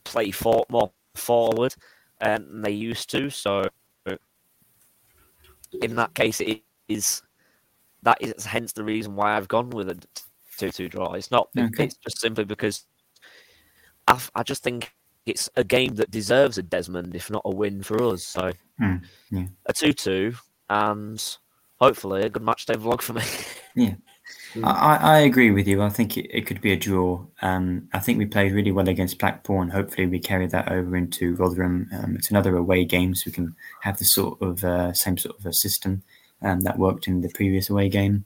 play 0.05 0.31
for, 0.31 0.65
more 0.69 0.93
forward 1.17 1.75
than 2.21 2.63
they 2.63 2.71
used 2.71 3.11
to. 3.11 3.29
So 3.29 3.65
in 5.83 5.97
that 5.97 6.15
case, 6.15 6.41
it 6.41 6.63
is 6.89 7.23
that 8.03 8.19
is 8.21 8.45
hence 8.45 8.73
the 8.73 8.85
reason 8.85 9.17
why 9.17 9.37
I've 9.37 9.49
gone 9.49 9.71
with 9.71 9.91
a 9.91 9.99
two-two 10.61 10.89
draw. 10.89 11.13
It's 11.15 11.31
not. 11.31 11.49
Okay. 11.59 11.85
It's 11.85 11.97
just 11.97 12.21
simply 12.21 12.45
because 12.45 12.85
I, 14.07 14.21
I 14.35 14.43
just 14.43 14.63
think 14.63 14.93
it's 15.27 15.49
a 15.57 15.65
game 15.65 15.95
that 15.97 16.11
deserves 16.11 16.59
a 16.59 16.63
Desmond, 16.63 17.15
if 17.15 17.31
not 17.31 17.43
a 17.45 17.51
win 17.55 17.83
for 17.83 18.03
us. 18.03 18.23
So 18.25 18.53
Mm, 18.81 19.03
yeah. 19.31 19.47
a 19.67 19.73
two-two 19.73 20.35
and 20.71 21.37
hopefully 21.79 22.23
a 22.23 22.29
good 22.31 22.43
match 22.43 22.65
day 22.67 22.75
vlog 22.75 23.03
for 23.03 23.15
me. 23.15 23.23
Yeah, 23.77 23.95
I, 24.65 24.71
I 24.71 24.97
I 24.97 25.19
agree 25.19 25.53
with 25.53 25.69
you. 25.69 25.81
I 25.81 25.91
think 25.91 26.17
it, 26.17 26.27
it 26.37 26.45
could 26.45 26.61
be 26.61 26.73
a 26.73 26.77
draw. 26.77 27.25
Um, 27.41 27.89
I 27.93 28.01
think 28.01 28.19
we 28.19 28.27
played 28.27 28.51
really 28.53 28.73
well 28.73 28.89
against 28.89 29.21
Blackpool, 29.21 29.61
and 29.63 29.71
hopefully 29.71 30.09
we 30.09 30.19
carry 30.19 30.49
that 30.49 30.73
over 30.73 30.97
into 30.97 31.37
Rotherham. 31.37 31.89
Um, 31.93 32.17
it's 32.17 32.31
another 32.31 32.57
away 32.57 32.85
game, 32.85 33.15
so 33.15 33.23
we 33.27 33.33
can 33.33 33.55
have 33.83 33.99
the 33.99 34.05
sort 34.05 34.43
of 34.43 34.65
uh, 34.65 34.93
same 34.93 35.19
sort 35.19 35.39
of 35.39 35.47
a 35.47 35.53
system 35.53 36.03
um, 36.43 36.63
that 36.63 36.81
worked 36.81 37.07
in 37.07 37.21
the 37.21 37.29
previous 37.29 37.71
away 37.71 37.89
game. 37.89 38.25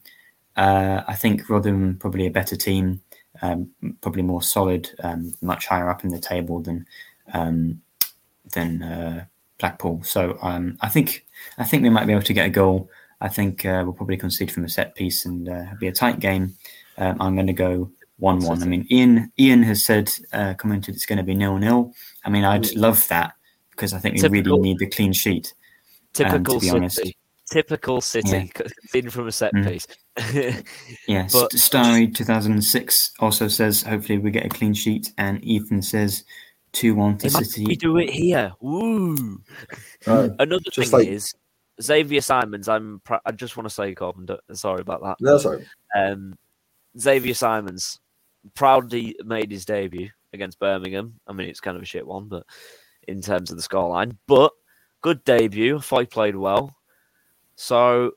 Uh, 0.56 1.02
I 1.06 1.14
think 1.14 1.48
Rotherham 1.48 1.98
probably 1.98 2.26
a 2.26 2.30
better 2.30 2.56
team, 2.56 3.00
um, 3.42 3.70
probably 4.00 4.22
more 4.22 4.42
solid, 4.42 4.90
um, 5.02 5.34
much 5.42 5.66
higher 5.66 5.90
up 5.90 6.04
in 6.04 6.10
the 6.10 6.20
table 6.20 6.60
than 6.60 6.86
um, 7.32 7.80
than 8.52 8.82
uh, 8.82 9.24
Blackpool. 9.58 10.02
So 10.04 10.38
um, 10.42 10.76
I 10.80 10.88
think 10.88 11.26
I 11.58 11.64
think 11.64 11.82
we 11.82 11.90
might 11.90 12.06
be 12.06 12.12
able 12.12 12.22
to 12.22 12.32
get 12.32 12.46
a 12.46 12.50
goal. 12.50 12.88
I 13.20 13.28
think 13.28 13.64
uh, 13.64 13.82
we'll 13.84 13.94
probably 13.94 14.16
concede 14.16 14.52
from 14.52 14.64
a 14.64 14.68
set 14.68 14.94
piece 14.94 15.24
and 15.24 15.48
uh, 15.48 15.64
be 15.80 15.88
a 15.88 15.92
tight 15.92 16.20
game. 16.20 16.54
Um, 16.98 17.20
I'm 17.20 17.34
going 17.34 17.46
to 17.46 17.52
go 17.52 17.90
one-one. 18.18 18.62
I 18.62 18.66
mean, 18.66 18.86
Ian 18.90 19.32
Ian 19.38 19.62
has 19.64 19.84
said 19.84 20.12
uh, 20.32 20.54
commented 20.54 20.94
it's 20.94 21.06
going 21.06 21.18
to 21.18 21.24
be 21.24 21.34
nil-nil. 21.34 21.92
I 22.24 22.30
mean, 22.30 22.44
I'd 22.44 22.74
love 22.76 23.08
that 23.08 23.34
because 23.70 23.92
I 23.92 23.98
think 23.98 24.14
we 24.14 24.20
Typical- 24.20 24.58
really 24.58 24.68
need 24.68 24.78
the 24.78 24.86
clean 24.86 25.12
sheet. 25.12 25.52
Typical 26.12 26.54
Um, 26.54 26.80
be 26.80 26.88
City. 26.88 27.16
Honest. 27.50 27.52
Typical 27.52 28.00
City. 28.00 28.50
In 28.94 29.10
from 29.10 29.28
a 29.28 29.32
set 29.32 29.52
Mm. 29.54 29.68
piece. 29.68 29.86
Yeah, 31.08 31.22
But- 31.32 31.52
St- 31.52 31.60
Starry 31.60 32.08
2006 32.08 33.12
also 33.20 33.48
says 33.48 33.82
hopefully 33.82 34.18
we 34.18 34.30
get 34.30 34.46
a 34.46 34.48
clean 34.48 34.74
sheet, 34.74 35.12
and 35.18 35.42
Ethan 35.44 35.82
says 35.82 36.24
two-one 36.72 37.18
to 37.18 37.28
Imagine 37.28 37.44
City. 37.48 37.66
we 37.66 37.76
do 37.76 37.98
it 37.98 38.10
here. 38.10 38.52
Woo! 38.60 39.40
Right. 40.06 40.30
Another 40.38 40.62
Just 40.72 40.90
thing 40.90 41.00
like- 41.00 41.08
is 41.08 41.34
Xavier 41.82 42.20
Simons. 42.20 42.68
I'm. 42.68 43.00
Pr- 43.04 43.14
I 43.26 43.32
just 43.32 43.56
want 43.56 43.68
to 43.68 43.74
say, 43.74 43.94
Corbin. 43.94 44.26
Sorry 44.52 44.80
about 44.80 45.02
that. 45.02 45.16
No, 45.20 45.38
sorry. 45.38 45.66
Um, 45.96 46.38
Xavier 46.98 47.34
Simons 47.34 47.98
proudly 48.54 49.16
made 49.24 49.50
his 49.50 49.64
debut 49.64 50.10
against 50.32 50.58
Birmingham. 50.60 51.18
I 51.26 51.32
mean, 51.32 51.48
it's 51.48 51.60
kind 51.60 51.76
of 51.76 51.82
a 51.82 51.86
shit 51.86 52.06
one, 52.06 52.28
but 52.28 52.44
in 53.08 53.20
terms 53.20 53.50
of 53.50 53.56
the 53.56 53.62
scoreline, 53.62 54.16
but 54.28 54.52
good 55.00 55.24
debut. 55.24 55.78
I 55.78 55.80
thought 55.80 56.00
he 56.00 56.06
played 56.06 56.36
well. 56.36 56.76
So, 57.56 58.12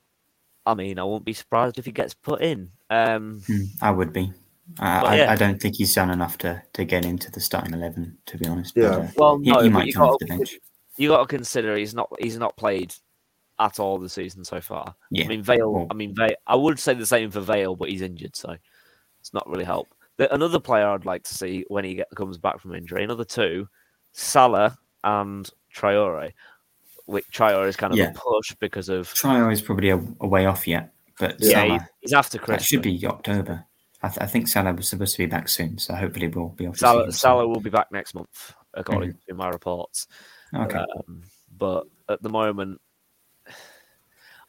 I 0.66 0.74
mean, 0.74 1.00
I 1.00 1.04
won't 1.04 1.26
be 1.26 1.34
surprised 1.34 1.78
if 1.80 1.86
he 1.86 1.92
gets 1.92 2.14
put 2.14 2.42
in. 2.42 2.72
Um, 2.90 3.42
Hmm, 3.48 3.64
I 3.82 3.92
would 3.92 4.14
be. 4.14 4.32
I, 4.80 5.02
But 5.02 5.08
I. 5.08 5.32
I 5.34 5.36
don't 5.36 5.62
think 5.62 5.76
he's 5.78 5.94
done 5.96 6.10
enough 6.10 6.38
to, 6.40 6.62
to 6.74 6.84
get 6.86 7.06
into 7.06 7.32
the 7.32 7.40
starting 7.40 7.74
eleven. 7.74 8.18
To 8.28 8.38
be 8.38 8.48
honest, 8.48 8.74
Yeah. 8.76 8.90
But, 8.90 9.00
uh, 9.00 9.08
well, 9.18 9.40
he, 9.40 9.52
no, 9.52 9.60
he 9.62 9.70
but 9.70 9.74
might 9.74 9.88
you 9.88 9.94
come 9.94 10.04
off 10.04 10.12
got, 10.12 10.20
the 10.20 10.26
bench. 10.26 10.60
you 10.98 11.10
got 11.10 11.22
to 11.22 11.26
consider 11.28 11.76
he's 11.78 11.94
not 11.94 12.10
he's 12.20 12.38
not 12.38 12.58
played 12.58 12.94
at 13.60 13.80
all 13.80 13.98
the 13.98 14.10
season 14.10 14.44
so 14.44 14.60
far. 14.62 14.94
Yeah, 15.10 15.26
I 15.26 15.28
mean, 15.30 15.42
Vale. 15.42 15.72
well- 15.74 15.88
I 15.90 15.94
mean, 15.94 16.14
Vale. 16.16 16.36
I 16.46 16.56
would 16.56 16.80
say 16.80 16.94
the 16.94 17.06
same 17.06 17.32
for 17.32 17.40
Vale, 17.42 17.76
but 17.76 17.90
he's 17.90 18.02
injured, 18.02 18.36
so 18.36 18.56
it's 19.20 19.34
not 19.34 19.48
really 19.50 19.64
help. 19.66 19.88
The, 20.18 20.34
another 20.34 20.60
player 20.60 20.88
I'd 20.88 21.06
like 21.06 21.24
to 21.24 21.34
see 21.34 21.64
when 21.68 21.84
he 21.86 21.96
get, 21.96 22.08
comes 22.16 22.38
back 22.38 22.60
from 22.60 22.76
injury, 22.76 23.04
another 23.04 23.24
two, 23.24 23.68
Salah 24.12 24.78
and 25.04 25.50
Traore. 25.74 26.34
Which 27.08 27.26
Traore 27.32 27.68
is 27.68 27.76
kind 27.76 27.92
of 27.94 27.98
Yeah. 27.98 28.12
a 28.12 28.14
push 28.14 28.54
because 28.60 28.88
of 28.90 29.12
Trial 29.14 29.50
is 29.50 29.62
probably 29.62 29.90
a, 29.90 29.98
a 30.22 30.28
way 30.28 30.46
off 30.46 30.68
yet, 30.68 30.94
but 31.20 31.38
yeah, 31.40 31.52
Salah, 31.68 31.90
he's 32.02 32.14
after 32.14 32.38
that 32.38 32.44
Christmas. 32.46 32.66
should 32.68 32.82
be 32.84 33.06
October. 33.08 33.66
I, 34.04 34.10
th- 34.10 34.20
I 34.22 34.28
think 34.28 34.48
Salah 34.48 34.74
was 34.74 34.88
supposed 34.90 35.14
to 35.16 35.18
be 35.18 35.26
back 35.26 35.50
soon, 35.50 35.80
so 35.80 35.96
hopefully 35.96 36.28
we'll 36.28 36.50
be 36.50 36.66
able 36.66 36.74
to 36.74 36.80
Salah. 36.80 37.12
Salah 37.12 37.48
will 37.48 37.60
be 37.62 37.72
back 37.72 37.92
next 37.92 38.14
month, 38.14 38.54
according 38.76 39.16
to 39.28 39.34
my 39.34 39.50
reports. 39.50 40.08
Okay, 40.54 40.78
Um, 41.08 41.24
but 41.58 41.88
at 42.08 42.22
the 42.22 42.30
moment, 42.30 42.80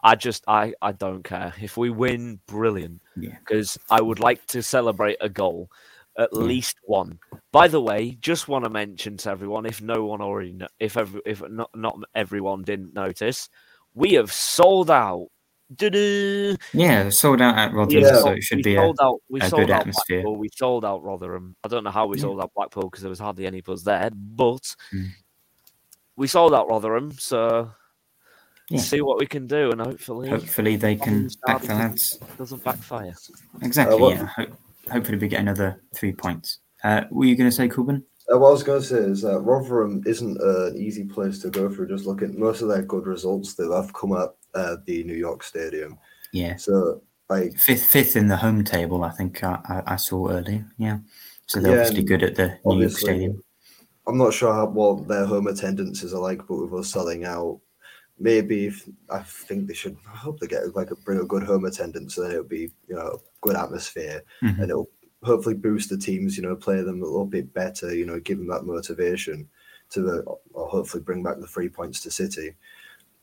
I 0.02 0.14
just 0.14 0.44
I 0.46 0.74
I 0.82 0.92
don't 0.92 1.22
care 1.24 1.52
if 1.60 1.76
we 1.76 1.90
win, 1.90 2.40
brilliant. 2.46 3.00
Yeah. 3.16 3.36
Because 3.38 3.78
I 3.90 4.00
would 4.00 4.20
like 4.20 4.44
to 4.48 4.62
celebrate 4.62 5.16
a 5.20 5.28
goal, 5.28 5.70
at 6.18 6.32
least 6.34 6.76
one. 6.84 7.18
By 7.52 7.68
the 7.68 7.80
way, 7.80 8.16
just 8.20 8.48
want 8.48 8.64
to 8.64 8.70
mention 8.70 9.16
to 9.18 9.30
everyone, 9.30 9.64
if 9.66 9.80
no 9.80 10.04
one 10.04 10.20
already, 10.20 10.52
kno- 10.52 10.68
if 10.80 10.96
every, 10.96 11.20
if 11.24 11.42
not 11.48 11.70
not 11.74 11.98
everyone 12.14 12.62
didn't 12.62 12.92
notice, 12.94 13.48
we 13.94 14.12
have 14.14 14.32
sold 14.32 14.90
out. 14.90 15.28
Du-du. 15.76 16.56
yeah, 16.72 17.10
sold 17.10 17.42
out 17.42 17.58
at 17.58 17.74
Rotherham, 17.74 18.02
Yeah. 18.02 18.20
so 18.20 18.30
it 18.30 18.42
should 18.42 18.56
we 18.56 18.62
be 18.62 18.74
a, 18.76 18.78
sold 18.80 18.96
out. 19.02 19.16
We 19.28 19.40
a 19.42 19.48
sold 19.50 19.60
good 19.62 19.70
out 19.70 19.80
atmosphere. 19.80 20.22
Blackpool. 20.22 20.36
We 20.36 20.48
sold 20.56 20.84
out 20.84 21.02
Rotherham. 21.02 21.56
I 21.62 21.68
don't 21.68 21.84
know 21.84 21.90
how 21.90 22.06
we 22.06 22.16
Yeah. 22.16 22.22
sold 22.22 22.40
out 22.40 22.52
Blackpool 22.56 22.84
because 22.84 23.02
there 23.02 23.10
was 23.10 23.18
hardly 23.18 23.46
any 23.46 23.60
buzz 23.60 23.84
there, 23.84 24.08
but 24.14 24.74
Mm. 24.94 25.08
we 26.16 26.26
sold 26.26 26.54
out 26.54 26.68
Rotherham. 26.70 27.12
So 27.12 27.70
Yeah. 28.70 28.80
see 28.80 29.02
what 29.02 29.18
we 29.20 29.26
can 29.26 29.46
do, 29.46 29.70
and 29.70 29.78
hopefully 29.80 30.30
hopefully 30.30 30.76
they 30.76 30.96
can 30.96 31.28
back 31.46 31.60
the 31.60 31.74
lads. 31.74 32.18
doesn't 32.38 32.64
backfire. 32.64 33.14
Exactly. 33.60 33.94
Uh, 33.96 33.98
what- 33.98 34.16
yeah. 34.16 34.46
Ho- 34.88 34.94
hopefully 34.94 35.18
we 35.18 35.28
get 35.28 35.40
another 35.40 35.82
three 35.94 36.12
points. 36.12 36.58
Uh, 36.84 37.02
were 37.10 37.24
you 37.24 37.36
going 37.36 37.50
to 37.50 37.54
say, 37.54 37.68
Corbin? 37.68 38.04
Uh, 38.32 38.38
what 38.38 38.48
I 38.48 38.52
was 38.52 38.62
going 38.62 38.80
to 38.80 38.86
say 38.86 38.98
is 38.98 39.22
that 39.22 39.40
Rotherham 39.40 40.02
isn't 40.06 40.40
an 40.40 40.76
easy 40.76 41.04
place 41.04 41.38
to 41.40 41.50
go 41.50 41.70
through. 41.70 41.88
Just 41.88 42.06
look 42.06 42.22
at 42.22 42.34
most 42.34 42.60
of 42.62 42.68
their 42.68 42.82
good 42.82 43.06
results 43.06 43.54
that 43.54 43.72
have 43.72 43.92
come 43.94 44.12
at 44.12 44.30
uh, 44.54 44.76
the 44.86 45.02
New 45.04 45.14
York 45.16 45.42
Stadium. 45.42 45.98
Yeah, 46.32 46.56
So, 46.56 47.02
like, 47.30 47.56
fifth 47.58 47.86
fifth 47.86 48.16
in 48.16 48.28
the 48.28 48.36
home 48.36 48.64
table. 48.64 49.02
I 49.02 49.10
think 49.10 49.42
I, 49.42 49.58
I, 49.68 49.94
I 49.94 49.96
saw 49.96 50.28
earlier. 50.28 50.66
Yeah, 50.76 50.98
so 51.46 51.60
they're 51.60 51.74
Yeah, 51.74 51.80
obviously 51.80 52.04
good 52.04 52.22
at 52.22 52.34
the 52.34 52.58
New 52.66 52.80
York 52.80 52.92
Stadium. 52.92 53.42
I'm 54.06 54.18
not 54.18 54.34
sure 54.34 54.52
how, 54.52 54.66
what 54.66 55.08
their 55.08 55.26
home 55.26 55.46
attendances 55.46 56.12
are 56.14 56.20
like, 56.20 56.46
but 56.46 56.56
with 56.56 56.72
us 56.74 56.92
selling 56.92 57.24
out, 57.24 57.60
maybe 58.18 58.66
if, 58.66 58.88
I 59.10 59.20
think 59.20 59.66
they 59.66 59.74
should. 59.74 59.96
I 60.12 60.16
hope 60.16 60.40
they 60.40 60.46
get 60.46 60.74
like 60.76 60.90
a, 60.90 60.96
bring 60.96 61.20
a 61.20 61.24
good 61.24 61.42
home 61.42 61.64
attendance, 61.64 62.14
so 62.14 62.22
then 62.22 62.32
it'll 62.32 62.44
be 62.44 62.70
you 62.88 62.94
know 62.96 63.06
a 63.06 63.18
good 63.40 63.56
atmosphere, 63.56 64.22
Mhm. 64.42 64.60
and 64.60 64.70
it'll 64.70 64.90
hopefully 65.22 65.54
boost 65.54 65.90
the 65.90 65.98
teams. 65.98 66.36
You 66.36 66.42
know, 66.44 66.56
play 66.56 66.82
them 66.82 67.02
a 67.02 67.06
little 67.06 67.26
bit 67.26 67.52
better. 67.52 67.94
You 67.94 68.06
know, 68.06 68.20
give 68.20 68.38
them 68.38 68.48
that 68.48 68.64
motivation 68.64 69.48
to 69.90 70.02
the, 70.02 70.20
or 70.52 70.68
hopefully 70.68 71.02
bring 71.02 71.22
back 71.22 71.38
the 71.40 71.46
three 71.46 71.68
points 71.68 72.00
to 72.00 72.10
City. 72.10 72.54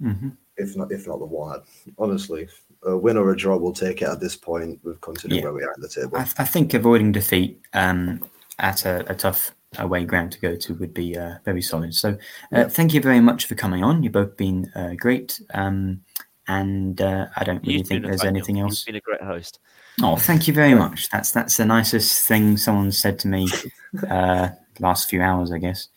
hmm 0.01 0.29
If 0.57 0.75
not, 0.75 0.91
if 0.91 1.05
not 1.07 1.19
the 1.19 1.25
one, 1.25 1.61
honestly, 1.97 2.47
a 2.83 2.97
win 2.97 3.17
or 3.17 3.31
a 3.31 3.37
draw, 3.37 3.57
we'll 3.57 3.73
take 3.73 4.01
it 4.01 4.07
at 4.07 4.19
this 4.19 4.35
point. 4.35 4.79
With 4.83 4.99
considering 5.01 5.39
Yeah. 5.39 5.45
where 5.45 5.53
we 5.53 5.63
are 5.63 5.73
in 5.75 5.81
the 5.81 5.89
table. 5.89 6.17
I, 6.17 6.21
I 6.37 6.45
think 6.45 6.73
avoiding 6.73 7.11
defeat 7.11 7.61
um, 7.73 8.23
at 8.59 8.85
a, 8.85 9.09
a 9.11 9.15
tough 9.15 9.53
away 9.80 10.05
ground 10.05 10.32
to 10.34 10.39
go 10.39 10.55
to 10.55 10.73
would 10.76 10.93
be 10.93 11.17
uh, 11.17 11.36
very 11.45 11.61
solid. 11.61 11.93
So, 11.93 12.09
uh, 12.09 12.15
Yeah. 12.51 12.67
thank 12.67 12.93
you 12.93 13.01
very 13.01 13.19
much 13.21 13.45
for 13.45 13.55
coming 13.55 13.84
on. 13.84 14.03
You've 14.03 14.13
both 14.13 14.38
been 14.38 14.71
uh, 14.76 14.93
great. 14.97 15.39
Um, 15.53 16.01
and 16.47 17.01
uh, 17.01 17.28
I 17.36 17.43
don't 17.43 17.61
really 17.63 17.80
You've 17.80 17.88
think 17.88 18.01
been 18.01 18.05
a 18.05 18.07
there's 18.09 18.21
fan, 18.21 18.30
anything 18.36 18.57
you've 18.57 18.65
else. 18.67 18.84
been 18.84 18.95
a 18.95 18.99
great 19.01 19.21
host. 19.21 19.59
Oh, 20.03 20.15
thank 20.15 20.47
you 20.47 20.53
very 20.53 20.76
much. 20.76 21.09
That's 21.09 21.32
that's 21.32 21.57
the 21.57 21.65
nicest 21.65 22.28
thing 22.28 22.57
someone 22.57 22.91
said 22.91 23.17
to 23.19 23.28
me 23.28 23.47
uh, 24.09 24.49
last 24.80 25.09
few 25.09 25.21
hours, 25.21 25.51
I 25.51 25.57
guess. 25.57 25.88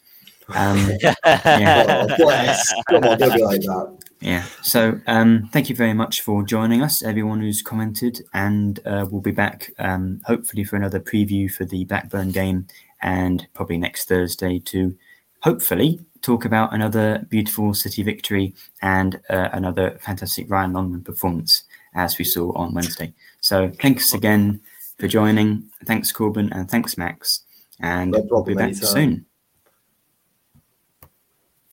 Um, 0.54 0.90
yeah. 1.02 1.14
Oh. 2.20 2.54
Come 2.88 3.04
on, 3.04 3.18
don't 3.18 3.34
be 3.34 3.42
like 3.44 3.60
that. 3.62 3.98
Yeah. 4.20 4.44
So 4.62 4.98
um, 5.06 5.48
thank 5.52 5.68
you 5.68 5.76
very 5.76 5.92
much 5.92 6.22
for 6.22 6.42
joining 6.42 6.82
us, 6.82 7.02
everyone 7.02 7.40
who's 7.40 7.60
commented, 7.62 8.22
and 8.34 8.80
uh, 8.86 9.06
we'll 9.10 9.20
be 9.20 9.30
back 9.30 9.70
um, 9.78 10.20
hopefully 10.24 10.64
for 10.64 10.76
another 10.76 10.98
preview 11.00 11.50
for 11.50 11.64
the 11.64 11.84
Blackburn 11.84 12.30
game, 12.32 12.66
and 13.02 13.46
probably 13.54 13.78
next 13.78 14.08
Thursday 14.08 14.58
to 14.60 14.96
hopefully 15.42 16.00
talk 16.20 16.44
about 16.44 16.74
another 16.74 17.26
beautiful 17.28 17.74
City 17.74 18.02
victory 18.02 18.54
and 18.82 19.20
uh, 19.30 19.48
another 19.52 19.98
fantastic 20.00 20.50
Ryan 20.50 20.72
Longman 20.72 21.04
performance 21.04 21.64
as 21.94 22.18
we 22.18 22.24
saw 22.24 22.52
on 22.52 22.74
Wednesday. 22.74 23.14
So 23.40 23.70
thanks 23.80 24.12
again 24.12 24.60
for 24.98 25.08
joining. 25.08 25.70
Thanks 25.84 26.12
Corbin 26.12 26.52
and 26.52 26.70
thanks 26.70 26.98
Max, 26.98 27.44
and 27.80 28.12
No 28.12 28.26
we'll 28.30 28.42
be 28.42 28.54
back 28.54 28.70
anytime. 28.70 28.88
soon. 28.88 29.26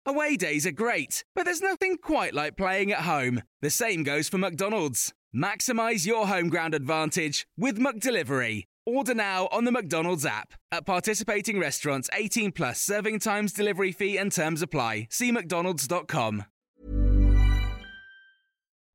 Away 0.05 0.37
days 0.37 0.67
are 0.67 0.71
great, 0.71 1.23
but 1.33 1.45
there's 1.45 1.61
nothing 1.61 1.97
quite 1.97 2.35
like 2.35 2.55
playing 2.57 2.91
at 2.91 3.01
home. 3.01 3.41
The 3.61 3.71
same 3.71 4.03
goes 4.03 4.29
for 4.29 4.37
McDonald's. 4.37 5.13
Maximize 5.35 6.05
your 6.05 6.27
home 6.27 6.49
ground 6.49 6.75
advantage 6.75 7.47
with 7.57 7.79
McDelivery. 7.79 8.65
Order 8.85 9.15
now 9.15 9.47
on 9.51 9.65
the 9.65 9.71
McDonald's 9.71 10.25
app. 10.25 10.53
At 10.71 10.85
participating 10.85 11.59
restaurants, 11.59 12.07
18 12.13 12.51
plus 12.51 12.79
serving 12.79 13.19
times, 13.19 13.51
delivery 13.51 13.91
fee, 13.91 14.17
and 14.17 14.31
terms 14.31 14.61
apply. 14.61 15.07
See 15.09 15.31
McDonald's.com. 15.31 16.45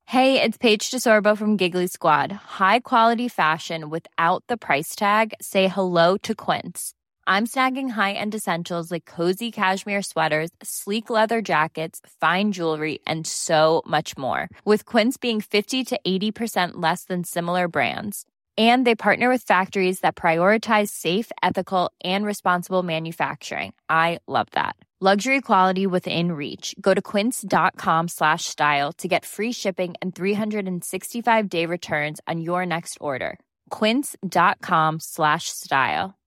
Hey, 0.07 0.43
it's 0.43 0.59
Paige 0.59 0.91
DeSorbo 0.91 1.37
from 1.37 1.57
Giggly 1.57 1.87
Squad. 1.87 2.33
High 2.33 2.81
quality 2.81 3.29
fashion 3.29 3.91
without 3.91 4.43
the 4.49 4.57
price 4.57 4.97
tag. 4.97 5.35
Say 5.41 5.69
hello 5.69 6.17
to 6.19 6.35
Quince. 6.35 6.95
I'm 7.27 7.47
snagging 7.47 7.91
high-end 7.91 8.35
essentials 8.35 8.91
like 8.91 9.05
cozy 9.05 9.53
cashmere 9.53 10.03
sweaters, 10.03 10.51
sleek 10.65 11.11
leather 11.11 11.41
jackets, 11.41 12.01
fine 12.21 12.51
jewelry, 12.51 12.99
and 13.07 13.25
so 13.25 13.83
much 13.87 14.19
more. 14.19 14.49
With 14.65 14.85
Quince 14.85 15.17
being 15.17 15.41
50 15.41 15.85
to 15.85 16.01
80% 16.05 16.73
less 16.75 17.05
than 17.05 17.23
similar 17.23 17.69
brands. 17.69 18.27
And 18.61 18.87
they 18.87 18.95
partner 18.95 19.31
with 19.31 19.45
factories 19.45 20.01
that 20.01 20.17
prioritize 20.17 20.91
safe, 20.91 21.33
ethical, 21.43 21.91
and 22.05 22.27
responsible 22.27 22.83
manufacturing. 22.83 23.73
I 23.89 24.19
love 24.29 24.49
that. 24.53 24.77
Luxury 25.03 25.41
quality 25.41 25.87
within 25.87 26.33
reach. 26.33 26.75
Go 26.79 26.93
to 26.93 27.01
quince.com 27.01 28.09
slash 28.09 28.45
style 28.45 28.93
to 28.99 29.09
get 29.09 29.25
free 29.25 29.51
shipping 29.51 29.95
and 30.03 30.15
365 30.15 31.49
day 31.49 31.65
returns 31.65 32.21
on 32.29 32.43
your 32.43 32.67
next 32.67 32.99
order. 33.01 33.39
Quince.com 33.71 35.01
slash 35.01 35.49
style. 35.49 36.19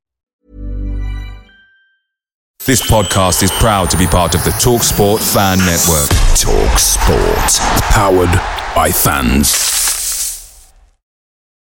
This 2.65 2.81
podcast 2.89 3.43
is 3.43 3.51
proud 3.51 3.91
to 3.91 3.97
be 3.97 4.07
part 4.07 4.33
of 4.33 4.43
the 4.43 4.51
TalkSport 4.51 5.19
Fan 5.33 5.59
Network. 5.59 6.09
Talk 6.39 6.79
Sport. 6.79 7.59
Powered 7.91 8.33
by 8.73 8.89
fans. 8.89 9.82